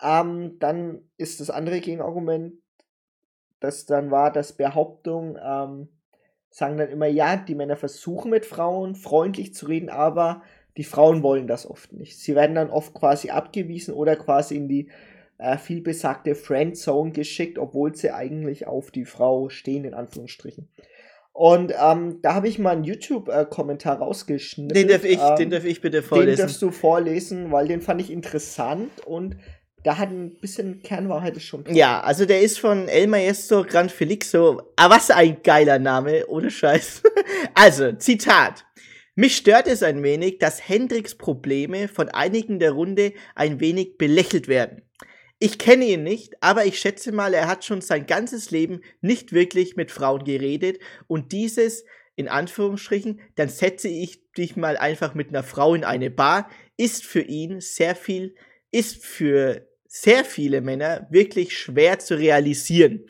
Ähm, 0.00 0.58
dann 0.60 1.10
ist 1.16 1.40
das 1.40 1.50
andere 1.50 1.80
Gegenargument, 1.80 2.54
das 3.58 3.86
dann 3.86 4.12
war, 4.12 4.30
dass 4.30 4.56
Behauptung, 4.56 5.36
ähm, 5.42 5.88
sagen 6.58 6.76
dann 6.76 6.90
immer, 6.90 7.06
ja, 7.06 7.36
die 7.36 7.54
Männer 7.54 7.76
versuchen 7.76 8.30
mit 8.30 8.44
Frauen 8.44 8.96
freundlich 8.96 9.54
zu 9.54 9.66
reden, 9.66 9.88
aber 9.88 10.42
die 10.76 10.84
Frauen 10.84 11.22
wollen 11.22 11.46
das 11.46 11.70
oft 11.70 11.92
nicht. 11.92 12.18
Sie 12.18 12.34
werden 12.34 12.56
dann 12.56 12.70
oft 12.70 12.94
quasi 12.94 13.30
abgewiesen 13.30 13.94
oder 13.94 14.16
quasi 14.16 14.56
in 14.56 14.68
die 14.68 14.88
äh, 15.38 15.56
viel 15.56 15.80
besagte 15.80 16.34
Friendzone 16.34 17.12
geschickt, 17.12 17.58
obwohl 17.58 17.94
sie 17.94 18.10
eigentlich 18.10 18.66
auf 18.66 18.90
die 18.90 19.04
Frau 19.04 19.48
stehen, 19.48 19.84
in 19.84 19.94
Anführungsstrichen. 19.94 20.68
Und 21.32 21.72
ähm, 21.80 22.18
da 22.22 22.34
habe 22.34 22.48
ich 22.48 22.58
mal 22.58 22.70
einen 22.70 22.82
YouTube-Kommentar 22.82 23.98
rausgeschnitten. 23.98 24.74
Den 24.74 24.88
darf, 24.88 25.04
ich, 25.04 25.20
ähm, 25.20 25.36
den 25.36 25.50
darf 25.50 25.64
ich 25.64 25.80
bitte 25.80 26.02
vorlesen. 26.02 26.36
Den 26.36 26.46
darfst 26.46 26.60
du 26.60 26.72
vorlesen, 26.72 27.52
weil 27.52 27.68
den 27.68 27.80
fand 27.80 28.00
ich 28.00 28.10
interessant 28.10 28.90
und 29.06 29.36
da 29.84 29.98
hat 29.98 30.10
ein 30.10 30.34
bisschen 30.40 30.82
Kernwahrheit 30.82 31.40
schon. 31.40 31.64
Drin. 31.64 31.74
Ja, 31.74 32.00
also 32.00 32.24
der 32.24 32.40
ist 32.40 32.58
von 32.58 32.88
El 32.88 33.06
Maestro 33.06 33.64
Gran 33.64 33.88
Felixo. 33.88 34.62
Ah, 34.76 34.90
was 34.90 35.10
ein 35.10 35.42
geiler 35.42 35.78
Name, 35.78 36.26
ohne 36.26 36.50
Scheiß. 36.50 37.02
also, 37.54 37.92
Zitat. 37.92 38.64
Mich 39.14 39.36
stört 39.36 39.66
es 39.66 39.82
ein 39.82 40.02
wenig, 40.02 40.38
dass 40.38 40.68
Hendricks 40.68 41.16
Probleme 41.16 41.88
von 41.88 42.08
einigen 42.08 42.60
der 42.60 42.72
Runde 42.72 43.14
ein 43.34 43.58
wenig 43.58 43.98
belächelt 43.98 44.46
werden. 44.46 44.82
Ich 45.40 45.58
kenne 45.58 45.86
ihn 45.86 46.02
nicht, 46.02 46.34
aber 46.42 46.66
ich 46.66 46.78
schätze 46.80 47.12
mal, 47.12 47.32
er 47.32 47.46
hat 47.46 47.64
schon 47.64 47.80
sein 47.80 48.06
ganzes 48.06 48.50
Leben 48.50 48.80
nicht 49.00 49.32
wirklich 49.32 49.76
mit 49.76 49.92
Frauen 49.92 50.24
geredet 50.24 50.78
und 51.06 51.30
dieses, 51.30 51.84
in 52.16 52.26
Anführungsstrichen, 52.26 53.20
dann 53.36 53.48
setze 53.48 53.88
ich 53.88 54.32
dich 54.32 54.56
mal 54.56 54.76
einfach 54.76 55.14
mit 55.14 55.28
einer 55.28 55.44
Frau 55.44 55.74
in 55.74 55.84
eine 55.84 56.10
Bar, 56.10 56.50
ist 56.76 57.04
für 57.04 57.22
ihn 57.22 57.60
sehr 57.60 57.94
viel, 57.94 58.34
ist 58.72 59.04
für 59.04 59.67
sehr 59.88 60.24
viele 60.24 60.60
Männer 60.60 61.06
wirklich 61.10 61.58
schwer 61.58 61.98
zu 61.98 62.16
realisieren. 62.16 63.04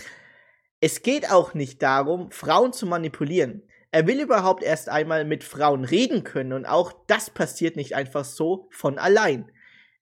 Es 0.80 1.02
geht 1.02 1.30
auch 1.30 1.52
nicht 1.52 1.82
darum, 1.82 2.30
Frauen 2.30 2.72
zu 2.72 2.86
manipulieren. 2.86 3.64
er 3.90 4.06
will 4.06 4.20
überhaupt 4.20 4.62
erst 4.62 4.88
einmal 4.88 5.24
mit 5.24 5.44
Frauen 5.44 5.84
reden 5.84 6.22
können 6.22 6.52
und 6.52 6.66
auch 6.66 6.92
das 7.06 7.30
passiert 7.30 7.74
nicht 7.74 7.94
einfach 7.94 8.24
so 8.24 8.68
von 8.70 8.98
allein. 8.98 9.50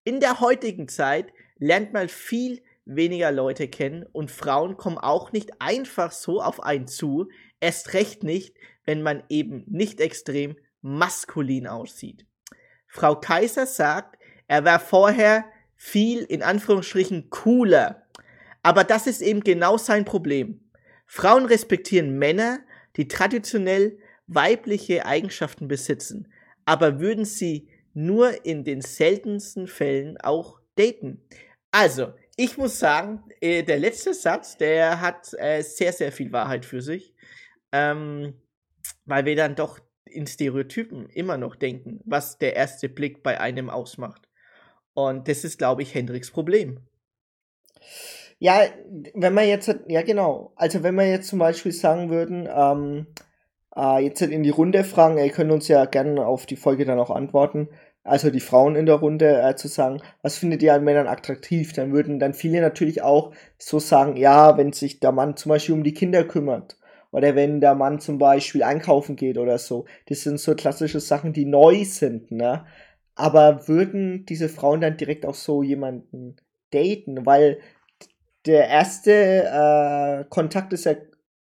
In 0.05 0.21
der 0.21 0.41
heutigen 0.41 0.89
Zeit 0.89 1.33
lernt 1.59 1.93
man 1.93 2.09
viel 2.09 2.63
weniger 2.85 3.33
Leute 3.33 3.69
kennen 3.69 4.05
und 4.13 4.31
Frauen 4.31 4.77
kommen 4.77 4.99
auch 4.99 5.33
nicht 5.33 5.61
einfach 5.61 6.13
so 6.13 6.43
auf 6.43 6.63
einen 6.63 6.89
zu, 6.89 7.29
erst 7.61 7.95
recht 7.95 8.23
nicht, 8.23 8.57
wenn 8.85 9.03
man 9.03 9.23
eben 9.29 9.65
nicht 9.69 10.01
extrem 10.01 10.57
maskulin 10.83 11.67
aussieht. 11.67 12.27
Frau 12.87 13.17
Kaiser 13.17 13.67
sagt, 13.67 14.19
er 14.47 14.65
war 14.65 14.81
vorher 14.81 15.45
viel 15.77 16.21
in 16.21 16.43
Anführungsstrichen 16.43 17.31
cooler. 17.31 18.07
Aber 18.63 18.85
das 18.85 19.07
ist 19.07 19.23
eben 19.23 19.41
genau 19.41 19.77
sein 19.77 20.05
Problem. 20.05 20.61
Frauen 21.07 21.47
respektieren 21.47 22.19
Männer, 22.19 22.59
die 22.97 23.09
traditionell 23.09 23.99
weibliche 24.27 25.07
Eigenschaften 25.07 25.69
besitzen, 25.69 26.33
aber 26.65 26.99
würden 26.99 27.25
sie 27.25 27.69
nur 27.95 28.45
in 28.45 28.65
den 28.65 28.81
seltensten 28.81 29.69
Fällen 29.69 30.19
auch 30.21 30.61
daten. 30.75 31.23
Also, 31.71 32.13
ich 32.37 32.59
muss 32.59 32.79
sagen, 32.79 33.23
äh, 33.41 33.63
der 33.63 33.79
letzte 33.79 34.13
Satz, 34.13 34.57
der 34.57 35.01
hat 35.01 35.33
äh, 35.39 35.63
sehr, 35.63 35.93
sehr 35.93 36.13
viel 36.13 36.33
Wahrheit 36.33 36.67
für 36.67 36.83
sich, 36.83 37.15
ähm, 37.73 38.35
weil 39.07 39.25
wir 39.25 39.37
dann 39.37 39.55
doch 39.55 39.79
in 40.05 40.27
Stereotypen 40.27 41.09
immer 41.11 41.39
noch 41.39 41.57
denken, 41.57 42.01
was 42.05 42.39
der 42.39 42.57
erste 42.57 42.89
Blick 42.89 43.23
bei 43.23 43.41
einem 43.41 43.71
ausmacht. 43.71 44.26
Und 44.97 45.29
das 45.29 45.45
ist, 45.45 45.59
glaube 45.59 45.83
ich, 45.83 45.95
Hendriks 45.95 46.31
Problem. 46.31 46.79
Ja, 48.39 48.63
wenn 49.15 49.35
man 49.35 49.47
jetzt, 49.47 49.75
ja 49.89 50.01
genau, 50.01 50.53
also 50.57 50.83
wenn 50.83 50.95
wir 50.95 51.07
jetzt 51.07 51.29
zum 51.29 51.39
Beispiel 51.39 51.73
sagen 51.73 52.09
würden, 52.09 52.49
ähm, 52.51 53.07
äh, 53.77 54.03
jetzt 54.03 54.23
in 54.23 54.43
die 54.43 54.51
Runde 54.51 54.85
fragen, 54.85 55.19
ihr 55.19 55.29
könnt 55.29 55.53
uns 55.53 55.69
ja 55.69 55.85
gerne 55.85 56.27
auf 56.27 56.47
die 56.47 56.57
Folge 56.57 56.87
dann 56.87 56.99
auch 56.99 57.11
antworten, 57.11 57.69
also 58.05 58.31
die 58.31 58.41
Frauen 58.41 58.75
in 58.75 58.87
der 58.87 58.95
Runde 58.95 59.43
äh, 59.43 59.55
zu 59.55 59.69
sagen, 59.69 60.01
was 60.23 60.39
findet 60.39 60.63
ihr 60.63 60.73
an 60.73 60.83
Männern 60.83 61.09
attraktiv, 61.09 61.75
dann 61.75 61.93
würden 61.93 62.19
dann 62.19 62.33
viele 62.33 62.63
natürlich 62.63 63.03
auch 63.03 63.35
so 63.59 63.79
sagen, 63.79 64.17
ja, 64.17 64.57
wenn 64.57 64.73
sich 64.73 64.99
der 64.99 65.13
Mann 65.13 65.37
zum 65.37 65.51
Beispiel 65.51 65.75
um 65.75 65.85
die 65.85 65.95
Kinder 65.95 66.25
kümmert 66.25 66.79
oder 67.11 67.35
wenn 67.35 67.61
der 67.61 67.75
Mann 67.75 68.01
zum 68.01 68.17
Beispiel 68.17 68.63
einkaufen 68.63 69.17
geht 69.17 69.37
oder 69.37 69.59
so. 69.59 69.85
Das 70.07 70.23
sind 70.23 70.41
so 70.41 70.55
klassische 70.55 71.01
Sachen, 71.01 71.35
die 71.35 71.45
neu 71.45 71.85
sind, 71.85 72.31
ne? 72.31 72.65
Aber 73.17 73.67
würden 73.67 74.27
diese 74.27 74.49
Frauen 74.49 74.81
dann 74.81 74.97
direkt 74.97 75.27
auch 75.27 75.35
so 75.35 75.63
jemanden 75.63 76.37
daten? 76.71 77.27
Weil 77.27 77.59
der 78.45 78.69
erste 78.69 79.13
äh, 79.13 80.25
Kontakt 80.29 80.73
ist 80.73 80.85
ja 80.85 80.95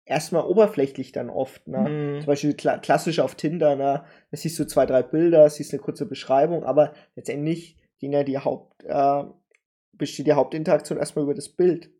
erstmal 0.04 0.44
oberflächlich 0.44 1.12
dann 1.12 1.30
oft. 1.30 1.66
Ne? 1.66 1.78
Mhm. 1.78 2.20
Zum 2.20 2.26
Beispiel 2.26 2.54
kla 2.54 2.78
klassisch 2.78 3.18
auf 3.18 3.34
Tinder, 3.34 3.74
ne? 3.74 4.04
da 4.30 4.36
siehst 4.36 4.58
du 4.58 4.66
zwei, 4.66 4.86
drei 4.86 5.02
Bilder, 5.02 5.48
siehst 5.48 5.72
eine 5.72 5.82
kurze 5.82 6.06
Beschreibung, 6.06 6.64
aber 6.64 6.92
letztendlich 7.16 7.76
ging 7.98 8.12
ja 8.12 8.22
die 8.22 8.38
Haupt, 8.38 8.84
äh, 8.84 9.24
besteht 9.92 10.26
die 10.26 10.32
Hauptinteraktion 10.34 10.98
erstmal 10.98 11.24
über 11.24 11.34
das 11.34 11.48
Bild. 11.48 11.90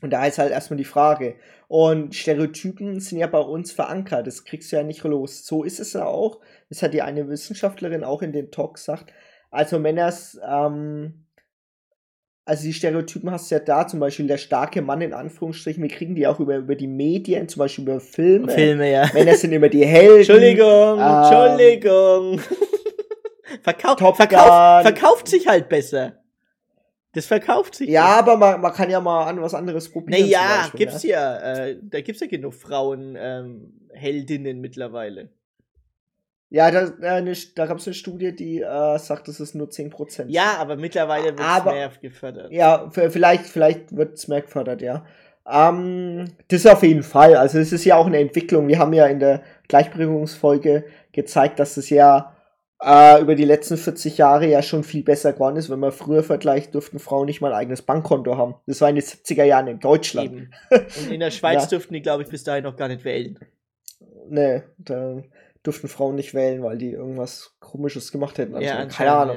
Und 0.00 0.10
da 0.10 0.26
ist 0.26 0.38
halt 0.38 0.52
erstmal 0.52 0.76
die 0.76 0.84
Frage. 0.84 1.36
Und 1.68 2.14
Stereotypen 2.14 3.00
sind 3.00 3.18
ja 3.18 3.26
bei 3.26 3.38
uns 3.38 3.72
verankert. 3.72 4.26
Das 4.26 4.44
kriegst 4.44 4.70
du 4.70 4.76
ja 4.76 4.82
nicht 4.82 5.02
los. 5.04 5.46
So 5.46 5.64
ist 5.64 5.80
es 5.80 5.94
ja 5.94 6.04
auch. 6.04 6.40
Das 6.68 6.82
hat 6.82 6.92
die 6.92 7.02
eine 7.02 7.28
Wissenschaftlerin 7.28 8.04
auch 8.04 8.22
in 8.22 8.32
den 8.32 8.50
Talk 8.50 8.74
gesagt. 8.74 9.12
Also 9.50 9.78
Männers 9.78 10.38
ähm, 10.46 11.24
also 12.46 12.64
die 12.64 12.72
Stereotypen 12.74 13.30
hast 13.30 13.50
du 13.50 13.54
ja 13.54 13.60
da, 13.60 13.86
zum 13.86 14.00
Beispiel 14.00 14.26
der 14.26 14.36
starke 14.36 14.82
Mann 14.82 15.00
in 15.00 15.14
Anführungsstrichen, 15.14 15.82
wir 15.82 15.90
kriegen 15.90 16.14
die 16.14 16.26
auch 16.26 16.40
über, 16.40 16.56
über 16.56 16.74
die 16.74 16.86
Medien, 16.86 17.48
zum 17.48 17.60
Beispiel 17.60 17.84
über 17.84 18.00
Filme. 18.00 18.52
Filme, 18.52 18.92
ja. 18.92 19.08
Männer 19.14 19.34
sind 19.34 19.52
immer 19.52 19.68
die 19.68 19.86
Helden. 19.86 20.16
Entschuldigung, 20.18 20.98
ähm, 20.98 21.22
Entschuldigung. 21.22 22.40
Verkau 23.62 24.12
verkauf, 24.12 24.82
verkauft 24.82 25.28
sich 25.28 25.46
halt 25.46 25.68
besser. 25.68 26.23
Das 27.14 27.26
verkauft 27.26 27.76
sich. 27.76 27.88
Ja, 27.88 28.18
aber 28.18 28.36
man, 28.36 28.60
man 28.60 28.72
kann 28.72 28.90
ja 28.90 29.00
mal 29.00 29.26
an 29.26 29.40
was 29.40 29.54
anderes 29.54 29.90
probieren. 29.90 30.20
Naja, 30.20 30.62
Beispiel, 30.62 30.78
gibt's 30.78 31.04
ne? 31.04 31.10
ja. 31.10 31.36
Äh, 31.36 31.78
da 31.82 32.00
gibt's 32.00 32.20
ja 32.20 32.26
genug 32.26 32.54
Frauen 32.54 33.16
ähm, 33.18 33.80
mittlerweile. 34.60 35.30
Ja, 36.50 36.70
da, 36.70 36.82
äh, 36.82 37.36
da 37.56 37.66
gab 37.66 37.78
es 37.78 37.86
eine 37.86 37.94
Studie, 37.94 38.34
die 38.34 38.60
äh, 38.60 38.98
sagt, 38.98 39.28
es 39.28 39.40
ist 39.40 39.54
nur 39.54 39.68
10%. 39.68 40.26
Ja, 40.28 40.56
aber 40.58 40.76
mittlerweile 40.76 41.36
wird 41.36 41.40
es 41.40 41.64
mehr 41.64 41.90
gefördert. 42.00 42.52
Ja, 42.52 42.90
vielleicht, 42.90 43.46
vielleicht 43.46 43.96
wird 43.96 44.14
es 44.14 44.28
mehr 44.28 44.42
gefördert, 44.42 44.82
ja. 44.82 45.04
Ähm, 45.50 46.26
das 46.48 46.66
auf 46.66 46.82
jeden 46.82 47.02
Fall. 47.02 47.36
Also 47.36 47.58
es 47.58 47.72
ist 47.72 47.84
ja 47.84 47.96
auch 47.96 48.06
eine 48.06 48.18
Entwicklung. 48.18 48.68
Wir 48.68 48.78
haben 48.78 48.92
ja 48.92 49.06
in 49.06 49.20
der 49.20 49.42
Gleichberechtigungsfolge 49.68 50.84
gezeigt, 51.12 51.58
dass 51.58 51.76
es 51.76 51.90
ja 51.90 52.33
äh, 52.82 53.20
über 53.20 53.34
die 53.34 53.44
letzten 53.44 53.76
40 53.76 54.18
Jahre 54.18 54.46
ja 54.46 54.62
schon 54.62 54.84
viel 54.84 55.02
besser 55.02 55.32
geworden 55.32 55.56
ist. 55.56 55.70
Wenn 55.70 55.80
man 55.80 55.92
früher 55.92 56.22
vergleicht, 56.22 56.74
durften 56.74 56.98
Frauen 56.98 57.26
nicht 57.26 57.40
mal 57.40 57.52
ein 57.52 57.58
eigenes 57.58 57.82
Bankkonto 57.82 58.36
haben. 58.36 58.56
Das 58.66 58.80
war 58.80 58.88
in 58.88 58.96
den 58.96 59.04
70er 59.04 59.44
Jahren 59.44 59.66
in 59.66 59.80
Deutschland. 59.80 60.32
Eben. 60.32 60.50
Und 60.70 61.12
in 61.12 61.20
der 61.20 61.30
Schweiz 61.30 61.64
ja. 61.64 61.68
durften 61.70 61.94
die, 61.94 62.02
glaube 62.02 62.22
ich, 62.22 62.28
bis 62.28 62.44
dahin 62.44 62.64
noch 62.64 62.76
gar 62.76 62.88
nicht 62.88 63.04
wählen. 63.04 63.38
Nee, 64.28 64.62
da 64.78 65.22
durften 65.64 65.88
Frauen 65.88 66.14
nicht 66.14 66.34
wählen, 66.34 66.62
weil 66.62 66.78
die 66.78 66.90
irgendwas 66.90 67.56
Komisches 67.58 68.12
gemacht 68.12 68.38
hätten. 68.38 68.54
Also, 68.54 68.66
ja, 68.66 68.84
keine 68.84 69.12
Ahnung. 69.12 69.36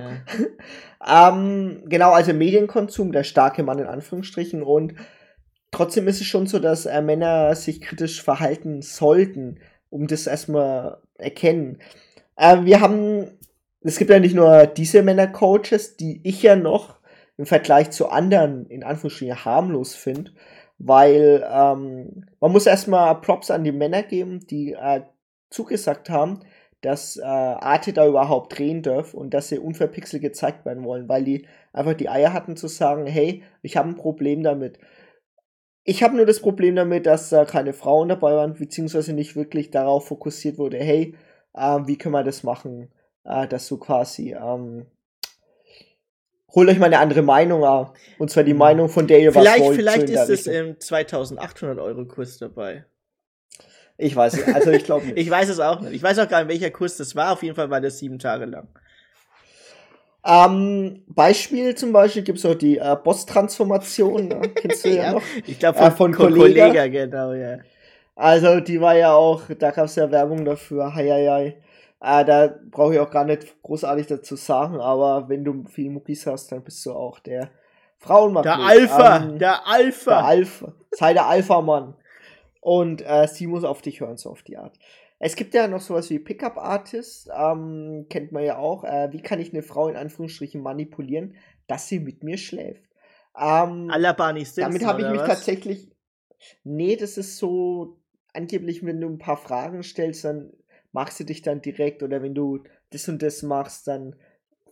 Ja. 0.99 1.29
ähm, 1.31 1.83
genau, 1.85 2.11
also 2.11 2.33
Medienkonsum, 2.33 3.13
der 3.13 3.23
starke 3.23 3.63
Mann 3.63 3.79
in 3.79 3.87
Anführungsstrichen. 3.87 4.61
Und 4.61 4.93
trotzdem 5.71 6.07
ist 6.07 6.19
es 6.19 6.27
schon 6.27 6.45
so, 6.45 6.59
dass 6.59 6.85
äh, 6.85 7.01
Männer 7.01 7.55
sich 7.55 7.79
kritisch 7.79 8.21
verhalten 8.21 8.81
sollten, 8.81 9.59
um 9.89 10.07
das 10.07 10.27
erstmal 10.27 10.97
erkennen. 11.17 11.79
Äh, 12.37 12.63
wir 12.63 12.79
haben, 12.79 13.27
es 13.81 13.97
gibt 13.97 14.11
ja 14.11 14.19
nicht 14.19 14.35
nur 14.35 14.67
diese 14.67 15.03
Männercoaches, 15.03 15.97
die 15.97 16.21
ich 16.23 16.43
ja 16.43 16.55
noch 16.55 16.97
im 17.37 17.45
Vergleich 17.45 17.91
zu 17.91 18.09
anderen 18.09 18.67
in 18.67 18.83
Anführungsstrichen 18.83 19.45
harmlos 19.45 19.95
finde, 19.95 20.31
weil 20.79 21.45
ähm, 21.51 22.25
man 22.39 22.51
muss 22.51 22.65
erstmal 22.65 23.19
Props 23.21 23.51
an 23.51 23.63
die 23.63 23.71
Männer 23.71 24.03
geben, 24.03 24.45
die 24.47 24.73
äh, 24.73 25.01
zugesagt 25.49 26.09
haben, 26.09 26.41
dass 26.81 27.17
äh, 27.17 27.23
Arte 27.23 27.93
da 27.93 28.07
überhaupt 28.07 28.57
drehen 28.57 28.83
darf 28.83 29.13
und 29.13 29.33
dass 29.33 29.49
sie 29.49 29.59
unverpixelt 29.59 30.21
gezeigt 30.21 30.65
werden 30.65 30.83
wollen, 30.83 31.09
weil 31.09 31.23
die 31.23 31.47
einfach 31.73 31.95
die 31.95 32.09
Eier 32.09 32.33
hatten 32.33 32.55
zu 32.55 32.67
sagen, 32.67 33.07
hey, 33.07 33.43
ich 33.63 33.77
habe 33.77 33.89
ein 33.89 33.95
Problem 33.95 34.43
damit. 34.43 34.77
Ich 35.83 36.03
habe 36.03 36.15
nur 36.15 36.25
das 36.25 36.41
Problem 36.41 36.75
damit, 36.75 37.05
dass 37.05 37.29
da 37.29 37.45
keine 37.45 37.73
Frauen 37.73 38.09
dabei 38.09 38.33
waren, 38.35 38.53
beziehungsweise 38.53 39.13
nicht 39.13 39.35
wirklich 39.35 39.71
darauf 39.71 40.07
fokussiert 40.07 40.57
wurde, 40.57 40.77
hey, 40.77 41.15
äh, 41.57 41.87
wie 41.87 41.97
können 41.97 42.13
wir 42.13 42.23
das 42.23 42.43
machen, 42.43 42.91
äh, 43.23 43.47
dass 43.47 43.67
du 43.67 43.77
quasi, 43.77 44.33
ähm, 44.33 44.85
holt 46.53 46.69
euch 46.69 46.79
mal 46.79 46.85
eine 46.85 46.99
andere 46.99 47.21
Meinung 47.21 47.63
ab. 47.63 47.95
Und 48.17 48.29
zwar 48.31 48.43
die 48.43 48.53
mhm. 48.53 48.59
Meinung, 48.59 48.89
von 48.89 49.07
der 49.07 49.19
ihr 49.19 49.31
vielleicht, 49.31 49.59
was 49.59 49.67
wollt. 49.67 49.77
Vielleicht 49.77 50.09
ist 50.09 50.29
es 50.29 50.47
im 50.47 50.79
2800 50.79 51.79
Euro 51.79 52.05
Kurs 52.05 52.37
dabei. 52.37 52.85
Ich 53.97 54.15
weiß 54.15 54.35
es, 54.35 54.53
also 54.53 54.71
ich 54.71 54.83
glaube 54.83 55.05
nicht. 55.07 55.17
ich 55.17 55.29
weiß 55.29 55.49
es 55.49 55.59
auch 55.59 55.81
nicht. 55.81 55.93
Ich 55.93 56.03
weiß 56.03 56.19
auch 56.19 56.29
gar 56.29 56.43
nicht, 56.43 56.49
welcher 56.49 56.71
Kurs 56.71 56.97
das 56.97 57.15
war. 57.15 57.33
Auf 57.33 57.43
jeden 57.43 57.55
Fall 57.55 57.69
war 57.69 57.81
das 57.81 57.97
sieben 57.97 58.19
Tage 58.19 58.45
lang. 58.45 58.67
Ähm, 60.23 61.03
Beispiel 61.07 61.73
zum 61.75 61.93
Beispiel 61.93 62.21
gibt 62.21 62.39
es 62.39 62.45
auch 62.45 62.55
die 62.55 62.77
äh, 62.77 62.97
Boss-Transformation. 63.01 64.27
Ne? 64.27 64.41
Kennst 64.53 64.85
du 64.85 64.89
ja, 64.95 65.03
ja 65.03 65.11
noch? 65.13 65.21
Ich 65.45 65.57
glaube 65.57 65.77
von, 65.77 65.87
äh, 65.87 65.91
von 65.91 66.11
Kollega. 66.11 66.67
Kollega, 66.67 66.87
genau, 66.87 67.33
ja. 67.33 67.57
Also 68.17 68.59
die 68.61 68.81
war 68.81 68.95
ja 68.97 69.13
auch, 69.13 69.43
da 69.59 69.69
gab 69.69 69.85
es 69.85 69.95
ja 69.95 70.09
Werbung 70.09 70.43
dafür. 70.43 70.95
Hei, 70.95 71.07
hei, 71.07 71.27
hei. 71.27 71.61
Äh, 72.01 72.25
da 72.25 72.55
brauche 72.71 72.95
ich 72.95 72.99
auch 72.99 73.11
gar 73.11 73.25
nicht 73.25 73.61
großartig 73.61 74.07
dazu 74.07 74.35
sagen, 74.35 74.79
aber 74.79 75.29
wenn 75.29 75.43
du 75.43 75.65
viel 75.65 75.91
Muckis 75.91 76.25
hast, 76.25 76.51
dann 76.51 76.63
bist 76.63 76.83
du 76.87 76.93
auch 76.93 77.19
der 77.19 77.51
Frauenmagnet. 77.99 78.55
Der 78.55 78.65
Alpha, 78.65 79.17
ähm, 79.17 79.37
der 79.37 79.67
Alpha. 79.67 80.11
Der 80.11 80.25
Alpha. 80.25 80.73
Sei 80.91 81.13
der 81.13 81.27
Alpha-Mann. 81.27 81.93
Und 82.59 83.03
äh, 83.05 83.27
sie 83.27 83.45
muss 83.45 83.63
auf 83.63 83.83
dich 83.83 84.01
hören, 84.01 84.17
so 84.17 84.31
auf 84.31 84.41
die 84.41 84.57
Art. 84.57 84.79
Es 85.19 85.35
gibt 85.35 85.53
ja 85.53 85.67
noch 85.67 85.81
sowas 85.81 86.09
wie 86.09 86.17
Pickup 86.17 86.57
Artist, 86.57 87.29
ähm, 87.35 88.07
kennt 88.09 88.31
man 88.31 88.43
ja 88.43 88.57
auch. 88.57 88.83
Äh, 88.83 89.09
wie 89.11 89.21
kann 89.21 89.39
ich 89.39 89.53
eine 89.53 89.61
Frau 89.61 89.89
in 89.89 89.95
Anführungsstrichen 89.95 90.61
manipulieren, 90.61 91.35
dass 91.67 91.87
sie 91.87 91.99
mit 91.99 92.23
mir 92.23 92.37
schläft? 92.37 92.83
Ähm, 93.39 93.91
Alabani 93.91 94.43
Simpson, 94.43 94.63
Damit 94.63 94.85
habe 94.87 95.01
ich 95.03 95.07
mich 95.07 95.21
was? 95.21 95.27
tatsächlich. 95.27 95.91
Nee, 96.63 96.95
das 96.95 97.17
ist 97.17 97.37
so 97.37 97.99
angeblich, 98.37 98.85
wenn 98.85 99.01
du 99.01 99.07
ein 99.07 99.17
paar 99.17 99.37
Fragen 99.37 99.83
stellst, 99.83 100.25
dann 100.25 100.51
machst 100.91 101.19
du 101.19 101.23
dich 101.23 101.41
dann 101.41 101.61
direkt 101.61 102.03
oder 102.03 102.21
wenn 102.21 102.33
du 102.33 102.63
das 102.91 103.07
und 103.09 103.21
das 103.21 103.43
machst, 103.43 103.87
dann 103.87 104.15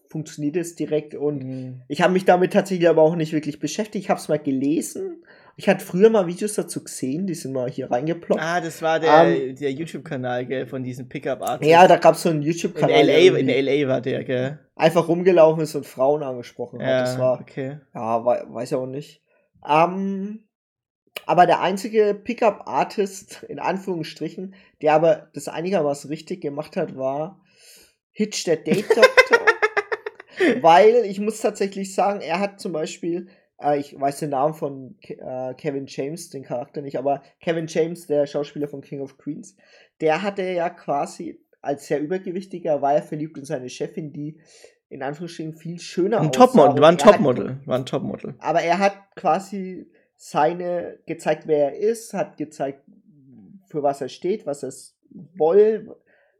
funktioniert 0.10 0.56
es 0.56 0.76
direkt 0.76 1.16
und 1.16 1.44
mhm. 1.44 1.82
ich 1.88 2.02
habe 2.02 2.14
mich 2.14 2.24
damit 2.24 2.54
tatsächlich 2.54 2.88
aber 2.88 3.02
auch 3.02 3.16
nicht 3.16 3.34
wirklich 3.34 3.60
beschäftigt. 3.60 4.06
Ich 4.06 4.10
habe 4.10 4.20
es 4.20 4.30
mal 4.30 4.40
gelesen 4.40 5.24
ich 5.58 5.70
hatte 5.70 5.86
früher 5.86 6.10
mal 6.10 6.28
Videos 6.28 6.56
dazu 6.56 6.84
gesehen, 6.84 7.28
die 7.28 7.34
sind 7.34 7.54
mal 7.54 7.70
hier 7.70 7.90
reingeploppt. 7.90 8.42
Ah, 8.42 8.60
das 8.60 8.82
war 8.82 9.00
der, 9.00 9.24
ähm, 9.24 9.56
der 9.56 9.72
YouTube-Kanal, 9.72 10.46
gell, 10.46 10.68
von 10.68 10.84
diesen 10.84 11.08
Pickup-Artists. 11.08 11.72
Ja, 11.72 11.88
da 11.88 11.96
gab 11.96 12.16
es 12.16 12.24
so 12.24 12.30
einen 12.30 12.42
YouTube-Kanal. 12.42 13.08
In 13.08 13.34
LA, 13.34 13.40
in 13.40 13.66
LA 13.66 13.88
war 13.88 14.02
der, 14.02 14.26
gell. 14.26 14.60
Einfach 14.76 15.08
rumgelaufen 15.08 15.64
ist 15.64 15.76
und 15.76 15.86
Frauen 15.86 16.24
angesprochen 16.24 16.82
ja, 16.82 16.88
hat. 16.88 17.08
Das 17.08 17.20
war, 17.20 17.40
okay. 17.40 17.78
Ja, 17.94 18.26
weiß 18.26 18.72
ich 18.72 18.76
auch 18.76 18.86
nicht. 18.86 19.22
Ähm, 19.66 20.44
aber 21.26 21.46
der 21.46 21.62
einzige 21.62 22.14
Pickup-Artist, 22.14 23.44
in 23.50 23.60
Anführungsstrichen, 23.60 24.56
der 24.82 24.94
aber 24.94 25.30
das 25.34 25.48
einigermaßen 25.48 26.10
richtig 26.10 26.42
gemacht 26.42 26.78
hat, 26.78 26.96
war 26.98 27.42
Hitch 28.12 28.46
der 28.46 28.58
Date 28.58 28.90
Doctor. 28.90 29.40
weil 30.62 31.06
ich 31.06 31.20
muss 31.20 31.42
tatsächlich 31.42 31.94
sagen, 31.94 32.22
er 32.22 32.40
hat 32.40 32.60
zum 32.60 32.72
Beispiel, 32.72 33.28
äh, 33.62 33.80
ich 33.80 34.00
weiß 34.00 34.20
den 34.20 34.32
Namen 34.32 34.54
von 34.54 34.98
äh, 35.02 35.54
Kevin 35.56 35.86
James, 35.88 36.30
den 36.30 36.44
Charakter 36.44 36.82
nicht, 36.82 36.98
aber 36.98 37.22
Kevin 37.40 37.68
James, 37.68 38.08
der 38.08 38.28
Schauspieler 38.28 38.68
von 38.68 38.82
King 38.82 39.02
of 39.02 39.18
Queens, 39.18 39.56
der 40.02 40.22
hatte 40.22 40.44
ja 40.44 40.70
quasi 40.70 41.42
als 41.62 41.88
sehr 41.88 42.00
übergewichtiger, 42.00 42.82
war 42.82 42.94
er 42.94 43.02
verliebt 43.02 43.38
in 43.38 43.46
seine 43.46 43.70
Chefin, 43.70 44.14
die 44.14 44.40
in 44.90 45.02
Anführungsstrichen 45.02 45.56
viel 45.56 45.80
schöner 45.80 46.22
ein 46.22 46.32
Topmodel, 46.32 46.80
war 46.80 46.90
ein 46.90 46.98
Topmodel, 46.98 47.60
war 47.66 47.78
ein 47.78 47.86
Topmodel. 47.86 48.36
Aber 48.40 48.62
er 48.62 48.78
hat 48.78 48.94
quasi 49.16 49.88
seine 50.16 51.00
gezeigt, 51.06 51.48
wer 51.48 51.74
er 51.74 51.80
ist, 51.80 52.14
hat 52.14 52.38
gezeigt, 52.38 52.82
für 53.68 53.84
was 53.84 54.02
er 54.02 54.10
steht, 54.10 54.46
was 54.46 54.64
er 54.64 54.74
will, 55.10 55.96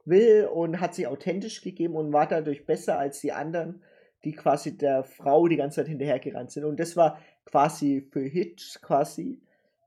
will 0.06 0.46
und 0.46 0.80
hat 0.80 0.96
sich 0.96 1.08
authentisch 1.08 1.62
gegeben 1.62 1.96
und 1.96 2.14
war 2.14 2.28
dadurch 2.28 2.66
besser 2.66 2.98
als 2.98 3.22
die 3.22 3.32
anderen, 3.32 3.82
die 4.24 4.34
quasi 4.34 4.78
der 4.78 5.04
Frau 5.04 5.48
die 5.48 5.58
ganze 5.58 5.78
Zeit 5.78 5.88
hinterhergerannt 5.88 6.52
sind. 6.52 6.66
Und 6.66 6.80
das 6.80 6.96
war 6.96 7.20
quasi 7.46 8.08
für 8.12 8.24
Hitch, 8.24 8.82
quasi 8.82 9.42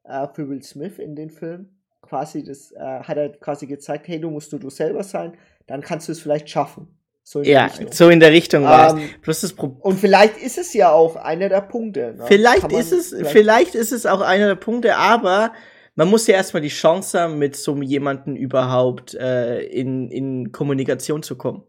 äh, 0.04 0.26
für 0.32 0.48
Will 0.48 0.62
Smith 0.62 0.98
in 0.98 1.16
den 1.16 1.30
Film, 1.30 1.70
quasi 2.02 2.44
das 2.44 2.72
äh, 2.72 2.78
hat 2.78 3.16
er 3.16 3.30
quasi 3.30 3.66
gezeigt, 3.66 4.08
hey, 4.08 4.20
du 4.20 4.30
musst 4.30 4.52
du 4.52 4.58
du 4.58 4.70
selber 4.70 5.02
sein, 5.02 5.36
dann 5.66 5.80
kannst 5.80 6.08
du 6.08 6.12
es 6.12 6.20
vielleicht 6.20 6.48
schaffen. 6.48 6.97
So 7.30 7.42
ja, 7.42 7.70
so 7.90 8.08
in 8.08 8.20
der 8.20 8.32
Richtung 8.32 8.64
war 8.64 8.96
ähm, 8.96 9.10
es. 9.26 9.42
das 9.42 9.52
und 9.52 10.00
vielleicht 10.00 10.38
ist 10.38 10.56
es 10.56 10.72
ja 10.72 10.92
auch 10.92 11.14
einer 11.14 11.50
der 11.50 11.60
Punkte. 11.60 12.14
Ne? 12.16 12.24
Vielleicht 12.26 12.72
ist 12.72 12.90
es, 12.90 13.10
vielleicht, 13.10 13.32
vielleicht 13.32 13.74
ist 13.74 13.92
es 13.92 14.06
auch 14.06 14.22
einer 14.22 14.46
der 14.46 14.54
Punkte, 14.54 14.96
aber 14.96 15.52
man 15.94 16.08
muss 16.08 16.26
ja 16.26 16.36
erstmal 16.36 16.62
die 16.62 16.70
Chance 16.70 17.20
haben, 17.20 17.38
mit 17.38 17.54
so 17.54 17.76
jemandem 17.82 18.34
überhaupt 18.34 19.12
äh, 19.12 19.60
in, 19.60 20.10
in 20.10 20.52
Kommunikation 20.52 21.22
zu 21.22 21.36
kommen. 21.36 21.64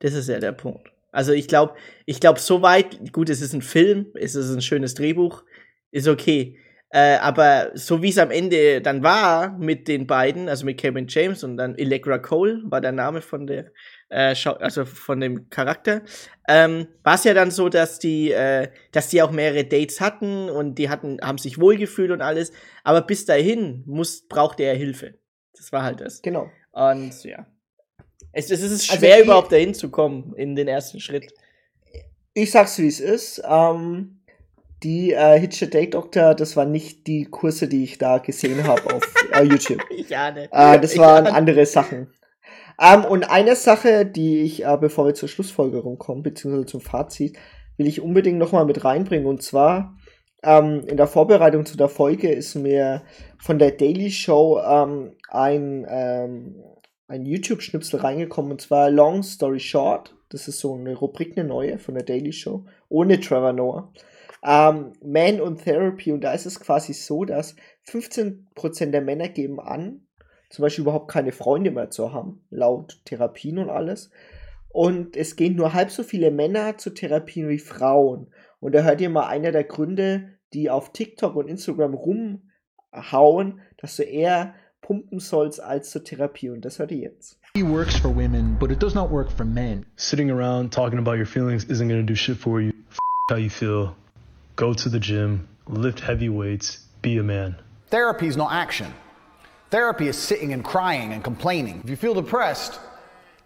Das 0.00 0.14
ist 0.14 0.28
ja 0.28 0.40
der 0.40 0.50
Punkt. 0.50 0.90
Also 1.12 1.30
ich 1.30 1.46
glaube, 1.46 1.74
ich 2.04 2.18
glaube, 2.18 2.40
so 2.40 2.60
weit, 2.62 3.12
gut, 3.12 3.30
es 3.30 3.40
ist 3.40 3.52
ein 3.52 3.62
Film, 3.62 4.06
es 4.14 4.34
ist 4.34 4.52
ein 4.52 4.62
schönes 4.62 4.94
Drehbuch, 4.94 5.44
ist 5.92 6.08
okay. 6.08 6.58
Äh, 6.90 7.18
aber 7.18 7.70
so 7.74 8.02
wie 8.02 8.08
es 8.08 8.18
am 8.18 8.32
Ende 8.32 8.80
dann 8.80 9.04
war 9.04 9.56
mit 9.58 9.86
den 9.86 10.08
beiden, 10.08 10.48
also 10.48 10.64
mit 10.64 10.78
Kevin 10.78 11.06
James 11.06 11.44
und 11.44 11.56
dann 11.56 11.76
Allegra 11.78 12.18
Cole 12.18 12.62
war 12.64 12.80
der 12.80 12.92
Name 12.92 13.20
von 13.20 13.46
der, 13.46 13.70
äh, 14.08 14.34
also 14.44 14.84
von 14.84 15.20
dem 15.20 15.50
Charakter, 15.50 16.02
ähm, 16.48 16.88
war 17.02 17.14
es 17.14 17.24
ja 17.24 17.34
dann 17.34 17.50
so, 17.50 17.68
dass 17.68 17.98
die, 17.98 18.32
äh, 18.32 18.68
dass 18.92 19.08
die 19.08 19.22
auch 19.22 19.30
mehrere 19.30 19.64
Dates 19.64 20.00
hatten 20.00 20.48
und 20.48 20.76
die 20.76 20.88
hatten, 20.88 21.18
haben 21.22 21.38
sich 21.38 21.60
wohlgefühlt 21.60 22.10
und 22.10 22.22
alles. 22.22 22.52
Aber 22.84 23.02
bis 23.02 23.24
dahin 23.26 23.82
muss, 23.86 24.26
brauchte 24.28 24.62
er 24.62 24.74
Hilfe. 24.74 25.14
Das 25.56 25.72
war 25.72 25.82
halt 25.82 26.00
das. 26.00 26.22
Genau. 26.22 26.50
Und 26.72 27.24
ja. 27.24 27.46
Es, 28.32 28.50
es 28.50 28.60
ist 28.60 28.90
also 28.90 28.98
schwer, 28.98 29.14
also 29.14 29.24
überhaupt 29.24 29.52
dahin 29.52 29.74
zu 29.74 29.90
kommen 29.90 30.34
in 30.36 30.54
den 30.54 30.68
ersten 30.68 31.00
Schritt. 31.00 31.32
Ich 32.34 32.50
sag's, 32.50 32.78
wie 32.78 32.86
es 32.86 33.00
ist. 33.00 33.42
Ähm, 33.44 34.20
die 34.82 35.12
äh, 35.12 35.38
Hitcher 35.40 35.66
Date 35.66 35.94
Doctor, 35.94 36.34
das 36.34 36.56
waren 36.56 36.70
nicht 36.70 37.06
die 37.06 37.24
Kurse, 37.24 37.66
die 37.66 37.82
ich 37.82 37.98
da 37.98 38.18
gesehen 38.18 38.64
habe 38.64 38.94
auf 38.94 39.02
äh, 39.32 39.42
YouTube. 39.42 39.82
ja, 40.08 40.30
ne. 40.30 40.48
Äh, 40.52 40.78
das 40.78 40.96
waren 40.96 41.26
ja. 41.26 41.32
andere 41.32 41.66
Sachen. 41.66 42.08
Ähm, 42.80 43.04
und 43.04 43.30
eine 43.30 43.56
Sache, 43.56 44.06
die 44.06 44.42
ich, 44.42 44.64
äh, 44.64 44.76
bevor 44.80 45.06
wir 45.06 45.14
zur 45.14 45.28
Schlussfolgerung 45.28 45.98
kommen, 45.98 46.22
beziehungsweise 46.22 46.66
zum 46.66 46.80
Fazit, 46.80 47.36
will 47.76 47.86
ich 47.86 48.00
unbedingt 48.00 48.38
nochmal 48.38 48.64
mit 48.64 48.84
reinbringen. 48.84 49.26
Und 49.26 49.42
zwar 49.42 49.96
ähm, 50.42 50.84
in 50.86 50.96
der 50.96 51.06
Vorbereitung 51.06 51.66
zu 51.66 51.76
der 51.76 51.88
Folge 51.88 52.30
ist 52.30 52.54
mir 52.54 53.02
von 53.38 53.58
der 53.58 53.72
Daily 53.72 54.10
Show 54.10 54.60
ähm, 54.60 55.12
ein, 55.28 55.86
ähm, 55.88 56.62
ein 57.08 57.26
YouTube-Schnipsel 57.26 58.00
reingekommen, 58.00 58.52
und 58.52 58.60
zwar 58.60 58.90
Long 58.90 59.22
Story 59.22 59.60
Short. 59.60 60.14
Das 60.28 60.46
ist 60.46 60.60
so 60.60 60.74
eine 60.74 60.94
Rubrik, 60.94 61.36
eine 61.36 61.48
neue 61.48 61.78
von 61.78 61.94
der 61.94 62.04
Daily 62.04 62.32
Show, 62.32 62.66
ohne 62.88 63.18
Trevor 63.18 63.52
Noah 63.52 63.92
ähm, 64.44 64.92
Man 65.02 65.40
und 65.40 65.62
Therapy 65.62 66.12
und 66.12 66.22
da 66.22 66.32
ist 66.32 66.46
es 66.46 66.60
quasi 66.60 66.92
so, 66.92 67.24
dass 67.24 67.56
15% 67.88 68.90
der 68.90 69.00
Männer 69.00 69.28
geben 69.28 69.60
an, 69.60 70.06
zum 70.50 70.62
Beispiel 70.62 70.82
überhaupt 70.82 71.10
keine 71.10 71.32
Freunde 71.32 71.70
mehr 71.70 71.90
zu 71.90 72.12
haben, 72.12 72.42
laut 72.50 73.00
Therapien 73.04 73.58
und 73.58 73.70
alles. 73.70 74.10
Und 74.68 75.16
es 75.16 75.36
gehen 75.36 75.56
nur 75.56 75.74
halb 75.74 75.90
so 75.90 76.02
viele 76.02 76.30
Männer 76.30 76.78
zu 76.78 76.90
Therapien 76.90 77.48
wie 77.48 77.58
Frauen. 77.58 78.28
Und 78.60 78.74
da 78.74 78.82
hört 78.82 79.00
ihr 79.00 79.10
mal 79.10 79.26
einer 79.26 79.52
der 79.52 79.64
Gründe, 79.64 80.30
die 80.52 80.70
auf 80.70 80.92
TikTok 80.92 81.36
und 81.36 81.48
Instagram 81.48 81.94
rumhauen, 81.94 83.60
dass 83.78 83.96
du 83.96 84.02
eher 84.02 84.54
pumpen 84.80 85.20
sollst 85.20 85.62
als 85.62 85.90
zur 85.90 86.04
Therapie. 86.04 86.50
Und 86.50 86.64
das 86.64 86.78
hört 86.78 86.90
ihr 86.92 86.98
jetzt. 86.98 87.38
It 87.54 87.66
works 87.66 87.96
for 87.96 88.14
women, 88.14 88.56
but 88.58 88.70
it 88.70 88.82
does 88.82 88.94
not 88.94 89.10
work 89.10 89.30
for 89.30 89.44
men. 89.44 89.84
Sitting 89.96 90.30
around 90.30 90.72
talking 90.72 90.98
about 90.98 91.16
your 91.16 91.26
feelings 91.26 91.64
isn't 91.64 91.88
going 91.88 92.00
to 92.00 92.06
do 92.06 92.14
shit 92.14 92.36
for 92.36 92.60
you. 92.60 92.72
F 92.90 92.98
how 93.30 93.36
you 93.36 93.50
feel. 93.50 93.94
go 94.58 94.74
to 94.74 94.88
the 94.88 94.98
gym, 94.98 95.46
lift 95.68 96.00
heavy 96.00 96.28
weights, 96.28 96.84
be 97.00 97.16
a 97.16 97.22
man. 97.22 97.54
Therapy 97.90 98.26
is 98.26 98.36
not 98.36 98.52
action. 98.52 98.92
Therapy 99.70 100.08
is 100.08 100.16
sitting 100.16 100.52
and 100.52 100.64
crying 100.64 101.12
and 101.12 101.22
complaining. 101.22 101.80
If 101.84 101.90
you 101.90 101.96
feel 101.96 102.14
depressed, 102.14 102.80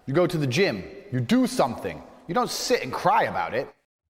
you 0.06 0.14
go 0.14 0.26
to 0.26 0.38
the 0.38 0.46
gym, 0.46 0.84
you 1.10 1.20
do 1.20 1.46
something. 1.46 2.02
You 2.28 2.34
don't 2.34 2.50
sit 2.50 2.82
and 2.82 2.92
cry 2.92 3.24
about 3.24 3.54
it. 3.54 3.66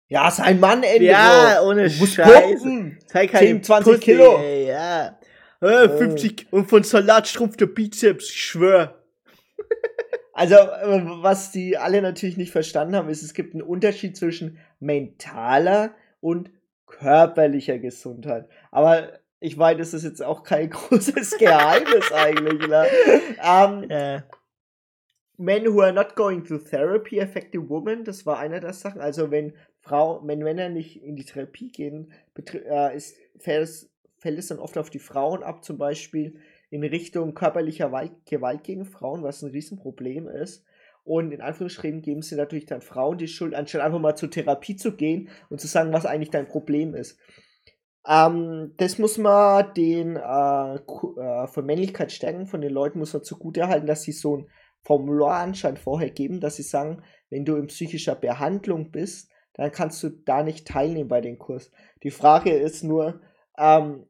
Ja, 0.09 0.27
ist 0.27 0.41
ein 0.41 0.59
Mann, 0.59 0.83
Ende. 0.83 1.05
Ja, 1.05 1.61
ohne 1.61 1.89
Scheiße. 1.89 2.97
Zeig 3.07 3.31
10, 3.31 3.63
20 3.63 3.93
Pussy, 3.93 3.99
Kilo. 3.99 4.37
Ey, 4.39 4.67
ja. 4.67 5.17
Äh, 5.61 5.87
50 5.87 6.47
und 6.51 6.69
von 6.69 6.83
Salat 6.83 7.29
schrumpft 7.29 7.61
der 7.61 7.67
Bizeps, 7.67 8.29
ich 8.29 8.43
schwör. 8.43 8.95
Also, 10.33 10.55
äh, 10.55 11.01
was 11.21 11.51
die 11.51 11.77
alle 11.77 12.01
natürlich 12.01 12.37
nicht 12.37 12.51
verstanden 12.51 12.95
haben, 12.95 13.09
ist, 13.09 13.21
es 13.21 13.33
gibt 13.33 13.53
einen 13.53 13.61
Unterschied 13.61 14.17
zwischen 14.17 14.57
mentaler 14.79 15.93
und 16.19 16.49
körperlicher 16.87 17.79
Gesundheit. 17.79 18.47
Aber 18.71 19.19
ich 19.41 19.57
meine, 19.57 19.79
das 19.79 19.93
ist 19.93 20.03
jetzt 20.03 20.23
auch 20.23 20.43
kein 20.43 20.69
großes 20.69 21.37
Geheimnis 21.37 22.11
eigentlich. 22.11 22.67
Ne? 22.67 22.85
Um, 23.43 23.89
äh. 23.89 24.21
Men 25.37 25.65
who 25.65 25.81
are 25.81 25.91
not 25.91 26.15
going 26.15 26.43
to 26.45 26.59
therapy 26.59 27.19
affect 27.19 27.55
a 27.55 27.59
woman, 27.59 28.03
das 28.03 28.27
war 28.27 28.37
einer 28.37 28.59
der 28.59 28.73
Sachen. 28.73 29.01
Also 29.01 29.31
wenn 29.31 29.53
Frau, 29.79 30.21
wenn 30.23 30.39
Männer 30.39 30.69
nicht 30.69 31.03
in 31.03 31.15
die 31.15 31.25
Therapie 31.25 31.71
gehen, 31.71 32.13
äh, 32.53 32.95
ist, 32.95 33.17
fällt, 33.39 33.63
es, 33.63 33.91
fällt 34.19 34.37
es 34.37 34.49
dann 34.49 34.59
oft 34.59 34.77
auf 34.77 34.91
die 34.91 34.99
Frauen 34.99 35.41
ab, 35.41 35.65
zum 35.65 35.79
Beispiel 35.79 36.39
in 36.69 36.83
Richtung 36.83 37.33
körperlicher 37.33 37.89
Gewalt 38.25 38.63
gegen 38.63 38.85
Frauen, 38.85 39.23
was 39.23 39.41
ein 39.41 39.49
Riesenproblem 39.49 40.27
ist. 40.27 40.63
Und 41.03 41.31
in 41.31 41.41
Anführungsstrichen 41.41 42.03
geben 42.03 42.21
sie 42.21 42.35
natürlich 42.35 42.67
dann 42.67 42.83
Frauen 42.83 43.17
die 43.17 43.27
Schuld, 43.27 43.55
anstatt 43.55 43.81
einfach 43.81 43.99
mal 43.99 44.15
zur 44.15 44.29
Therapie 44.29 44.75
zu 44.75 44.95
gehen 44.95 45.29
und 45.49 45.59
zu 45.59 45.65
sagen, 45.65 45.91
was 45.91 46.05
eigentlich 46.05 46.29
dein 46.29 46.47
Problem 46.47 46.93
ist. 46.93 47.17
Ähm, 48.07 48.73
das 48.77 48.97
muss 48.97 49.17
man 49.17 49.73
den 49.73 50.15
äh, 50.15 50.75
äh, 50.75 51.47
von 51.47 51.65
Männlichkeit 51.65 52.11
stärken, 52.11 52.47
von 52.47 52.61
den 52.61 52.71
Leuten 52.71 52.99
muss 52.99 53.13
man 53.13 53.23
zugute 53.23 53.67
halten, 53.67 53.87
dass 53.87 54.03
sie 54.03 54.11
so 54.11 54.37
ein 54.37 54.47
Formular 54.83 55.41
anscheinend 55.41 55.79
vorher 55.79 56.09
geben, 56.09 56.39
dass 56.39 56.55
sie 56.55 56.63
sagen, 56.63 57.03
wenn 57.29 57.45
du 57.45 57.55
in 57.55 57.67
psychischer 57.67 58.15
Behandlung 58.15 58.91
bist, 58.91 59.29
dann 59.53 59.71
kannst 59.71 60.01
du 60.01 60.09
da 60.09 60.41
nicht 60.41 60.67
teilnehmen 60.67 61.09
bei 61.09 61.21
dem 61.21 61.37
Kurs. 61.37 61.69
Die 62.01 62.09
Frage 62.09 62.51
ist 62.51 62.83
nur, 62.83 63.21
ähm, 63.59 64.07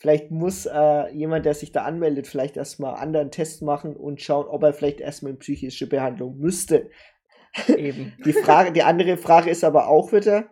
Vielleicht 0.00 0.30
muss 0.30 0.64
äh, 0.64 1.12
jemand, 1.12 1.44
der 1.44 1.52
sich 1.52 1.72
da 1.72 1.82
anmeldet, 1.82 2.26
vielleicht 2.26 2.56
erstmal 2.56 2.94
einen 2.94 3.02
anderen 3.02 3.30
Test 3.30 3.60
machen 3.60 3.94
und 3.94 4.22
schauen, 4.22 4.46
ob 4.46 4.62
er 4.62 4.72
vielleicht 4.72 4.98
erstmal 4.98 5.32
in 5.32 5.38
psychische 5.38 5.86
Behandlung 5.86 6.38
müsste. 6.38 6.88
Eben. 7.68 8.14
die, 8.24 8.32
Frage, 8.32 8.72
die 8.72 8.82
andere 8.82 9.18
Frage 9.18 9.50
ist 9.50 9.62
aber 9.62 9.88
auch 9.88 10.10
wieder, 10.14 10.48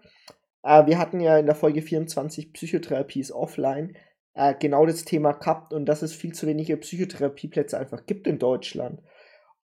äh, 0.63 0.87
wir 0.87 0.99
hatten 0.99 1.21
ja 1.21 1.39
in 1.39 1.47
der 1.47 1.55
Folge 1.55 1.83
24 1.83 2.53
Psychotherapie 2.53 3.21
ist 3.21 3.33
offline 3.33 3.97
äh, 4.35 4.55
genau 4.59 4.87
das 4.87 5.05
Thema 5.05 5.33
gehabt 5.33 5.73
und 5.73 5.87
dass 5.87 6.03
es 6.03 6.15
viel 6.15 6.33
zu 6.33 6.47
wenige 6.47 6.77
Psychotherapieplätze 6.77 7.79
einfach 7.79 8.07
gibt 8.07 8.27
in 8.27 8.39
Deutschland. 8.39 9.03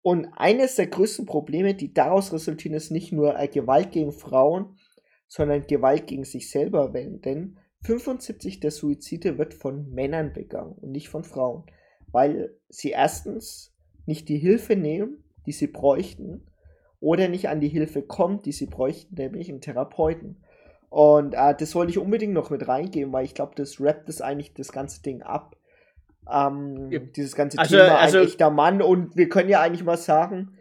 Und 0.03 0.29
eines 0.37 0.77
der 0.77 0.89
größten 0.89 1.25
Probleme, 1.27 1.75
die 1.75 1.95
daraus 1.95 2.33
resultieren, 2.33 2.77
ist 2.77 2.91
nicht 2.91 3.13
nur 3.13 3.39
äh, 3.39 3.49
Gewalt 3.49 3.93
gegen 3.93 4.13
Frauen, 4.13 4.77
sondern 5.29 5.67
Gewalt 5.67 6.07
gegen 6.07 6.25
sich 6.25 6.51
selber, 6.51 6.91
denn 6.91 7.59
75 7.83 8.61
der 8.61 8.71
Suizide 8.71 9.39
wird 9.39 9.55
von 9.55 9.91
Männern 9.91 10.33
begangen 10.33 10.73
und 10.73 10.91
nicht 10.91 11.09
von 11.09 11.25
Frauen, 11.25 11.65
weil 12.13 12.55
sie 12.69 12.91
erstens 12.91 13.75
nicht 14.07 14.29
die 14.29 14.39
Hilfe 14.39 14.77
nehmen, 14.77 15.25
die 15.47 15.53
sie 15.53 15.67
bräuchten, 15.67 16.47
oder 17.01 17.29
nicht 17.29 17.51
an 17.51 17.61
die 17.61 17.69
Hilfe 17.69 18.01
kommen, 18.01 18.41
die 18.41 18.53
sie 18.53 18.65
bräuchten, 18.65 19.17
nämlich 19.17 19.51
einen 19.51 19.61
Therapeuten. 19.61 20.43
Und 20.95 21.35
äh, 21.35 21.55
das 21.59 21.75
wollte 21.75 21.91
ich 21.91 21.99
unbedingt 21.99 22.35
noch 22.35 22.51
mit 22.51 22.69
reingeben, 22.69 23.13
weil 23.13 23.25
ich 23.25 23.35
glaube, 23.35 23.55
das 23.57 23.81
rappt 23.81 24.09
das 24.09 24.21
eigentlich 24.21 24.55
das 24.55 24.71
ganze 24.71 25.03
Ding 25.03 25.23
ab. 25.23 25.57
Ähm, 26.31 26.91
ja. 26.91 27.01
Dieses 27.01 27.35
ganze 27.35 27.59
also, 27.59 27.77
Thema 27.77 27.99
also, 27.99 28.19
ein 28.19 28.27
echter 28.27 28.51
Mann. 28.51 28.81
Und 28.81 29.17
wir 29.17 29.29
können 29.29 29.49
ja 29.49 29.61
eigentlich 29.61 29.85
mal 29.85 29.97
sagen, 29.97 30.57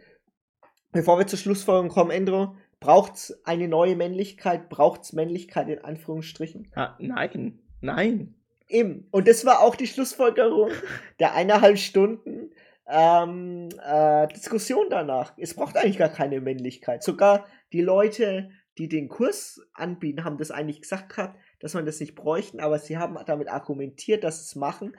bevor 0.92 1.18
wir 1.18 1.26
zur 1.26 1.38
Schlussfolgerung 1.38 1.88
kommen, 1.88 2.10
Endro, 2.10 2.56
Braucht 2.84 3.14
es 3.14 3.40
eine 3.46 3.66
neue 3.66 3.96
Männlichkeit? 3.96 4.68
Braucht 4.68 5.04
es 5.04 5.14
Männlichkeit 5.14 5.70
in 5.70 5.82
Anführungsstrichen? 5.82 6.70
Ah, 6.74 6.94
nein. 6.98 7.60
Nein. 7.80 8.34
Eben. 8.68 9.08
Und 9.10 9.26
das 9.26 9.46
war 9.46 9.60
auch 9.60 9.74
die 9.74 9.86
Schlussfolgerung 9.86 10.70
der 11.18 11.34
eineinhalb 11.34 11.78
Stunden 11.78 12.50
ähm, 12.86 13.70
äh, 13.82 14.28
Diskussion 14.28 14.88
danach. 14.90 15.32
Es 15.38 15.54
braucht 15.54 15.78
eigentlich 15.78 15.96
gar 15.96 16.10
keine 16.10 16.42
Männlichkeit. 16.42 17.02
Sogar 17.02 17.46
die 17.72 17.80
Leute, 17.80 18.50
die 18.78 18.88
den 18.88 19.08
Kurs 19.08 19.60
anbieten, 19.72 20.24
haben 20.24 20.38
das 20.38 20.50
eigentlich 20.50 20.82
gesagt 20.82 21.10
gehabt, 21.10 21.38
dass 21.60 21.74
man 21.74 21.86
das 21.86 22.00
nicht 22.00 22.14
bräuchten, 22.14 22.60
aber 22.60 22.78
sie 22.78 22.98
haben 22.98 23.16
damit 23.26 23.48
argumentiert, 23.48 24.24
dass 24.24 24.38
sie 24.38 24.50
es 24.50 24.56
machen, 24.56 24.96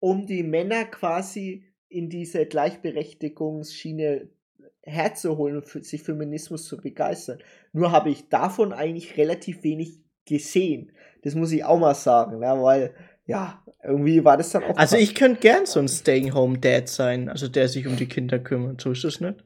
um 0.00 0.26
die 0.26 0.42
Männer 0.42 0.84
quasi 0.84 1.64
in 1.88 2.08
diese 2.08 2.46
Gleichberechtigungsschiene 2.46 4.28
herzuholen 4.82 5.56
und 5.56 5.68
für 5.68 5.82
sich 5.82 6.02
Feminismus 6.02 6.64
zu 6.64 6.76
begeistern. 6.76 7.38
Nur 7.72 7.92
habe 7.92 8.10
ich 8.10 8.28
davon 8.28 8.72
eigentlich 8.72 9.16
relativ 9.16 9.62
wenig 9.62 10.00
gesehen. 10.26 10.92
Das 11.22 11.34
muss 11.34 11.52
ich 11.52 11.64
auch 11.64 11.78
mal 11.78 11.94
sagen, 11.94 12.40
ne? 12.40 12.46
weil 12.60 12.94
ja, 13.26 13.62
irgendwie 13.82 14.24
war 14.24 14.36
das 14.36 14.50
dann 14.50 14.64
auch. 14.64 14.76
Also 14.76 14.96
ich 14.96 15.14
könnte 15.14 15.40
gern 15.40 15.64
so 15.66 15.80
ein 15.80 15.88
Staying 15.88 16.34
Home 16.34 16.58
Dad 16.58 16.88
sein, 16.88 17.28
also 17.28 17.48
der 17.48 17.68
sich 17.68 17.86
um 17.86 17.96
die 17.96 18.06
Kinder 18.06 18.38
kümmert. 18.38 18.80
So 18.80 18.92
ist 18.92 19.04
es 19.04 19.20
nicht. 19.20 19.42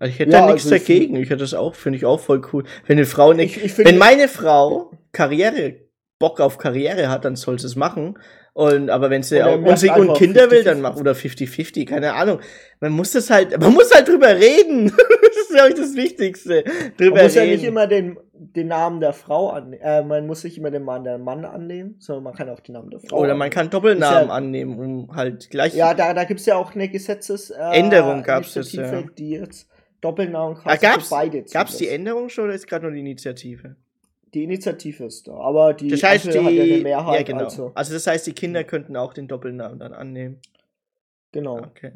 Also 0.00 0.12
ich 0.14 0.18
hätte 0.18 0.32
ja, 0.32 0.46
da 0.46 0.52
nichts 0.52 0.64
also 0.64 0.76
dagegen. 0.76 1.14
Ich 1.16 1.28
hätte 1.28 1.40
das 1.40 1.52
auch, 1.54 1.74
finde 1.74 1.98
ich 1.98 2.06
auch 2.06 2.18
voll 2.18 2.40
cool. 2.52 2.64
Wenn 2.86 2.96
eine 2.96 3.06
Frau 3.06 3.34
nicht, 3.34 3.58
ich, 3.58 3.78
ich 3.78 3.86
wenn 3.86 3.98
meine 3.98 4.28
Frau 4.28 4.90
Karriere, 5.12 5.76
Bock 6.18 6.40
auf 6.40 6.58
Karriere 6.58 7.10
hat, 7.10 7.26
dann 7.26 7.36
soll 7.36 7.58
sie 7.58 7.66
es 7.66 7.76
machen. 7.76 8.18
Und, 8.52 8.90
aber 8.90 9.10
wenn 9.10 9.22
sie 9.22 9.42
auch 9.42 9.58
und, 9.58 9.78
sie, 9.78 9.90
und 9.90 10.14
Kinder 10.14 10.48
50, 10.48 10.50
will, 10.50 10.64
dann 10.64 10.80
mach, 10.80 10.96
oder 10.96 11.12
50-50, 11.12 11.86
keine 11.86 12.14
Ahnung. 12.14 12.40
Man 12.80 12.92
muss 12.92 13.12
das 13.12 13.30
halt, 13.30 13.58
man 13.60 13.72
muss 13.74 13.94
halt 13.94 14.08
drüber 14.08 14.34
reden. 14.34 14.86
das 15.22 15.36
ist, 15.36 15.54
glaube 15.54 15.68
ich, 15.68 15.74
das 15.74 15.94
Wichtigste. 15.94 16.64
Drüber 16.96 17.16
man 17.16 17.24
muss 17.24 17.36
reden. 17.36 17.46
ja 17.46 17.56
nicht 17.56 17.64
immer 17.64 17.86
den, 17.86 18.18
den 18.32 18.68
Namen 18.68 19.00
der 19.00 19.12
Frau 19.12 19.50
annehmen, 19.50 19.82
äh, 19.82 20.02
man 20.02 20.26
muss 20.26 20.42
nicht 20.44 20.56
immer 20.56 20.70
den 20.70 20.82
Mann 20.82 21.04
der 21.04 21.18
Mann 21.18 21.44
annehmen, 21.44 21.96
sondern 21.98 22.24
man 22.24 22.34
kann 22.34 22.48
auch 22.48 22.60
den 22.60 22.72
Namen 22.72 22.90
der 22.90 23.00
Frau 23.00 23.18
Oder 23.18 23.34
man 23.34 23.50
kann 23.50 23.68
Doppelnamen 23.68 24.28
ja, 24.28 24.34
annehmen, 24.34 24.78
um 24.78 25.14
halt 25.14 25.50
gleich. 25.50 25.74
Ja, 25.74 25.94
da, 25.94 26.14
da 26.14 26.24
gibt's 26.24 26.46
ja 26.46 26.56
auch 26.56 26.74
eine 26.74 26.88
Gesetzes, 26.88 27.50
äh, 27.50 27.60
Änderung 27.72 28.22
gab's 28.22 28.54
das, 28.54 28.72
ja. 28.72 29.02
die 29.16 29.30
jetzt 29.30 29.68
Doppelnamen 30.00 30.56
quasi 30.56 30.86
ah, 30.86 30.90
gab's, 30.90 31.10
beide 31.10 31.42
Gab's 31.42 31.76
die 31.76 31.88
Änderung 31.88 32.28
schon 32.28 32.44
oder 32.44 32.54
ist 32.54 32.66
gerade 32.66 32.84
nur 32.86 32.92
die 32.92 33.00
Initiative? 33.00 33.76
Die 34.32 34.44
Initiative 34.44 35.04
ist 35.04 35.26
da, 35.26 35.34
aber 35.34 35.74
die 35.74 35.88
das 35.88 36.02
heißt, 36.02 36.26
die, 36.26 36.38
hat 36.38 36.52
ja 36.52 36.62
eine 36.62 36.82
Mehrheit. 36.82 37.18
Ja, 37.18 37.22
genau. 37.24 37.44
also. 37.44 37.72
also 37.74 37.92
das 37.92 38.06
heißt, 38.06 38.26
die 38.26 38.32
Kinder 38.32 38.62
könnten 38.64 38.96
auch 38.96 39.12
den 39.12 39.26
Doppelnamen 39.26 39.78
dann 39.78 39.92
annehmen. 39.92 40.40
Genau. 41.32 41.58
Okay. 41.58 41.92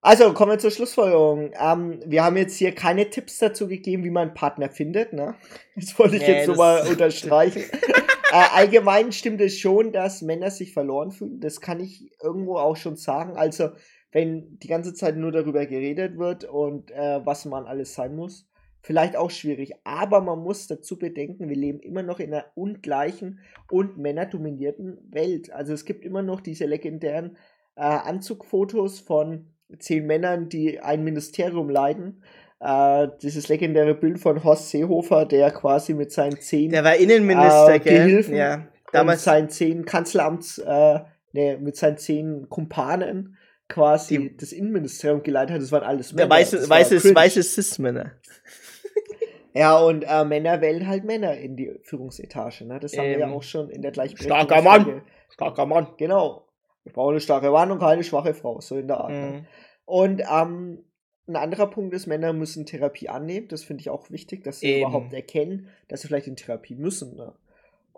Also 0.00 0.32
kommen 0.32 0.52
wir 0.52 0.58
zur 0.58 0.70
Schlussfolgerung. 0.70 1.52
Ähm, 1.60 2.00
wir 2.06 2.24
haben 2.24 2.36
jetzt 2.36 2.56
hier 2.56 2.74
keine 2.74 3.10
Tipps 3.10 3.38
dazu 3.38 3.66
gegeben, 3.66 4.04
wie 4.04 4.10
man 4.10 4.28
einen 4.28 4.34
Partner 4.34 4.70
findet. 4.70 5.12
Ne? 5.12 5.34
Das 5.76 5.98
wollte 5.98 6.16
ich 6.16 6.22
nee, 6.22 6.38
jetzt 6.38 6.46
so 6.46 6.54
mal 6.54 6.86
unterstreichen. 6.88 7.62
äh, 8.32 8.44
allgemein 8.54 9.12
stimmt 9.12 9.40
es 9.40 9.58
schon, 9.58 9.92
dass 9.92 10.22
Männer 10.22 10.50
sich 10.50 10.72
verloren 10.72 11.10
fühlen. 11.10 11.40
Das 11.40 11.60
kann 11.60 11.80
ich 11.80 12.10
irgendwo 12.22 12.56
auch 12.58 12.76
schon 12.76 12.96
sagen. 12.96 13.36
Also 13.36 13.70
wenn 14.12 14.58
die 14.58 14.68
ganze 14.68 14.94
Zeit 14.94 15.16
nur 15.16 15.32
darüber 15.32 15.66
geredet 15.66 16.18
wird 16.18 16.44
und 16.44 16.90
äh, 16.90 17.20
was 17.24 17.44
man 17.44 17.66
alles 17.66 17.94
sein 17.94 18.16
muss, 18.16 18.48
vielleicht 18.80 19.16
auch 19.16 19.30
schwierig. 19.30 19.74
Aber 19.84 20.20
man 20.20 20.38
muss 20.38 20.66
dazu 20.66 20.98
bedenken, 20.98 21.48
wir 21.48 21.56
leben 21.56 21.80
immer 21.80 22.02
noch 22.02 22.20
in 22.20 22.32
einer 22.32 22.46
ungleichen 22.54 23.40
und 23.70 23.98
männerdominierten 23.98 24.98
Welt. 25.10 25.52
Also 25.52 25.74
es 25.74 25.84
gibt 25.84 26.04
immer 26.04 26.22
noch 26.22 26.40
diese 26.40 26.64
legendären 26.66 27.36
äh, 27.76 27.82
Anzugfotos 27.82 29.00
von 29.00 29.46
zehn 29.78 30.06
Männern, 30.06 30.48
die 30.48 30.80
ein 30.80 31.04
Ministerium 31.04 31.68
leiten. 31.68 32.22
Äh, 32.60 33.08
dieses 33.22 33.48
legendäre 33.48 33.94
Bild 33.94 34.18
von 34.18 34.42
Horst 34.42 34.70
Seehofer, 34.70 35.26
der 35.26 35.50
quasi 35.50 35.94
mit 35.94 36.10
seinen 36.10 36.40
zehn 36.40 36.70
der 36.70 36.82
war 36.82 36.96
Innenminister, 36.96 37.74
äh, 37.74 37.78
Gehilfen 37.78 38.34
ja, 38.34 38.66
damals 38.92 39.24
seinen 39.24 39.48
zehn 39.48 39.84
Kanzleramts, 39.84 40.58
äh, 40.58 41.00
nee, 41.32 41.56
mit 41.58 41.76
seinen 41.76 41.98
zehn 41.98 42.48
Kumpanen 42.48 43.36
quasi 43.68 44.18
die, 44.18 44.36
das 44.36 44.52
Innenministerium 44.52 45.22
geleitet 45.22 45.54
hat. 45.54 45.62
Das 45.62 45.72
waren 45.72 45.84
alles 45.84 46.12
Männer. 46.12 46.28
Der 46.28 46.36
weiße, 46.36 46.68
weiße, 46.68 47.14
weiße 47.14 47.42
Cis-Männer. 47.42 48.12
Ja, 49.54 49.76
und 49.78 50.04
äh, 50.06 50.24
Männer 50.24 50.60
wählen 50.60 50.86
halt 50.86 51.04
Männer 51.04 51.36
in 51.36 51.56
die 51.56 51.74
Führungsetage. 51.82 52.64
Ne? 52.64 52.78
Das 52.78 52.96
haben 52.96 53.06
ähm, 53.06 53.10
wir 53.12 53.18
ja 53.18 53.26
ähm, 53.26 53.32
auch 53.32 53.42
schon 53.42 53.70
in 53.70 53.82
der 53.82 53.90
Gleichberechtigung. 53.90 54.36
Starker 54.46 54.62
Mann! 54.62 55.02
Starker 55.30 55.66
Mann! 55.66 55.88
Genau. 55.96 56.46
Wir 56.84 56.92
brauchen 56.92 57.12
eine 57.12 57.20
starke 57.20 57.50
Mann 57.50 57.72
und 57.72 57.80
keine 57.80 58.04
schwache 58.04 58.34
Frau, 58.34 58.60
so 58.60 58.76
in 58.76 58.86
der 58.86 58.98
Art. 58.98 59.10
Ne? 59.10 59.16
Mhm. 59.16 59.32
Ne? 59.32 59.46
Und 59.84 60.22
ähm, 60.30 60.84
ein 61.26 61.36
anderer 61.36 61.66
Punkt 61.66 61.92
ist, 61.94 62.06
Männer 62.06 62.32
müssen 62.32 62.66
Therapie 62.66 63.08
annehmen. 63.08 63.48
Das 63.48 63.64
finde 63.64 63.80
ich 63.80 63.90
auch 63.90 64.10
wichtig, 64.10 64.44
dass 64.44 64.60
sie 64.60 64.66
Eben. 64.66 64.82
überhaupt 64.82 65.12
erkennen, 65.12 65.68
dass 65.88 66.02
sie 66.02 66.08
vielleicht 66.08 66.28
in 66.28 66.36
Therapie 66.36 66.76
müssen. 66.76 67.16
Ne? 67.16 67.32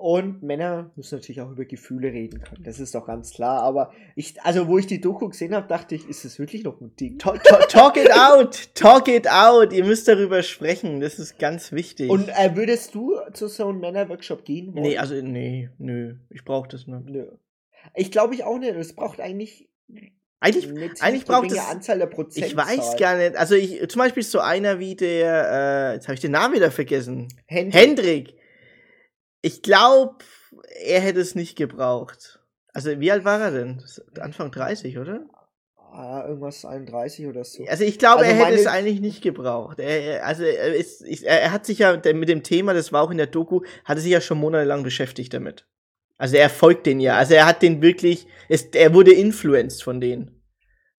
Und 0.01 0.43
Männer 0.43 0.91
müssen 0.97 1.17
natürlich 1.17 1.43
auch 1.43 1.51
über 1.51 1.67
Gefühle 1.67 2.11
reden 2.11 2.41
können. 2.41 2.63
Das 2.65 2.81
ist 2.81 2.95
doch 2.95 3.07
ganz 3.07 3.35
klar. 3.35 3.63
Aber 3.63 3.93
ich, 4.17 4.41
also 4.41 4.67
wo 4.67 4.79
ich 4.79 4.87
die 4.87 4.99
Doku 4.99 5.29
gesehen 5.29 5.55
habe, 5.55 5.69
dachte 5.69 5.95
ich, 5.95 6.09
ist 6.09 6.25
das 6.25 6.39
wirklich 6.39 6.65
noch 6.65 6.81
ein 6.81 6.97
Ding? 6.97 7.19
Talk, 7.19 7.45
talk, 7.45 7.69
talk, 7.69 7.97
it 7.99 8.11
out! 8.11 8.75
Talk 8.75 9.09
it 9.09 9.29
out! 9.29 9.75
Ihr 9.75 9.85
müsst 9.85 10.09
darüber 10.09 10.43
sprechen. 10.43 11.01
Das 11.01 11.19
ist 11.19 11.39
ganz 11.39 11.71
wichtig. 11.73 12.09
Und 12.09 12.31
äh, 12.31 12.57
würdest 12.57 12.95
du 12.95 13.15
zu 13.35 13.49
so 13.49 13.69
einem 13.69 13.81
Männerworkshop 13.81 14.47
gehen 14.47 14.73
wollen? 14.73 14.85
Nee, 14.85 14.97
also 14.97 15.15
nee, 15.17 15.69
nö. 15.77 16.15
Ich 16.31 16.47
brauche 16.47 16.71
das 16.71 16.87
nicht. 16.87 17.05
Nö. 17.05 17.27
Ich 17.95 18.11
glaube 18.11 18.35
ich 18.35 18.45
auch 18.45 18.59
nicht. 18.59 18.75
Es 18.77 18.95
braucht 18.95 19.21
eigentlich 19.21 19.69
eigentlich, 20.43 21.03
eigentlich 21.03 21.27
braucht 21.27 21.53
es 21.53 21.59
Anzahl 21.59 21.99
der 21.99 22.07
Prozent. 22.07 22.47
Ich 22.47 22.57
weiß 22.57 22.97
gar 22.97 23.19
nicht. 23.19 23.37
Also 23.37 23.55
ich, 23.55 23.87
zum 23.91 23.99
Beispiel 23.99 24.23
so 24.23 24.41
einer 24.41 24.79
wie 24.79 24.97
der, 24.97 25.91
äh, 25.91 25.95
jetzt 25.97 26.09
habe 26.09 26.15
ich 26.15 26.21
den 26.21 26.33
Namen 26.33 26.55
wieder 26.55 26.71
vergessen. 26.71 27.29
Hendrik. 27.45 27.75
Hendrik 27.75 28.40
ich 29.43 29.63
glaube, 29.63 30.17
er 30.85 31.01
hätte 31.01 31.21
es 31.21 31.35
nicht 31.35 31.57
gebraucht. 31.57 32.41
Also, 32.73 33.01
wie 33.01 33.11
alt 33.11 33.25
war 33.25 33.41
er 33.41 33.51
denn? 33.51 33.83
Anfang 34.21 34.51
30, 34.51 34.99
oder? 34.99 35.27
Ah, 35.93 36.25
irgendwas 36.29 36.65
31 36.65 37.27
oder 37.27 37.45
so. 37.45 37.65
Also 37.65 37.83
ich 37.83 37.99
glaube, 37.99 38.21
also 38.21 38.31
er 38.31 38.47
hätte 38.47 38.61
es 38.61 38.67
eigentlich 38.69 39.01
nicht 39.01 39.23
gebraucht. 39.23 39.81
Er, 39.81 40.25
also 40.25 40.45
er, 40.45 40.73
ist, 40.75 41.01
er, 41.01 41.51
hat 41.51 41.67
sich 41.67 41.81
ja 41.81 42.01
mit 42.15 42.29
dem 42.29 42.45
Thema, 42.45 42.75
das 42.75 42.93
war 42.93 43.03
auch 43.03 43.11
in 43.11 43.17
der 43.17 43.27
Doku, 43.27 43.63
hat 43.85 43.99
er 43.99 44.01
sich 44.01 44.13
ja 44.13 44.21
schon 44.21 44.39
monatelang 44.39 44.85
beschäftigt 44.85 45.35
damit. 45.35 45.67
Also 46.17 46.37
er 46.37 46.49
folgt 46.49 46.87
den 46.87 47.01
ja. 47.01 47.17
Also 47.17 47.35
er 47.35 47.47
hat 47.47 47.63
den 47.63 47.83
wirklich, 47.83 48.29
ist, 48.49 48.77
er 48.77 48.95
wurde 48.95 49.13
influenced 49.13 49.83
von 49.83 50.01
denen. 50.01 50.40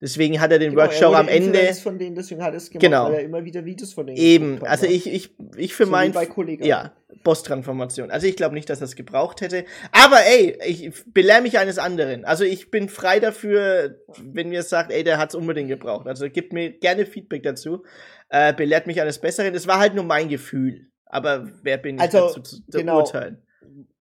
Deswegen 0.01 0.41
hat 0.41 0.51
er 0.51 0.57
den 0.57 0.71
genau, 0.71 0.81
Workshop 0.81 1.13
er 1.13 1.19
am 1.19 1.27
Ende. 1.27 1.73
Von 1.75 1.99
denen, 1.99 2.15
deswegen 2.15 2.41
hat 2.41 2.53
er 2.53 2.57
es 2.57 2.71
gemacht, 2.71 2.81
genau. 2.81 3.05
weil 3.05 3.13
er 3.13 3.21
immer 3.21 3.45
wieder 3.45 3.63
Videos 3.63 3.93
von 3.93 4.07
denen 4.07 4.17
Eben, 4.17 4.59
hat, 4.61 4.67
also 4.67 4.87
ne? 4.87 4.93
ich, 4.93 5.07
ich, 5.07 5.35
ich 5.55 5.75
für 5.75 5.85
so 5.85 5.91
mein. 5.91 6.11
Bei 6.11 6.25
Kollegen. 6.25 6.65
Ja, 6.65 6.93
Boss-Transformation. 7.23 8.09
Also 8.09 8.25
ich 8.25 8.35
glaube 8.35 8.55
nicht, 8.55 8.67
dass 8.67 8.81
er 8.81 8.85
es 8.85 8.95
gebraucht 8.95 9.41
hätte. 9.41 9.63
Aber 9.91 10.17
ey, 10.25 10.57
ich 10.65 10.91
belehre 11.05 11.43
mich 11.43 11.59
eines 11.59 11.77
anderen. 11.77 12.25
Also 12.25 12.43
ich 12.43 12.71
bin 12.71 12.89
frei 12.89 13.19
dafür, 13.19 13.99
wenn 14.23 14.49
mir 14.49 14.63
sagt, 14.63 14.91
ey, 14.91 15.03
der 15.03 15.19
hat 15.19 15.29
es 15.29 15.35
unbedingt 15.35 15.69
gebraucht. 15.69 16.07
Also 16.07 16.27
gibt 16.31 16.51
mir 16.51 16.71
gerne 16.71 17.05
Feedback 17.05 17.43
dazu. 17.43 17.83
Äh, 18.29 18.55
belehrt 18.55 18.87
mich 18.87 18.99
eines 19.01 19.19
Besseren. 19.19 19.53
Das 19.53 19.67
war 19.67 19.77
halt 19.77 19.93
nur 19.93 20.03
mein 20.03 20.29
Gefühl. 20.29 20.87
Aber 21.05 21.47
wer 21.61 21.77
bin 21.77 21.97
ich 21.97 22.01
also, 22.01 22.27
dazu 22.27 22.41
zu 22.41 22.63
genau. 22.71 22.99
urteilen? 22.99 23.45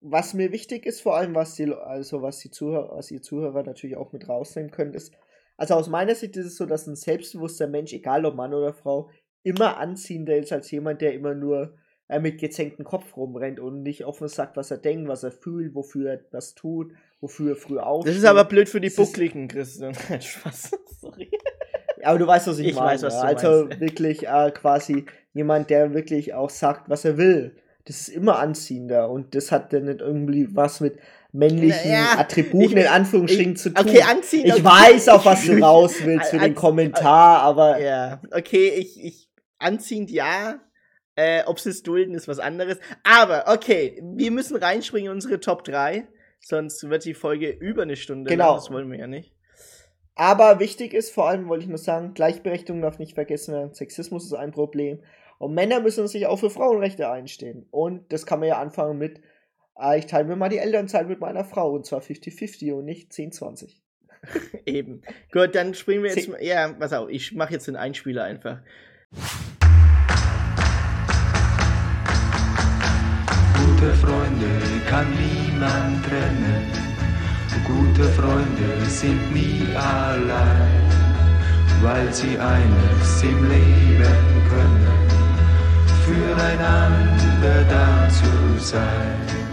Was 0.01 0.33
mir 0.33 0.51
wichtig 0.51 0.87
ist, 0.87 1.03
vor 1.03 1.17
allem, 1.17 1.35
was 1.35 1.57
die, 1.57 1.71
also 1.73 2.23
was 2.23 2.39
die 2.39 2.51
Zuhörer, 2.51 2.97
was 2.97 3.09
die 3.09 3.21
Zuhörer 3.21 3.65
natürlich 3.65 3.97
auch 3.97 4.13
mit 4.13 4.29
rausnehmen 4.29 4.71
können, 4.71 4.95
ist, 4.95 5.13
also 5.57 5.75
aus 5.75 5.89
meiner 5.89 6.15
Sicht 6.15 6.37
ist 6.37 6.47
es 6.47 6.57
so, 6.57 6.67
dass 6.67 6.87
ein 6.87 6.97
selbstbewusster 6.97 7.67
Mensch, 7.67 7.93
egal 7.93 8.25
ob 8.25 8.35
Mann 8.35 8.55
oder 8.55 8.73
Frau, 8.73 9.11
immer 9.43 9.77
anziehender 9.77 10.37
ist 10.37 10.53
als 10.53 10.71
jemand, 10.71 11.01
der 11.01 11.15
immer 11.15 11.35
nur 11.35 11.75
äh, 12.09 12.19
mit 12.19 12.39
gesenktem 12.39 12.85
Kopf 12.85 13.17
rumrennt 13.17 13.61
und 13.61 13.83
nicht 13.83 14.05
offen 14.05 14.29
sagt, 14.29 14.57
was 14.57 14.71
er 14.71 14.79
denkt, 14.79 15.09
was 15.09 15.23
er 15.23 15.31
fühlt, 15.31 15.75
wofür 15.75 16.11
er 16.11 16.21
was 16.33 16.55
tut, 16.55 16.93
wofür 17.21 17.53
er 17.53 17.57
früher 17.57 17.87
aufsteht. 17.87 18.13
Das 18.13 18.19
ist 18.19 18.27
aber 18.27 18.45
blöd 18.45 18.69
für 18.69 18.81
die 18.81 18.91
Buckligen, 18.91 19.49
Christian. 19.49 19.95
Spaß. 20.21 20.73
Sorry. 21.01 21.31
Aber 22.03 22.19
du 22.19 22.27
weißt, 22.27 22.47
was 22.47 22.59
ich, 22.59 22.69
ich 22.69 22.75
meine. 22.75 22.93
Weiß, 22.93 23.03
was 23.05 23.15
also 23.15 23.65
meinst. 23.67 23.81
wirklich 23.81 24.27
äh, 24.27 24.51
quasi 24.51 25.07
jemand, 25.33 25.71
der 25.71 25.95
wirklich 25.95 26.35
auch 26.35 26.51
sagt, 26.51 26.89
was 26.91 27.05
er 27.05 27.17
will. 27.17 27.57
Das 27.87 28.01
ist 28.01 28.09
immer 28.09 28.39
anziehender 28.39 29.11
und 29.11 29.35
das 29.35 29.53
hat 29.53 29.73
dann 29.73 29.85
nicht 29.85 30.01
irgendwie 30.01 30.55
was 30.55 30.81
mit 30.81 30.99
männlichen 31.35 31.91
ja, 31.91 32.17
Attributen 32.17 32.79
ich, 32.79 32.85
in 32.85 32.87
Anführungsstrichen 32.87 33.53
ich, 33.55 33.59
zu 33.59 33.71
tun. 33.71 33.87
Okay, 33.87 34.03
anziehen. 34.03 34.47
Ich 34.47 34.65
weiß, 34.65 35.09
auf 35.09 35.25
was 35.25 35.45
du 35.47 35.59
raus 35.59 35.97
willst 36.05 36.31
für 36.31 36.39
den 36.39 36.55
Kommentar, 36.55 37.41
aber. 37.41 37.81
Ja, 37.81 38.23
okay, 38.31 38.69
ich, 38.69 39.03
ich 39.03 39.29
anziehend 39.59 40.11
ja. 40.11 40.61
Äh, 41.17 41.45
Ob 41.47 41.61
sie 41.61 41.71
es 41.71 41.85
dulden, 41.85 42.15
ist 42.15 42.27
was 42.27 42.41
anderes. 42.41 42.79
Aber 43.05 43.45
okay, 43.47 44.03
wir 44.17 44.33
müssen 44.33 44.57
reinspringen 44.57 45.11
in 45.11 45.15
unsere 45.15 45.39
Top 45.39 45.63
3. 45.63 46.09
Sonst 46.41 46.89
wird 46.91 47.05
die 47.05 47.15
Folge 47.15 47.51
über 47.51 47.83
eine 47.83 47.95
Stunde 47.95 48.31
genau. 48.31 48.49
lang. 48.49 48.55
Das 48.57 48.71
wollen 48.71 48.91
wir 48.91 48.99
ja 48.99 49.07
nicht. 49.07 49.33
Aber 50.17 50.59
wichtig 50.59 50.93
ist, 50.93 51.13
vor 51.13 51.29
allem 51.29 51.49
wollte 51.49 51.65
ich 51.65 51.69
nur 51.69 51.79
sagen, 51.79 52.15
Gleichberechtigung 52.15 52.83
darf 52.83 52.99
nicht 52.99 53.15
vergessen 53.15 53.55
werden. 53.55 53.75
Sexismus 53.75 54.25
ist 54.25 54.35
ein 54.35 54.51
Problem. 54.51 55.01
Und 55.39 55.55
Männer 55.55 55.81
müssen 55.81 56.07
sich 56.09 56.27
auch 56.27 56.39
für 56.39 56.51
Frauenrechte 56.51 57.09
einstehen. 57.09 57.67
Und 57.71 58.13
das 58.13 58.27
kann 58.27 58.41
man 58.41 58.49
ja 58.49 58.59
anfangen 58.59 58.99
mit 58.99 59.21
Ah, 59.77 59.97
ich 59.97 60.07
teile 60.07 60.25
mir 60.25 60.37
mal 60.37 60.49
die 60.49 60.59
Elternzeit 60.59 61.09
mit 61.09 61.19
meiner 61.21 61.45
Frau 61.45 61.73
und 61.73 61.85
zwar 61.85 62.01
50-50 62.01 62.73
und 62.73 62.85
nicht 62.85 63.11
10-20. 63.11 63.75
Eben. 64.67 65.03
Gut, 65.33 65.55
dann 65.55 65.75
springen 65.75 66.05
wir 66.05 66.15
jetzt. 66.15 66.29
Mal, 66.29 66.43
ja, 66.43 66.73
pass 66.73 66.93
auf, 66.93 67.09
ich 67.11 67.33
mache 67.33 67.55
jetzt 67.55 67.67
den 67.67 67.77
Einspieler 67.77 68.23
einfach. 68.23 68.61
Gute 73.57 73.93
Freunde 73.95 74.47
kann 74.89 75.07
niemand 75.11 76.05
trennen. 76.07 76.71
Gute 77.67 78.05
Freunde 78.11 78.85
sind 78.87 79.33
nie 79.33 79.67
allein, 79.75 80.83
weil 81.83 82.13
sie 82.13 82.39
eines 82.39 83.23
im 83.23 83.49
Leben 83.49 84.45
können, 84.49 84.87
füreinander 86.05 87.65
da 87.69 88.09
zu 88.09 88.61
sein. 88.61 89.44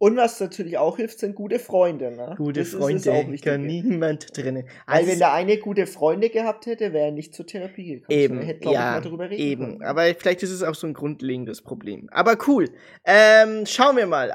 Und 0.00 0.16
was 0.16 0.38
natürlich 0.38 0.78
auch 0.78 0.96
hilft, 0.96 1.18
sind 1.18 1.34
gute 1.34 1.58
Freunde. 1.58 2.12
Ne? 2.12 2.34
Gute 2.36 2.60
Das 2.60 2.68
ist 2.68 2.74
Freunde, 2.76 2.98
es 2.98 3.08
auch 3.08 3.28
wichtig. 3.28 3.58
niemand 3.58 4.32
trennen. 4.32 4.64
Weil 4.86 4.96
Also- 4.98 5.10
wenn 5.10 5.18
der 5.18 5.32
eine 5.32 5.58
gute 5.58 5.86
Freunde 5.88 6.30
gehabt 6.30 6.66
hätte, 6.66 6.92
wäre 6.92 7.06
er 7.06 7.10
nicht 7.12 7.34
zur 7.34 7.46
Therapie 7.46 7.84
gekommen. 7.96 8.16
Eben, 8.18 8.40
hätte, 8.40 8.70
ja, 8.70 9.02
eben. 9.32 9.64
können. 9.78 9.82
Aber 9.82 10.04
vielleicht 10.14 10.44
ist 10.44 10.52
es 10.52 10.62
auch 10.62 10.76
so 10.76 10.86
ein 10.86 10.94
grundlegendes 10.94 11.62
Problem. 11.62 12.08
Aber 12.12 12.38
cool. 12.46 12.70
Ähm, 13.04 13.66
schauen 13.66 13.96
wir 13.96 14.06
mal, 14.06 14.32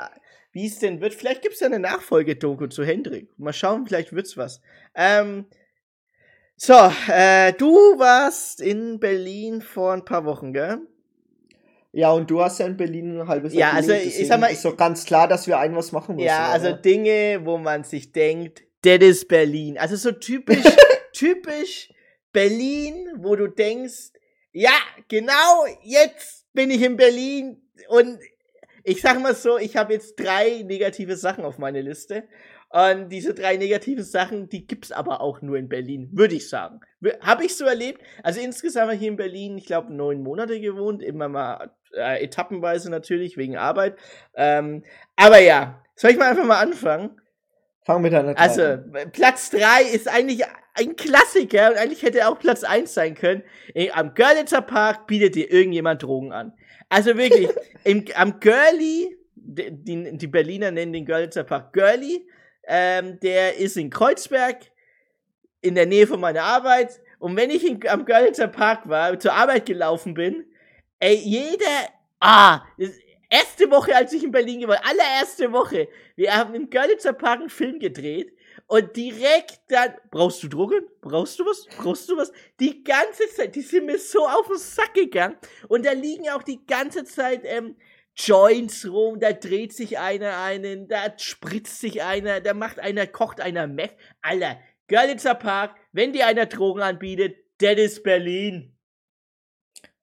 wie 0.51 0.67
es 0.67 0.79
denn 0.79 0.99
wird. 0.99 1.13
Vielleicht 1.13 1.41
gibt 1.41 1.53
es 1.55 1.61
ja 1.61 1.67
eine 1.67 1.79
Nachfolgedoku 1.79 2.67
zu 2.67 2.83
Hendrik. 2.83 3.29
Mal 3.39 3.53
schauen, 3.53 3.85
vielleicht 3.87 4.11
wird's 4.11 4.35
was. 4.35 4.59
Ähm, 4.95 5.45
so, 6.57 6.73
äh, 7.09 7.53
du 7.53 7.73
warst 7.97 8.59
in 8.61 8.99
Berlin 8.99 9.61
vor 9.61 9.93
ein 9.93 10.03
paar 10.05 10.25
Wochen, 10.25 10.51
gell? 10.51 10.79
Ja, 11.95 12.11
und 12.11 12.29
du 12.31 12.41
hast 12.41 12.59
ja 12.59 12.65
in 12.65 12.75
Berlin 12.75 13.19
ein 13.21 13.27
halbes 13.27 13.53
Ja, 13.53 13.59
Jahr 13.59 13.73
also 13.75 13.93
gelebt, 13.93 14.07
ich 14.19 14.27
sag 14.27 14.39
mal- 14.39 14.47
ist 14.51 14.65
doch 14.65 14.75
ganz 14.75 15.05
klar, 15.05 15.27
dass 15.27 15.45
wir 15.45 15.59
ein 15.59 15.75
was 15.75 15.91
machen 15.91 16.15
müssen. 16.15 16.25
Ja, 16.27 16.49
also 16.51 16.69
oder? 16.69 16.77
Dinge, 16.77 17.41
wo 17.43 17.57
man 17.59 17.83
sich 17.83 18.11
denkt, 18.11 18.63
das 18.81 18.97
ist 18.99 19.27
Berlin. 19.27 19.77
Also 19.77 19.95
so 19.95 20.11
typisch, 20.11 20.57
typisch 21.13 21.93
Berlin, 22.31 23.07
wo 23.17 23.35
du 23.35 23.47
denkst, 23.47 24.11
ja, 24.51 24.71
genau, 25.07 25.65
jetzt 25.83 26.47
bin 26.53 26.71
ich 26.71 26.81
in 26.81 26.97
Berlin 26.97 27.61
und 27.89 28.19
ich 28.83 28.99
sag 29.01 29.21
mal 29.21 29.35
so, 29.35 29.57
ich 29.57 29.77
habe 29.77 29.93
jetzt 29.93 30.15
drei 30.19 30.63
negative 30.65 31.15
Sachen 31.15 31.45
auf 31.45 31.57
meine 31.59 31.81
Liste. 31.81 32.23
Und 32.73 33.09
diese 33.09 33.35
drei 33.35 33.55
negative 33.57 34.01
Sachen, 34.01 34.49
die 34.49 34.65
gibt's 34.65 34.91
aber 34.91 35.21
auch 35.21 35.43
nur 35.43 35.57
in 35.57 35.69
Berlin, 35.69 36.09
würde 36.11 36.33
ich 36.33 36.49
sagen. 36.49 36.79
Habe 37.21 37.45
ich 37.45 37.55
so 37.55 37.65
erlebt. 37.65 38.01
Also 38.23 38.41
insgesamt 38.41 38.85
habe 38.85 38.95
ich 38.95 38.99
hier 38.99 39.09
in 39.11 39.15
Berlin, 39.15 39.59
ich 39.59 39.67
glaube, 39.67 39.93
neun 39.93 40.23
Monate 40.23 40.59
gewohnt, 40.59 41.03
immer 41.03 41.29
mal 41.29 41.69
äh, 41.95 42.23
etappenweise 42.23 42.89
natürlich, 42.89 43.37
wegen 43.37 43.57
Arbeit. 43.57 43.97
Ähm, 44.33 44.83
aber 45.15 45.37
ja, 45.37 45.83
soll 45.95 46.09
ich 46.09 46.17
mal 46.17 46.31
einfach 46.31 46.45
mal 46.45 46.59
anfangen? 46.61 47.21
Fang 47.85 48.01
mit 48.01 48.11
deiner 48.11 48.33
drei 48.33 48.41
Also, 48.41 48.63
an. 48.63 49.11
Platz 49.11 49.51
3 49.51 49.83
ist 49.93 50.07
eigentlich 50.07 50.41
ein 50.73 50.95
Klassiker 50.95 51.69
und 51.69 51.77
eigentlich 51.77 52.01
hätte 52.01 52.21
er 52.21 52.29
auch 52.31 52.39
Platz 52.39 52.63
1 52.63 52.91
sein 52.91 53.13
können. 53.13 53.43
Eh, 53.75 53.91
Am 53.91 54.15
Görlitzer 54.15 54.61
Park 54.61 55.05
bietet 55.05 55.35
dir 55.35 55.51
irgendjemand 55.51 56.01
Drogen 56.01 56.31
an. 56.31 56.53
Also 56.89 57.17
wirklich, 57.17 57.49
im, 57.83 58.05
am 58.15 58.39
Görli, 58.39 59.15
die, 59.35 59.69
die, 59.69 60.17
die 60.17 60.27
Berliner 60.27 60.71
nennen 60.71 60.93
den 60.93 61.05
Görlitzer 61.05 61.43
Park 61.43 61.73
Görli, 61.73 62.25
ähm, 62.67 63.19
der 63.19 63.57
ist 63.57 63.77
in 63.77 63.89
Kreuzberg, 63.89 64.57
in 65.61 65.75
der 65.75 65.85
Nähe 65.85 66.07
von 66.07 66.19
meiner 66.19 66.43
Arbeit. 66.43 67.01
Und 67.19 67.35
wenn 67.35 67.49
ich 67.49 67.65
in, 67.65 67.87
am 67.87 68.05
Görlitzer 68.05 68.47
Park 68.47 68.87
war, 68.87 69.17
zur 69.19 69.33
Arbeit 69.33 69.65
gelaufen 69.65 70.13
bin, 70.13 70.45
ey, 70.99 71.15
jeder, 71.15 71.89
ah, 72.19 72.61
erste 73.29 73.69
Woche, 73.71 73.95
als 73.95 74.13
ich 74.13 74.23
in 74.23 74.31
Berlin 74.31 74.67
war, 74.67 74.79
allererste 74.85 75.51
Woche, 75.51 75.87
wir 76.15 76.35
haben 76.35 76.53
im 76.53 76.69
Görlitzer 76.69 77.13
Park 77.13 77.39
einen 77.39 77.49
Film 77.49 77.79
gedreht 77.79 78.33
und 78.67 78.95
direkt 78.95 79.59
dann, 79.69 79.95
brauchst 80.11 80.43
du 80.43 80.47
Drogen? 80.47 80.85
Brauchst 81.01 81.39
du 81.39 81.45
was? 81.45 81.65
Brauchst 81.77 82.09
du 82.09 82.17
was? 82.17 82.31
Die 82.59 82.83
ganze 82.83 83.27
Zeit, 83.35 83.55
die 83.55 83.61
sind 83.61 83.85
mir 83.85 83.97
so 83.97 84.27
auf 84.27 84.47
den 84.47 84.57
Sack 84.57 84.93
gegangen 84.93 85.37
und 85.67 85.85
da 85.85 85.91
liegen 85.91 86.29
auch 86.29 86.43
die 86.43 86.65
ganze 86.65 87.03
Zeit, 87.05 87.41
ähm, 87.45 87.75
Joints 88.15 88.87
rum, 88.89 89.19
da 89.19 89.33
dreht 89.33 89.73
sich 89.73 89.97
einer 89.97 90.37
einen, 90.37 90.87
da 90.87 91.17
spritzt 91.17 91.79
sich 91.79 92.03
einer, 92.03 92.41
da 92.41 92.53
macht 92.53 92.79
einer, 92.79 93.07
kocht 93.07 93.41
einer 93.41 93.67
Meth. 93.67 93.95
Alter, 94.21 94.57
Görlitzer 94.87 95.35
Park, 95.35 95.75
wenn 95.91 96.13
dir 96.13 96.27
einer 96.27 96.45
Drogen 96.45 96.81
anbietet, 96.81 97.37
das 97.59 97.75
ist 97.77 98.03
Berlin. 98.03 98.75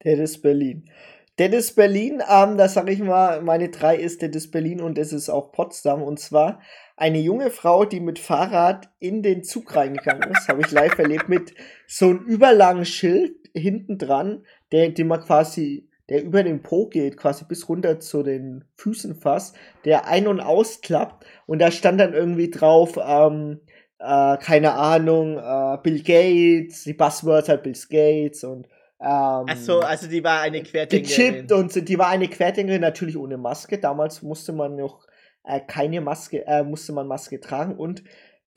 Das 0.00 0.18
ist 0.18 0.42
Berlin. 0.42 0.90
Das 1.36 1.54
ist 1.54 1.74
Berlin, 1.74 2.22
ähm, 2.28 2.58
da 2.58 2.68
sage 2.68 2.92
ich 2.92 2.98
mal, 2.98 3.40
meine 3.40 3.70
drei 3.70 3.96
ist 3.96 4.22
das 4.22 4.30
ist 4.34 4.50
Berlin 4.50 4.82
und 4.82 4.98
das 4.98 5.12
ist 5.12 5.30
auch 5.30 5.52
Potsdam. 5.52 6.02
Und 6.02 6.20
zwar 6.20 6.60
eine 6.96 7.18
junge 7.18 7.50
Frau, 7.50 7.86
die 7.86 8.00
mit 8.00 8.18
Fahrrad 8.18 8.90
in 8.98 9.22
den 9.22 9.42
Zug 9.42 9.74
reingegangen 9.74 10.30
ist, 10.32 10.48
habe 10.48 10.60
ich 10.60 10.70
live 10.70 10.98
erlebt, 10.98 11.30
mit 11.30 11.54
so 11.86 12.10
einem 12.10 12.18
überlangen 12.26 12.84
Schild 12.84 13.36
hinten 13.54 13.96
dran, 13.96 14.44
der, 14.70 14.90
den 14.90 15.06
man 15.06 15.22
quasi, 15.22 15.88
der 16.10 16.22
über 16.22 16.42
den 16.42 16.62
Po 16.62 16.88
geht, 16.88 17.16
quasi 17.16 17.44
bis 17.48 17.68
runter 17.68 18.00
zu 18.00 18.22
den 18.22 18.64
Füßen 18.74 19.14
fast, 19.14 19.56
der 19.84 20.06
ein- 20.06 20.26
und 20.26 20.40
ausklappt. 20.40 21.24
Und 21.46 21.60
da 21.60 21.70
stand 21.70 22.00
dann 22.00 22.12
irgendwie 22.12 22.50
drauf, 22.50 22.98
ähm, 23.02 23.60
äh, 24.00 24.36
keine 24.38 24.74
Ahnung, 24.74 25.38
äh, 25.38 25.78
Bill 25.82 26.02
Gates, 26.02 26.84
die 26.84 26.94
Buzzwords 26.94 27.48
halt 27.48 27.62
Bill 27.62 27.76
Gates 27.88 28.44
und 28.44 28.66
ähm, 29.02 29.46
Ach 29.48 29.56
so, 29.56 29.80
also 29.80 30.08
die 30.08 30.22
war 30.22 30.42
eine 30.42 30.62
Querdenkerin. 30.62 31.02
gechippt 31.02 31.52
und 31.52 31.88
die 31.88 31.98
war 31.98 32.08
eine 32.08 32.28
Querdenkerin, 32.28 32.82
natürlich 32.82 33.16
ohne 33.16 33.38
Maske. 33.38 33.78
Damals 33.78 34.20
musste 34.20 34.52
man 34.52 34.76
noch 34.76 35.06
äh, 35.44 35.60
keine 35.60 36.02
Maske, 36.02 36.46
äh, 36.46 36.62
musste 36.62 36.92
man 36.92 37.06
Maske 37.06 37.40
tragen. 37.40 37.76
Und 37.76 38.04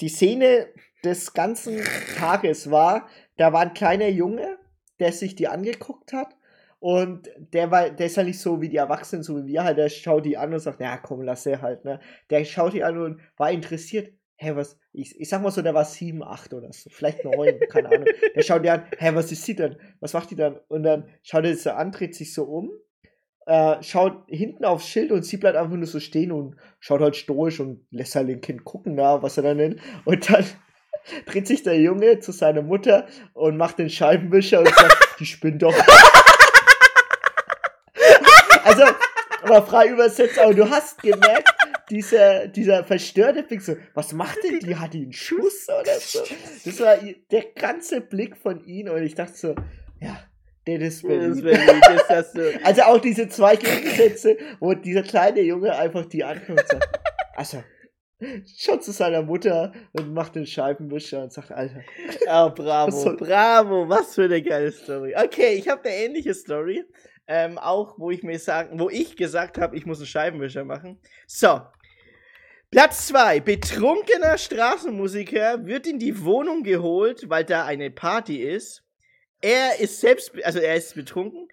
die 0.02 0.10
Szene 0.10 0.68
des 1.06 1.34
ganzen 1.34 1.82
Tages 2.18 2.72
war, 2.72 3.08
da 3.38 3.54
war 3.54 3.62
ein 3.62 3.74
kleiner 3.74 4.10
Junge, 4.10 4.58
der 5.00 5.14
sich 5.14 5.36
die 5.36 5.48
angeguckt 5.48 6.12
hat. 6.12 6.36
Und 6.84 7.30
der 7.38 7.72
war, 7.72 7.92
der 7.92 8.08
ist 8.08 8.18
ja 8.18 8.24
nicht 8.24 8.42
so 8.42 8.60
wie 8.60 8.68
die 8.68 8.76
Erwachsenen, 8.76 9.24
so 9.24 9.38
wie 9.38 9.48
wir 9.48 9.64
halt, 9.64 9.78
der 9.78 9.88
schaut 9.88 10.26
die 10.26 10.36
an 10.36 10.54
und 10.54 10.60
sagt, 10.60 10.82
ja 10.82 10.98
komm, 10.98 11.22
lass 11.22 11.46
er 11.46 11.62
halt, 11.62 11.86
ne? 11.86 12.02
Der 12.30 12.44
schaut 12.44 12.74
die 12.74 12.84
an 12.84 12.98
und 12.98 13.22
war 13.38 13.52
interessiert. 13.52 14.12
Hä, 14.36 14.52
was, 14.56 14.78
ich, 14.92 15.18
ich 15.18 15.30
sag 15.30 15.42
mal 15.42 15.52
so, 15.52 15.62
der 15.62 15.74
war 15.74 15.86
sieben, 15.86 16.22
acht 16.22 16.54
oder 16.54 16.74
so, 16.74 16.90
vielleicht 16.90 17.24
neun, 17.24 17.58
keine 17.70 17.88
Ahnung. 17.88 18.08
Der 18.36 18.42
schaut 18.42 18.66
dir 18.66 18.74
an, 18.74 18.84
hä, 18.98 19.12
was 19.14 19.32
ist 19.32 19.46
sie 19.46 19.56
denn? 19.56 19.78
Was 20.02 20.12
macht 20.12 20.30
die 20.32 20.36
dann? 20.36 20.60
Und 20.68 20.84
dann 20.84 21.08
schaut 21.22 21.46
er 21.46 21.56
so 21.56 21.70
an, 21.70 21.94
dreht 21.94 22.16
sich 22.16 22.34
so 22.34 22.44
um, 22.44 22.70
äh, 23.46 23.82
schaut 23.82 24.26
hinten 24.28 24.66
aufs 24.66 24.86
Schild 24.86 25.14
und 25.14 25.24
sie 25.24 25.38
bleibt 25.38 25.56
einfach 25.56 25.78
nur 25.78 25.88
so 25.88 26.02
stehen 26.02 26.34
und 26.34 26.58
schaut 26.82 27.00
halt 27.00 27.16
stoisch 27.16 27.62
und 27.62 27.88
lässt 27.92 28.16
halt 28.16 28.28
den 28.28 28.42
Kind 28.42 28.66
gucken, 28.66 28.98
da, 28.98 29.24
was 29.24 29.38
er 29.38 29.44
da 29.44 29.54
nennt. 29.54 29.80
Und 30.04 30.30
dann 30.30 30.44
dreht 31.28 31.48
sich 31.48 31.64
der 31.64 31.80
Junge 31.80 32.20
zu 32.20 32.34
seiner 32.34 32.62
Mutter 32.62 33.08
und 33.32 33.56
macht 33.56 33.80
den 33.80 33.90
Scheibenwischer 33.90 34.60
und 34.60 34.68
sagt, 34.68 35.16
die 35.22 35.26
spinnt 35.26 35.62
doch. 35.62 35.74
also, 38.64 38.84
aber 39.44 39.66
frei 39.66 39.88
übersetzt, 39.88 40.40
aber 40.40 40.54
du 40.54 40.70
hast 40.70 41.02
gemerkt, 41.02 41.54
dieser, 41.90 42.48
dieser 42.48 42.84
verstörte 42.84 43.44
Blick, 43.44 43.62
so, 43.62 43.76
was 43.94 44.14
macht 44.14 44.38
denn 44.44 44.60
die? 44.60 44.76
Hat 44.76 44.94
die 44.94 45.04
einen 45.04 45.14
Schuss 45.14 45.68
oder 45.70 46.00
so? 46.00 46.24
Das 46.66 46.80
war 46.80 46.98
der 47.32 47.44
ganze 47.56 48.02
Blick 48.02 48.38
von 48.38 48.64
ihm 48.66 48.90
und 48.90 49.04
ich 49.04 49.16
dachte 49.16 49.38
so, 49.38 49.56
ja, 50.00 50.20
das 50.66 50.82
ist 50.82 51.08
Berlin. 51.08 51.42
Das 51.44 52.08
das 52.08 52.32
du. 52.34 52.66
Also 52.66 52.84
auch 52.84 53.00
diese 53.00 53.28
zwei 53.28 53.56
Gegensätze, 53.56 54.38
wo 54.60 54.74
dieser 54.74 55.04
kleine 55.04 55.42
Junge 55.42 55.76
einfach 55.76 56.06
die 56.06 56.24
ankommt 56.24 56.62
und 56.62 56.68
sagt, 56.68 57.00
also, 57.36 57.64
schaut 58.58 58.84
zu 58.84 58.92
seiner 58.92 59.22
Mutter 59.22 59.74
und 59.92 60.14
macht 60.14 60.36
den 60.36 60.46
Scheibenwischer 60.46 61.24
und 61.24 61.34
sagt, 61.34 61.52
Alter. 61.52 61.82
Oh, 62.28 62.50
bravo, 62.50 63.16
bravo, 63.18 63.90
was 63.90 64.16
für 64.16 64.24
eine 64.24 64.42
geile 64.42 64.72
Story. 64.72 65.14
Okay, 65.16 65.56
ich 65.56 65.68
habe 65.68 65.84
eine 65.84 65.98
ähnliche 65.98 66.34
Story. 66.34 66.86
Ähm, 67.28 67.58
auch 67.58 67.98
wo 67.98 68.12
ich 68.12 68.24
mir 68.24 68.38
sagen, 68.40 68.80
wo 68.80 68.90
ich 68.90 69.16
gesagt 69.16 69.58
habe, 69.58 69.78
ich 69.78 69.86
muss 69.86 70.00
einen 70.00 70.08
Scheibenwischer 70.08 70.66
machen. 70.66 71.00
So. 71.26 71.62
Platz 72.70 73.08
2. 73.08 73.40
Betrunkener 73.40 74.38
Straßenmusiker 74.38 75.66
wird 75.66 75.86
in 75.88 76.00
die 76.00 76.24
Wohnung 76.24 76.64
geholt, 76.64 77.30
weil 77.30 77.46
da 77.46 77.66
eine 77.66 77.92
Party 77.92 78.42
ist. 78.42 78.84
Er 79.42 79.80
ist 79.80 80.02
selbst, 80.02 80.32
also 80.44 80.60
er 80.60 80.76
ist 80.76 80.96
betrunken. 80.96 81.50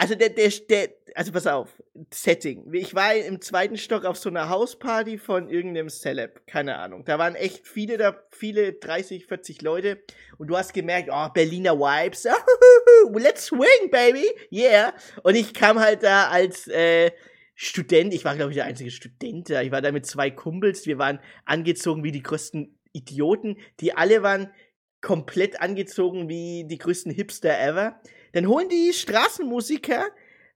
Also 0.00 0.14
der, 0.14 0.30
der, 0.30 0.48
der, 0.70 0.90
also 1.16 1.32
pass 1.32 1.48
auf, 1.48 1.68
Setting. 2.12 2.72
Ich 2.72 2.94
war 2.94 3.16
im 3.16 3.40
zweiten 3.40 3.76
Stock 3.76 4.04
auf 4.04 4.16
so 4.16 4.28
einer 4.28 4.48
Hausparty 4.48 5.18
von 5.18 5.48
irgendeinem 5.48 5.88
Celeb, 5.88 6.46
keine 6.46 6.78
Ahnung. 6.78 7.04
Da 7.04 7.18
waren 7.18 7.34
echt 7.34 7.66
viele 7.66 7.96
da, 7.96 8.16
viele 8.30 8.74
30, 8.74 9.26
40 9.26 9.60
Leute 9.62 10.00
und 10.38 10.46
du 10.46 10.56
hast 10.56 10.72
gemerkt, 10.72 11.10
oh, 11.12 11.28
Berliner 11.34 11.76
Vibes, 11.76 12.28
let's 13.12 13.46
swing, 13.46 13.90
baby, 13.90 14.24
yeah. 14.52 14.94
Und 15.24 15.34
ich 15.34 15.52
kam 15.52 15.80
halt 15.80 16.04
da 16.04 16.28
als 16.28 16.68
äh, 16.68 17.10
Student, 17.56 18.14
ich 18.14 18.24
war 18.24 18.36
glaube 18.36 18.52
ich 18.52 18.56
der 18.56 18.66
einzige 18.66 18.92
Student 18.92 19.50
da, 19.50 19.62
ich 19.62 19.72
war 19.72 19.82
da 19.82 19.90
mit 19.90 20.06
zwei 20.06 20.30
Kumpels, 20.30 20.86
wir 20.86 20.98
waren 20.98 21.18
angezogen 21.44 22.04
wie 22.04 22.12
die 22.12 22.22
größten 22.22 22.78
Idioten, 22.92 23.56
die 23.80 23.96
alle 23.96 24.22
waren 24.22 24.52
komplett 25.00 25.60
angezogen 25.60 26.28
wie 26.28 26.64
die 26.68 26.78
größten 26.78 27.12
Hipster 27.12 27.58
ever. 27.60 28.00
Dann 28.32 28.46
holen 28.46 28.68
die 28.68 28.92
Straßenmusiker, 28.92 30.06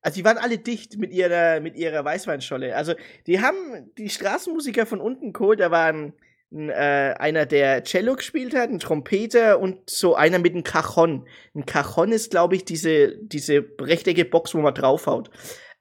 also 0.00 0.16
die 0.16 0.24
waren 0.24 0.38
alle 0.38 0.58
dicht 0.58 0.98
mit 0.98 1.12
ihrer, 1.12 1.60
mit 1.60 1.76
ihrer 1.76 2.04
Weißweinscholle. 2.04 2.74
Also 2.74 2.94
die 3.26 3.40
haben 3.40 3.92
die 3.98 4.10
Straßenmusiker 4.10 4.86
von 4.86 5.00
unten 5.00 5.32
geholt, 5.32 5.60
da 5.60 5.70
waren 5.70 6.14
äh, 6.50 7.14
einer, 7.14 7.46
der 7.46 7.84
Cello 7.84 8.16
gespielt 8.16 8.54
hat, 8.54 8.70
ein 8.70 8.78
Trompeter 8.78 9.58
und 9.58 9.88
so 9.88 10.14
einer 10.14 10.38
mit 10.38 10.52
einem 10.52 10.64
Cajon. 10.64 11.26
Ein 11.54 11.66
Cajon 11.66 12.12
ist, 12.12 12.30
glaube 12.30 12.56
ich, 12.56 12.64
diese, 12.64 13.16
diese 13.18 13.64
rechtecke 13.80 14.24
Box, 14.24 14.54
wo 14.54 14.58
man 14.58 14.74
draufhaut. 14.74 15.30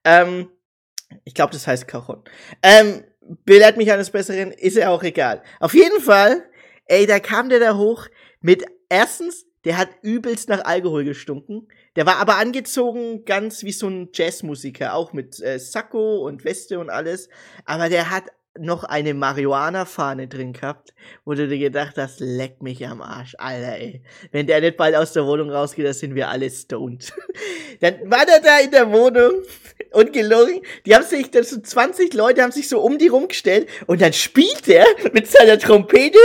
Ähm, 0.05 0.49
Ich 1.25 1.33
glaube, 1.33 1.51
das 1.51 1.67
heißt 1.67 1.89
Cajon. 1.89 2.23
Ähm, 2.63 3.03
belehrt 3.43 3.75
mich 3.75 3.91
eines 3.91 4.11
Besseren, 4.11 4.51
ist 4.51 4.77
ja 4.77 4.89
auch 4.89 5.03
egal. 5.03 5.43
Auf 5.59 5.73
jeden 5.73 5.99
Fall, 5.99 6.43
ey, 6.85 7.05
da 7.05 7.19
kam 7.19 7.49
der 7.49 7.59
da 7.59 7.75
hoch 7.75 8.07
mit 8.39 8.63
erstens, 8.87 9.45
der 9.66 9.78
hat 9.78 9.89
übelst 10.01 10.49
nach 10.49 10.66
Alkohol 10.66 11.03
gestunken. 11.03 11.68
Der 11.95 12.05
war 12.05 12.18
aber 12.18 12.38
angezogen 12.38 13.26
ganz 13.26 13.64
wie 13.64 13.72
so 13.72 13.88
ein 13.88 14.09
Jazzmusiker, 14.14 14.93
auch 14.93 15.14
mit 15.14 15.41
äh, 15.41 15.59
Sakko 15.59 16.26
und 16.26 16.43
Weste 16.45 16.80
und 16.80 16.89
alles. 16.89 17.30
Aber 17.66 17.89
der 17.89 18.09
hat 18.09 18.26
noch 18.59 18.84
eine 18.84 19.14
Marihuana-Fahne 19.14 20.28
drin 20.28 20.53
gehabt, 20.53 20.93
wo 21.24 21.34
du 21.34 21.47
dir 21.47 21.57
gedacht 21.57 21.97
hast, 21.97 22.20
leck 22.20 22.62
mich 22.62 22.86
am 22.86 23.01
Arsch, 23.01 23.36
Alter, 23.38 23.78
ey. 23.78 24.03
Wenn 24.32 24.45
der 24.45 24.59
nicht 24.59 24.76
bald 24.76 24.95
aus 24.95 25.14
der 25.14 25.26
Wohnung 25.26 25.49
rausgeht, 25.49 25.86
dann 25.86 25.93
sind 25.93 26.16
wir 26.16 26.28
alle 26.28 26.49
stoned. 26.49 27.14
dann 27.80 28.12
war 28.12 28.26
der 28.26 28.41
da 28.41 28.59
in 28.59 28.72
der 28.72 28.91
Wohnung 28.91 29.43
und 29.93 30.12
gelungen. 30.12 30.62
Die 30.86 30.93
haben 30.93 31.05
sich, 31.05 31.32
das 31.32 31.51
so 31.51 31.62
20 31.62 32.14
Leute 32.14 32.43
haben 32.43 32.51
sich 32.51 32.68
so 32.68 32.82
um 32.82 32.97
die 32.97 33.07
rumgestellt 33.07 33.70
und 33.88 34.01
dann 34.01 34.14
spielt 34.14 34.68
er 34.68 34.86
mit 35.14 35.28
seiner 35.28 35.57
Trompete 35.57 36.20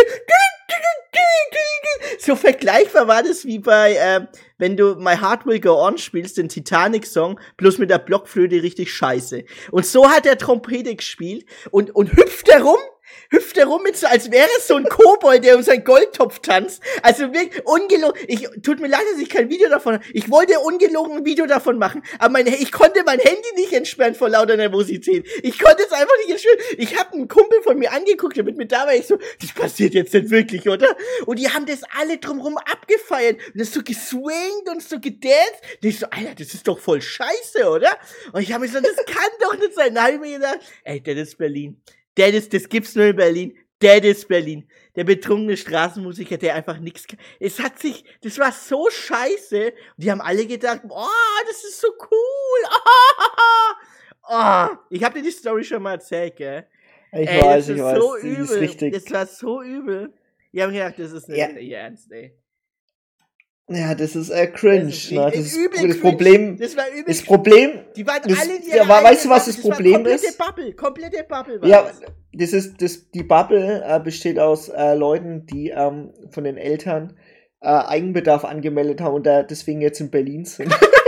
so 2.18 2.37
vergleichbar 2.37 3.09
war 3.09 3.22
das 3.22 3.45
wie 3.45 3.59
bei, 3.59 3.95
äh, 3.95 4.26
wenn 4.59 4.76
du 4.76 4.95
My 4.97 5.16
Heart 5.16 5.47
Will 5.47 5.61
Go 5.61 5.74
On 5.74 5.99
spielst, 5.99 6.39
den 6.39 6.49
Titanic-Song, 6.49 7.41
plus 7.57 7.78
mit 7.78 7.91
der 7.91 7.99
Blockflöte 7.99 8.62
richtig 8.62 8.93
scheiße. 8.93 9.45
Und 9.70 9.87
so 9.87 10.11
hat 10.11 10.26
er 10.26 10.39
Trompete 10.39 10.95
gespielt 10.95 11.47
und, 11.70 11.95
und 11.95 12.12
hüpft 12.12 12.49
herum 12.51 12.78
hüpft 13.30 13.56
er 13.56 13.66
rum 13.66 13.82
mit 13.82 13.96
so, 13.96 14.06
als 14.06 14.30
wäre 14.30 14.48
es 14.58 14.66
so 14.66 14.76
ein 14.76 14.84
Kobold, 14.84 15.44
der 15.44 15.56
um 15.56 15.62
seinen 15.62 15.84
Goldtopf 15.84 16.40
tanzt. 16.40 16.82
Also 17.02 17.32
wirklich 17.32 17.64
ungelogen. 17.66 18.20
Ich, 18.28 18.48
tut 18.62 18.80
mir 18.80 18.88
leid, 18.88 19.02
dass 19.12 19.20
ich 19.20 19.28
kein 19.28 19.48
Video 19.48 19.68
davon. 19.68 20.00
Ich 20.12 20.30
wollte 20.30 20.58
ungelogen 20.60 21.18
ein 21.18 21.24
Video 21.24 21.46
davon 21.46 21.78
machen, 21.78 22.02
aber 22.18 22.32
mein, 22.32 22.46
ich 22.46 22.72
konnte 22.72 23.02
mein 23.04 23.18
Handy 23.18 23.48
nicht 23.56 23.72
entsperren 23.72 24.14
vor 24.14 24.28
lauter 24.28 24.56
Nervosität. 24.56 25.26
Ich 25.42 25.58
konnte 25.58 25.82
es 25.84 25.92
einfach 25.92 26.16
nicht 26.24 26.30
entsperren. 26.30 26.58
Ich 26.78 26.98
habe 26.98 27.12
einen 27.14 27.28
Kumpel 27.28 27.62
von 27.62 27.78
mir 27.78 27.92
angeguckt, 27.92 28.36
der 28.36 28.44
mit 28.44 28.56
mir 28.56 28.66
da 28.66 28.86
war 28.86 28.94
ich 28.94 29.06
so, 29.06 29.18
das 29.40 29.52
passiert 29.52 29.94
jetzt 29.94 30.12
nicht 30.14 30.30
wirklich, 30.30 30.68
oder? 30.68 30.96
Und 31.26 31.38
die 31.38 31.48
haben 31.48 31.66
das 31.66 31.80
alle 31.98 32.18
drumrum 32.18 32.58
abgefeiert. 32.58 33.40
Und 33.52 33.60
das 33.60 33.72
so 33.72 33.82
geswingt 33.82 34.68
und 34.68 34.82
so 34.82 34.98
gedanced. 35.00 35.60
Und 35.82 35.88
ich 35.88 35.98
so, 35.98 36.06
Alter, 36.10 36.34
das 36.34 36.54
ist 36.54 36.66
doch 36.66 36.78
voll 36.78 37.00
scheiße, 37.00 37.68
oder? 37.68 37.96
Und 38.32 38.42
ich 38.42 38.52
habe 38.52 38.64
mir 38.64 38.70
so, 38.70 38.80
das 38.80 38.96
kann 39.06 39.30
doch 39.40 39.56
nicht 39.58 39.74
sein. 39.74 39.94
Da 39.94 40.04
habe 40.04 40.14
ich 40.14 40.20
mir 40.20 40.38
gedacht, 40.38 40.60
ey, 40.84 41.02
das 41.02 41.28
ist 41.28 41.38
Berlin. 41.38 41.80
Der 42.16 42.32
ist, 42.32 42.52
das 42.54 42.68
gibt's 42.68 42.94
nur 42.94 43.06
in 43.06 43.16
Berlin. 43.16 43.58
Der 43.82 44.02
ist 44.02 44.26
Berlin. 44.28 44.68
Der 44.94 45.04
betrunkene 45.04 45.56
Straßenmusiker, 45.56 46.38
der 46.38 46.54
einfach 46.54 46.78
nichts 46.78 47.06
kann. 47.06 47.18
Es 47.38 47.60
hat 47.60 47.78
sich, 47.78 48.04
das 48.22 48.38
war 48.38 48.52
so 48.52 48.88
scheiße. 48.90 49.66
Und 49.66 49.74
die 49.98 50.10
haben 50.10 50.22
alle 50.22 50.46
gedacht, 50.46 50.80
oh, 50.88 51.06
das 51.46 51.64
ist 51.64 51.80
so 51.80 51.88
cool. 52.10 52.70
Oh, 54.28 54.66
ich 54.90 55.04
habe 55.04 55.14
dir 55.14 55.22
die 55.22 55.30
Story 55.30 55.62
schon 55.62 55.80
mal 55.80 55.92
erzählt, 55.92 56.34
gell? 56.34 56.66
Ich 57.12 57.28
ey, 57.28 57.42
weiß, 57.42 57.68
ich 57.68 57.80
weiß. 57.80 57.96
So 57.96 58.16
übel. 58.16 58.42
Ist 58.42 58.54
richtig. 58.54 58.92
Das 58.92 59.10
war 59.12 59.26
so 59.26 59.62
übel. 59.62 60.12
Die 60.52 60.62
haben 60.62 60.72
gedacht, 60.72 60.94
das 60.98 61.12
ist 61.12 61.28
nicht 61.28 61.38
ja. 61.38 61.78
Ernst, 61.78 62.10
ey. 62.10 62.36
Ja, 63.68 63.96
das 63.96 64.14
ist 64.14 64.30
äh, 64.30 64.46
cringe. 64.46 64.86
Das, 64.86 64.94
ist, 64.94 65.12
ne? 65.12 65.30
das, 65.34 65.34
ist 65.34 65.58
das 65.82 66.00
Problem. 66.00 66.56
Das 66.56 66.76
war 66.76 66.88
übel. 66.88 67.04
Das 67.04 67.22
Problem. 67.22 67.70
Die 67.96 68.06
waren 68.06 68.22
das, 68.22 68.40
alle 68.40 68.56
in 68.56 68.62
ja, 68.68 68.88
Weißt 68.88 69.24
du, 69.24 69.28
was 69.28 69.46
das, 69.46 69.56
das 69.56 69.64
Problem 69.64 69.94
komplette 69.94 70.26
ist? 70.26 70.38
Bubble, 70.38 70.72
komplette 70.74 71.24
Bubble. 71.28 71.60
War 71.60 71.68
ja, 71.68 71.82
das. 71.82 72.00
das 72.32 72.52
ist 72.52 72.80
das. 72.80 73.10
Die 73.10 73.24
Bubble 73.24 73.82
äh, 73.84 73.98
besteht 73.98 74.38
aus 74.38 74.68
äh, 74.68 74.94
Leuten, 74.94 75.46
die 75.46 75.70
ähm, 75.70 76.12
von 76.30 76.44
den 76.44 76.56
Eltern 76.56 77.16
äh, 77.60 77.66
Eigenbedarf 77.68 78.44
angemeldet 78.44 79.00
haben 79.00 79.14
und 79.14 79.26
da 79.26 79.42
deswegen 79.42 79.80
jetzt 79.80 80.00
in 80.00 80.10
Berlin 80.10 80.44
sind. 80.44 80.72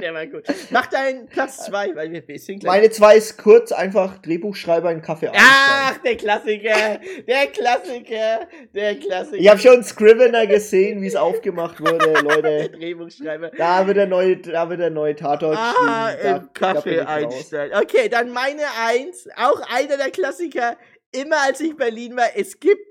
der 0.00 0.14
war 0.14 0.26
gut. 0.26 0.44
Mach 0.70 0.86
deinen 0.86 1.26
Platz 1.26 1.66
2, 1.66 1.94
weil 1.94 2.12
wir 2.12 2.26
wissen 2.28 2.58
gleich. 2.58 2.76
Meine 2.76 2.90
2 2.90 3.16
ist 3.16 3.38
kurz, 3.38 3.72
einfach 3.72 4.18
Drehbuchschreiber 4.18 4.90
in 4.90 5.02
Kaffee 5.02 5.30
Ach, 5.34 5.98
der 5.98 6.16
Klassiker, 6.16 7.00
der 7.26 7.46
Klassiker, 7.48 8.48
der 8.74 8.96
Klassiker. 8.96 9.38
Ich 9.38 9.48
habe 9.48 9.60
schon 9.60 9.82
Scrivener 9.82 10.46
gesehen, 10.46 11.02
wie 11.02 11.06
es 11.06 11.16
aufgemacht 11.16 11.80
wurde, 11.80 12.12
Leute. 12.22 12.70
Drehbuchschreiber. 12.70 13.50
Da 13.56 13.86
wird 13.86 13.96
der 13.96 14.06
neue, 14.06 14.36
da 14.36 14.68
wird 14.68 14.80
der 14.80 14.90
neue 14.90 15.14
Tatort 15.14 15.56
ah, 15.56 16.12
da, 16.22 16.36
im 16.36 16.52
Kaffee 16.52 17.00
einstellen. 17.00 17.72
Okay, 17.74 18.08
dann 18.08 18.30
meine 18.30 18.62
1, 18.86 19.28
auch 19.36 19.60
einer 19.74 19.96
der 19.96 20.10
Klassiker, 20.10 20.76
immer 21.12 21.36
als 21.46 21.60
ich 21.60 21.70
in 21.70 21.76
Berlin 21.76 22.16
war, 22.16 22.28
es 22.34 22.60
gibt 22.60 22.82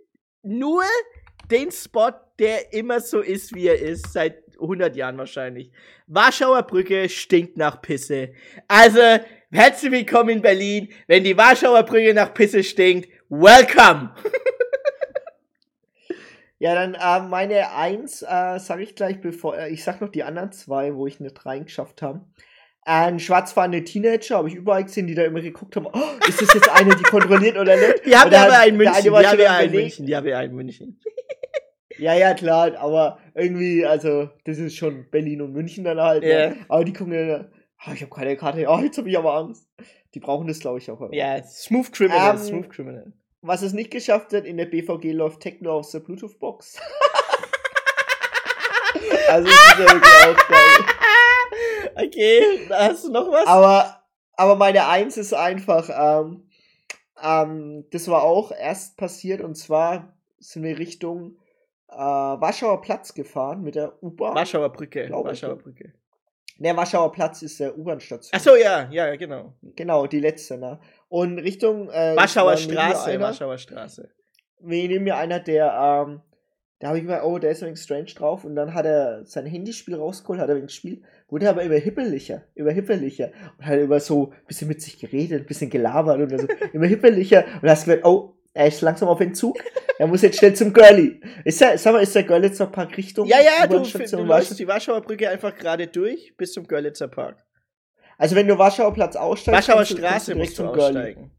nur 0.44 0.84
den 1.52 1.72
Spot, 1.72 2.12
der 2.40 2.74
immer 2.74 3.00
so 3.00 3.22
ist, 3.22 3.54
wie 3.54 3.68
er 3.68 3.80
ist, 3.80 4.12
seit 4.14 4.45
100 4.60 4.96
Jahren 4.96 5.18
wahrscheinlich. 5.18 5.72
Warschauer 6.08 6.64
Brücke 6.64 7.10
stinkt 7.10 7.58
nach 7.58 7.82
Pisse. 7.82 8.34
Also, 8.68 9.02
herzlich 9.52 9.92
willkommen 9.92 10.30
in 10.30 10.42
Berlin. 10.42 10.90
Wenn 11.08 11.24
die 11.24 11.38
Warschauer 11.38 11.84
Brücke 11.84 12.14
nach 12.14 12.34
Pisse 12.34 12.64
stinkt, 12.64 13.10
welcome! 13.30 14.14
ja, 16.60 16.76
dann 16.76 16.94
äh, 16.94 17.28
meine 17.28 17.74
Eins 17.74 18.22
äh, 18.22 18.60
sage 18.60 18.84
ich 18.84 18.96
gleich, 18.96 19.22
bevor 19.22 19.58
äh, 19.58 19.70
ich 19.70 19.84
sag 19.84 20.02
noch 20.02 20.10
die 20.10 20.24
anderen 20.24 20.52
zwei, 20.52 20.96
wo 20.96 21.08
ich 21.08 21.20
nicht 21.20 21.46
reingeschafft 21.46 22.02
habe. 22.02 22.26
Ein 22.88 23.20
schwarzfahrende 23.20 23.84
Teenager 23.84 24.38
habe 24.38 24.48
ich 24.48 24.54
überall 24.54 24.84
gesehen, 24.84 25.08
die 25.08 25.16
da 25.16 25.24
immer 25.24 25.42
geguckt 25.42 25.76
haben, 25.76 25.88
oh, 25.88 26.28
ist 26.28 26.40
das 26.40 26.54
jetzt 26.54 26.70
eine, 26.70 26.96
die 26.96 27.04
kontrolliert 27.04 27.58
oder 27.58 27.76
nicht? 27.76 27.96
Die 28.06 28.16
haben 28.16 28.30
wir 28.30 28.40
aber 28.40 28.68
in 28.68 28.78
München. 28.78 29.02
Die 29.02 29.10
haben 29.10 29.38
wir 29.40 29.60
in 29.60 29.72
München. 29.72 30.06
Die 30.06 30.16
haben 30.16 30.26
wir 30.26 30.40
in 30.40 30.54
München. 30.54 31.00
Ja, 31.98 32.14
ja, 32.14 32.34
klar, 32.34 32.78
aber 32.78 33.20
irgendwie, 33.34 33.86
also, 33.86 34.30
das 34.44 34.58
ist 34.58 34.76
schon 34.76 35.10
Berlin 35.10 35.42
und 35.42 35.54
München 35.54 35.84
dann 35.84 36.00
halt. 36.00 36.24
Yeah. 36.24 36.50
Ne? 36.50 36.58
Aber 36.68 36.84
die 36.84 36.94
gucken 36.94 37.14
dann, 37.14 37.52
oh, 37.88 37.92
ich 37.94 38.02
habe 38.02 38.12
keine 38.14 38.36
Karte, 38.36 38.66
oh, 38.68 38.80
jetzt 38.80 38.98
habe 38.98 39.10
ich 39.10 39.18
aber 39.18 39.34
Angst. 39.36 39.68
Die 40.14 40.20
brauchen 40.20 40.48
das, 40.48 40.60
glaube 40.60 40.80
ich, 40.80 40.90
auch. 40.90 41.10
Ja, 41.12 41.42
Smooth 41.44 41.92
Criminal, 41.92 42.32
ähm, 42.32 42.38
Smooth 42.38 42.70
Criminal. 42.70 43.14
Was 43.42 43.62
es 43.62 43.74
nicht 43.74 43.92
geschafft 43.92 44.34
hat, 44.34 44.46
in 44.46 44.58
der 44.58 44.66
BVG 44.66 45.12
läuft 45.12 45.42
Techno 45.42 45.78
auf 45.78 45.92
der 45.92 46.00
Bluetooth-Box. 46.00 46.78
also, 49.30 49.48
das 49.48 49.54
ist 49.54 49.80
ja 49.80 49.94
wirklich 49.94 50.14
auch 50.24 50.48
geil. 50.48 50.86
Okay, 51.98 52.42
da 52.68 52.90
hast 52.90 53.06
du 53.06 53.12
noch 53.12 53.32
was? 53.32 53.48
Aber, 53.48 54.04
aber 54.34 54.58
meine 54.58 54.86
Eins 54.86 55.16
ist 55.16 55.34
einfach, 55.34 55.90
ähm, 55.90 56.50
ähm, 57.24 57.86
das 57.92 58.10
war 58.10 58.24
auch 58.24 58.52
erst 58.52 58.98
passiert 58.98 59.40
und 59.42 59.56
zwar 59.56 60.14
sind 60.40 60.64
wir 60.64 60.78
Richtung 60.78 61.38
äh, 61.90 61.96
Warschauer 61.96 62.82
Platz 62.82 63.14
gefahren 63.14 63.62
mit 63.62 63.76
der 63.76 64.02
U-Bahn. 64.04 64.36
Warschauer 64.36 64.70
Brücke. 64.72 65.10
Warschauer 65.10 65.58
Brücke. 65.58 65.94
Ne, 66.58 66.76
Warschauer 66.76 67.12
Platz 67.12 67.42
ist 67.42 67.60
der 67.60 67.78
U-Bahn-Station. 67.78 68.34
Achso, 68.34 68.56
ja, 68.56 68.88
ja, 68.90 69.16
genau. 69.18 69.54
Genau, 69.76 70.08
die 70.08 70.22
letzte, 70.22 70.58
ne? 70.58 70.80
Und 71.10 71.38
Richtung. 71.40 71.90
Äh, 71.90 72.16
Warschauer 72.16 72.56
Straße, 72.56 73.12
einer, 73.12 73.26
Warschauer 73.26 73.58
Straße. 73.58 74.10
Wir 74.62 74.88
nehmen 74.88 75.04
mir 75.04 75.18
einer, 75.18 75.42
der, 75.42 75.66
ähm, 76.08 76.22
da 76.80 76.88
habe 76.88 77.00
ich 77.00 77.04
mir, 77.04 77.24
oh, 77.26 77.40
der 77.40 77.52
ist 77.52 77.62
ein 77.62 77.68
wenig 77.68 77.82
strange 77.82 78.14
drauf. 78.16 78.46
Und 78.46 78.56
dann 78.56 78.74
hat 78.74 78.86
er 78.86 79.26
sein 79.26 79.46
Handyspiel 79.46 79.96
rausgeholt, 79.96 80.40
hat 80.40 80.48
er 80.48 80.56
wegen 80.56 80.70
Spiel, 80.70 81.04
wurde 81.28 81.50
aber 81.50 81.62
immer 81.64 81.76
hippeliger, 81.76 82.44
immer 82.56 82.72
hippeliger. 82.72 83.32
Und 83.58 83.66
hat 83.66 83.80
über 83.80 84.00
so 84.00 84.32
ein 84.32 84.46
bisschen 84.48 84.70
mit 84.70 84.82
sich 84.82 84.98
geredet, 84.98 85.42
ein 85.42 85.48
bisschen 85.48 85.70
gelabert 85.70 86.20
und 86.20 86.40
so, 86.40 86.48
immer 86.74 86.88
hippeliger. 86.88 87.44
Und 87.62 87.70
hast 87.70 87.84
gemerkt, 87.84 88.06
oh, 88.06 88.34
er 88.54 88.68
ist 88.68 88.80
langsam 88.80 89.10
auf 89.10 89.20
Entzug. 89.20 89.58
Er 89.98 90.08
muss 90.08 90.22
jetzt 90.22 90.38
schnell 90.38 90.54
zum 90.54 90.74
Girlie. 90.74 91.20
Ist 91.46 91.62
der, 91.62 91.78
sag 91.78 91.94
mal, 91.94 92.04
ist 92.04 92.14
der 92.16 92.24
Görlitzer 92.24 92.68
Park 92.68 92.98
Richtung? 92.98 93.28
Ja, 93.28 93.38
ja, 93.40 93.66
du, 93.66 93.80
du 93.80 94.24
läufst 94.24 94.60
die 94.60 94.68
Warschauer 94.68 95.02
Brücke 95.02 95.30
einfach 95.30 95.56
gerade 95.56 95.88
durch 95.88 96.36
bis 96.36 96.52
zum 96.54 96.68
Görlitzer 96.68 97.08
Park. 97.08 97.46
Also 98.18 98.36
wenn 98.36 98.48
du 98.48 98.58
Warschauer 98.58 98.94
Platz 98.94 99.16
aussteigst, 99.16 99.68
Warschauer 99.70 99.86
Straße 99.86 100.32
du 100.34 100.38
musst 100.38 100.60
du 100.60 100.66
aussteigen. 100.66 101.32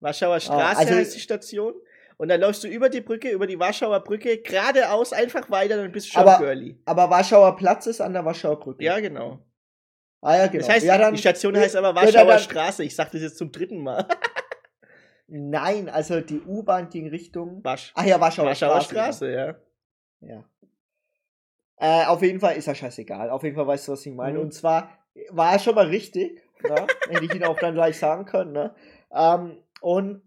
Warschauer 0.00 0.34
ah, 0.34 0.40
Straße 0.40 0.76
ah, 0.76 0.80
also 0.80 0.94
heißt 0.94 1.14
die 1.14 1.20
Station. 1.20 1.74
Und 2.18 2.28
dann 2.28 2.40
läufst 2.40 2.62
du 2.62 2.68
über 2.68 2.88
die 2.88 3.00
Brücke, 3.00 3.30
über 3.30 3.46
die 3.46 3.58
Warschauer 3.58 4.00
Brücke, 4.00 4.38
geradeaus 4.38 5.12
einfach 5.12 5.50
weiter, 5.50 5.76
dann 5.76 5.90
bist 5.90 6.08
du 6.08 6.12
schon 6.12 6.22
aber, 6.22 6.38
Girlie. 6.38 6.76
Aber 6.84 7.10
Warschauer 7.10 7.56
Platz 7.56 7.86
ist 7.86 8.00
an 8.00 8.12
der 8.12 8.24
Warschauer 8.24 8.60
Brücke. 8.60 8.84
Ja, 8.84 9.00
genau. 9.00 9.40
Ah 10.20 10.36
ja, 10.36 10.46
genau. 10.46 10.64
Das 10.64 10.68
heißt, 10.68 10.86
ja, 10.86 10.98
dann, 10.98 11.14
die 11.14 11.20
Station 11.20 11.56
heißt 11.56 11.74
aber 11.74 11.94
Warschauer 11.94 12.12
ja, 12.12 12.24
dann, 12.24 12.38
Straße. 12.38 12.84
Ich 12.84 12.94
sag 12.94 13.10
das 13.10 13.22
jetzt 13.22 13.38
zum 13.38 13.50
dritten 13.50 13.82
Mal. 13.82 14.06
Nein, 15.34 15.88
also 15.88 16.20
die 16.20 16.42
U-Bahn 16.42 16.90
ging 16.90 17.08
Richtung. 17.08 17.64
Wasch. 17.64 17.92
Ach 17.94 18.04
ja, 18.04 18.20
Warschauer, 18.20 18.48
Warschauer 18.48 18.82
Straße. 18.82 19.30
Straße 19.30 19.32
ja. 19.32 19.54
Ja. 20.20 20.44
Äh, 21.76 22.06
auf 22.06 22.20
jeden 22.20 22.38
Fall 22.38 22.56
ist 22.56 22.66
ja 22.66 22.74
scheißegal. 22.74 23.30
Auf 23.30 23.42
jeden 23.42 23.56
Fall 23.56 23.66
weißt 23.66 23.88
du, 23.88 23.92
was 23.92 24.04
ich 24.04 24.12
meine. 24.12 24.38
Mhm. 24.38 24.44
Und 24.44 24.52
zwar 24.52 24.90
war 25.30 25.52
er 25.52 25.58
schon 25.58 25.74
mal 25.74 25.86
richtig. 25.86 26.42
Ne? 26.62 26.86
Hätte 27.08 27.24
ich 27.24 27.34
ihn 27.34 27.44
auch 27.44 27.58
dann 27.58 27.72
gleich 27.72 27.98
sagen 27.98 28.26
können. 28.26 28.52
Ne? 28.52 28.74
Ähm, 29.10 29.56
und 29.80 30.22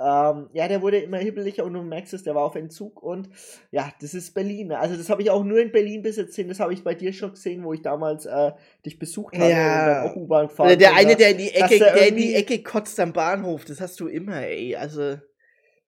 ähm, 0.00 0.48
ja, 0.54 0.66
der 0.66 0.80
wurde 0.80 0.98
immer 0.98 1.18
hibbeliger 1.18 1.64
und 1.64 1.74
du 1.74 1.82
merkst 1.82 2.14
es, 2.14 2.22
der 2.22 2.34
war 2.34 2.44
auf 2.44 2.54
Entzug 2.54 3.02
und 3.02 3.28
ja, 3.70 3.92
das 4.00 4.14
ist 4.14 4.32
Berlin. 4.32 4.68
Ne? 4.68 4.78
Also 4.78 4.96
das 4.96 5.10
habe 5.10 5.20
ich 5.20 5.30
auch 5.30 5.44
nur 5.44 5.60
in 5.60 5.72
Berlin 5.72 6.02
bis 6.02 6.16
jetzt 6.16 6.28
gesehen, 6.28 6.48
das 6.48 6.58
habe 6.58 6.72
ich 6.72 6.82
bei 6.82 6.94
dir 6.94 7.12
schon 7.12 7.32
gesehen, 7.32 7.64
wo 7.64 7.74
ich 7.74 7.82
damals 7.82 8.24
äh, 8.24 8.52
dich 8.86 8.98
besucht 8.98 9.36
habe 9.36 9.50
ja. 9.50 9.80
und 9.80 9.86
dann 9.86 10.10
auch 10.10 10.16
U-Bahn 10.16 10.48
gefahren 10.48 10.68
Oder 10.68 10.76
der 10.76 10.96
eine, 10.96 11.16
der 11.16 11.30
in 11.30 11.38
die 11.38 11.50
Ecke, 11.50 11.78
der, 11.78 12.08
in 12.08 12.16
die 12.16 12.34
Ecke 12.34 12.62
kotzt 12.62 12.98
am 12.98 13.12
Bahnhof, 13.12 13.66
das 13.66 13.80
hast 13.80 14.00
du 14.00 14.06
immer, 14.08 14.40
ey. 14.42 14.74
Also. 14.76 15.18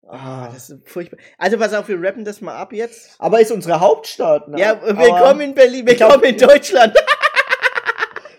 Ah, 0.10 0.49
das 0.53 0.70
ist 0.70 0.88
furchtbar. 0.88 1.20
Also 1.38 1.58
pass 1.58 1.74
auf, 1.74 1.89
wir 1.89 2.01
rappen 2.01 2.24
das 2.24 2.39
mal 2.39 2.55
ab 2.55 2.72
jetzt. 2.72 3.20
Aber 3.20 3.41
ist 3.41 3.51
unsere 3.51 3.82
Hauptstadt, 3.82 4.47
ne? 4.47 4.58
Ja, 4.58 4.82
willkommen 4.82 5.41
in 5.41 5.53
Berlin, 5.53 5.86
willkommen 5.86 6.24
in 6.24 6.38
Deutschland. 6.38 6.95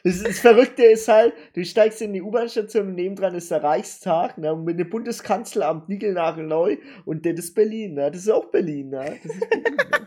Das, 0.09 0.23
das, 0.23 0.39
Verrückte 0.39 0.85
ist 0.85 1.07
halt, 1.07 1.35
du 1.53 1.63
steigst 1.67 2.01
in 2.01 2.15
die 2.15 2.23
U-Bahn-Station 2.23 2.89
und 2.89 2.95
nebendran 2.95 3.35
ist 3.35 3.51
der 3.51 3.63
Reichstag, 3.63 4.39
ne, 4.39 4.57
mit 4.57 4.81
dem 4.81 4.89
Bundeskanzleramt 4.89 5.91
Nigelnagelneu 5.91 6.79
und 7.05 7.27
das 7.27 7.35
ist 7.35 7.55
Berlin, 7.55 7.95
ne? 7.95 8.11
Das 8.11 8.23
ist 8.23 8.31
auch 8.31 8.47
Berlin, 8.47 8.89
ne? 8.89 9.19
Das 9.23 9.35
ist 9.35 9.51
Berlin, 9.51 9.77
ne? 9.77 10.07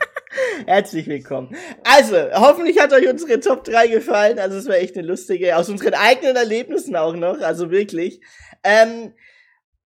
Herzlich 0.66 1.06
willkommen. 1.06 1.56
Also, 1.84 2.18
hoffentlich 2.34 2.80
hat 2.80 2.94
euch 2.94 3.08
unsere 3.08 3.40
Top 3.40 3.64
3 3.64 3.90
gefallen. 3.90 4.40
Also, 4.40 4.58
es 4.58 4.68
war 4.68 4.78
echt 4.78 4.98
eine 4.98 5.06
lustige, 5.06 5.56
aus 5.56 5.70
unseren 5.70 5.94
eigenen 5.94 6.36
Erlebnissen 6.36 6.96
auch 6.96 7.16
noch. 7.16 7.40
Also 7.40 7.70
wirklich. 7.70 8.22
Ähm, 8.64 9.14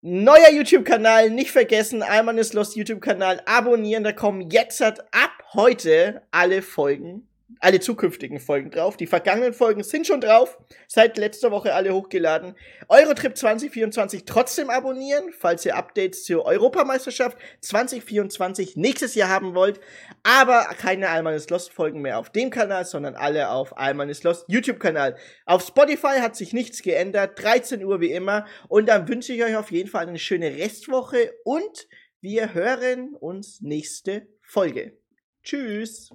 neuer 0.00 0.52
YouTube-Kanal, 0.52 1.30
nicht 1.30 1.50
vergessen, 1.50 2.04
Alman 2.04 2.38
ist 2.38 2.54
Lost 2.54 2.76
YouTube-Kanal 2.76 3.42
abonnieren. 3.46 4.04
Da 4.04 4.12
kommen 4.12 4.48
jetzt 4.50 4.80
ab 4.80 5.32
heute 5.54 6.22
alle 6.30 6.62
Folgen 6.62 7.28
alle 7.60 7.80
zukünftigen 7.80 8.40
Folgen 8.40 8.70
drauf. 8.70 8.96
Die 8.96 9.06
vergangenen 9.06 9.52
Folgen 9.52 9.82
sind 9.82 10.06
schon 10.06 10.20
drauf. 10.20 10.58
Seit 10.86 11.16
letzter 11.16 11.50
Woche 11.50 11.74
alle 11.74 11.94
hochgeladen. 11.94 12.54
Eurotrip 12.88 13.36
2024 13.36 14.24
trotzdem 14.24 14.70
abonnieren, 14.70 15.32
falls 15.38 15.64
ihr 15.64 15.76
Updates 15.76 16.24
zur 16.24 16.44
Europameisterschaft 16.44 17.38
2024 17.60 18.76
nächstes 18.76 19.14
Jahr 19.14 19.28
haben 19.28 19.54
wollt. 19.54 19.80
Aber 20.22 20.64
keine 20.78 21.08
Alman 21.08 21.40
Lost 21.48 21.72
Folgen 21.72 22.00
mehr 22.02 22.18
auf 22.18 22.30
dem 22.30 22.50
Kanal, 22.50 22.84
sondern 22.84 23.14
alle 23.14 23.50
auf 23.50 23.76
Alman 23.78 24.12
Lost 24.22 24.44
YouTube 24.48 24.80
Kanal. 24.80 25.16
Auf 25.46 25.66
Spotify 25.66 26.20
hat 26.20 26.36
sich 26.36 26.52
nichts 26.52 26.82
geändert. 26.82 27.42
13 27.42 27.84
Uhr 27.84 28.00
wie 28.00 28.12
immer. 28.12 28.46
Und 28.68 28.86
dann 28.88 29.08
wünsche 29.08 29.32
ich 29.32 29.42
euch 29.42 29.56
auf 29.56 29.70
jeden 29.70 29.88
Fall 29.88 30.06
eine 30.06 30.18
schöne 30.18 30.56
Restwoche 30.56 31.32
und 31.44 31.88
wir 32.20 32.54
hören 32.54 33.14
uns 33.14 33.60
nächste 33.60 34.26
Folge. 34.42 34.96
Tschüss. 35.42 36.10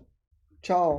Ciao. 0.64 0.98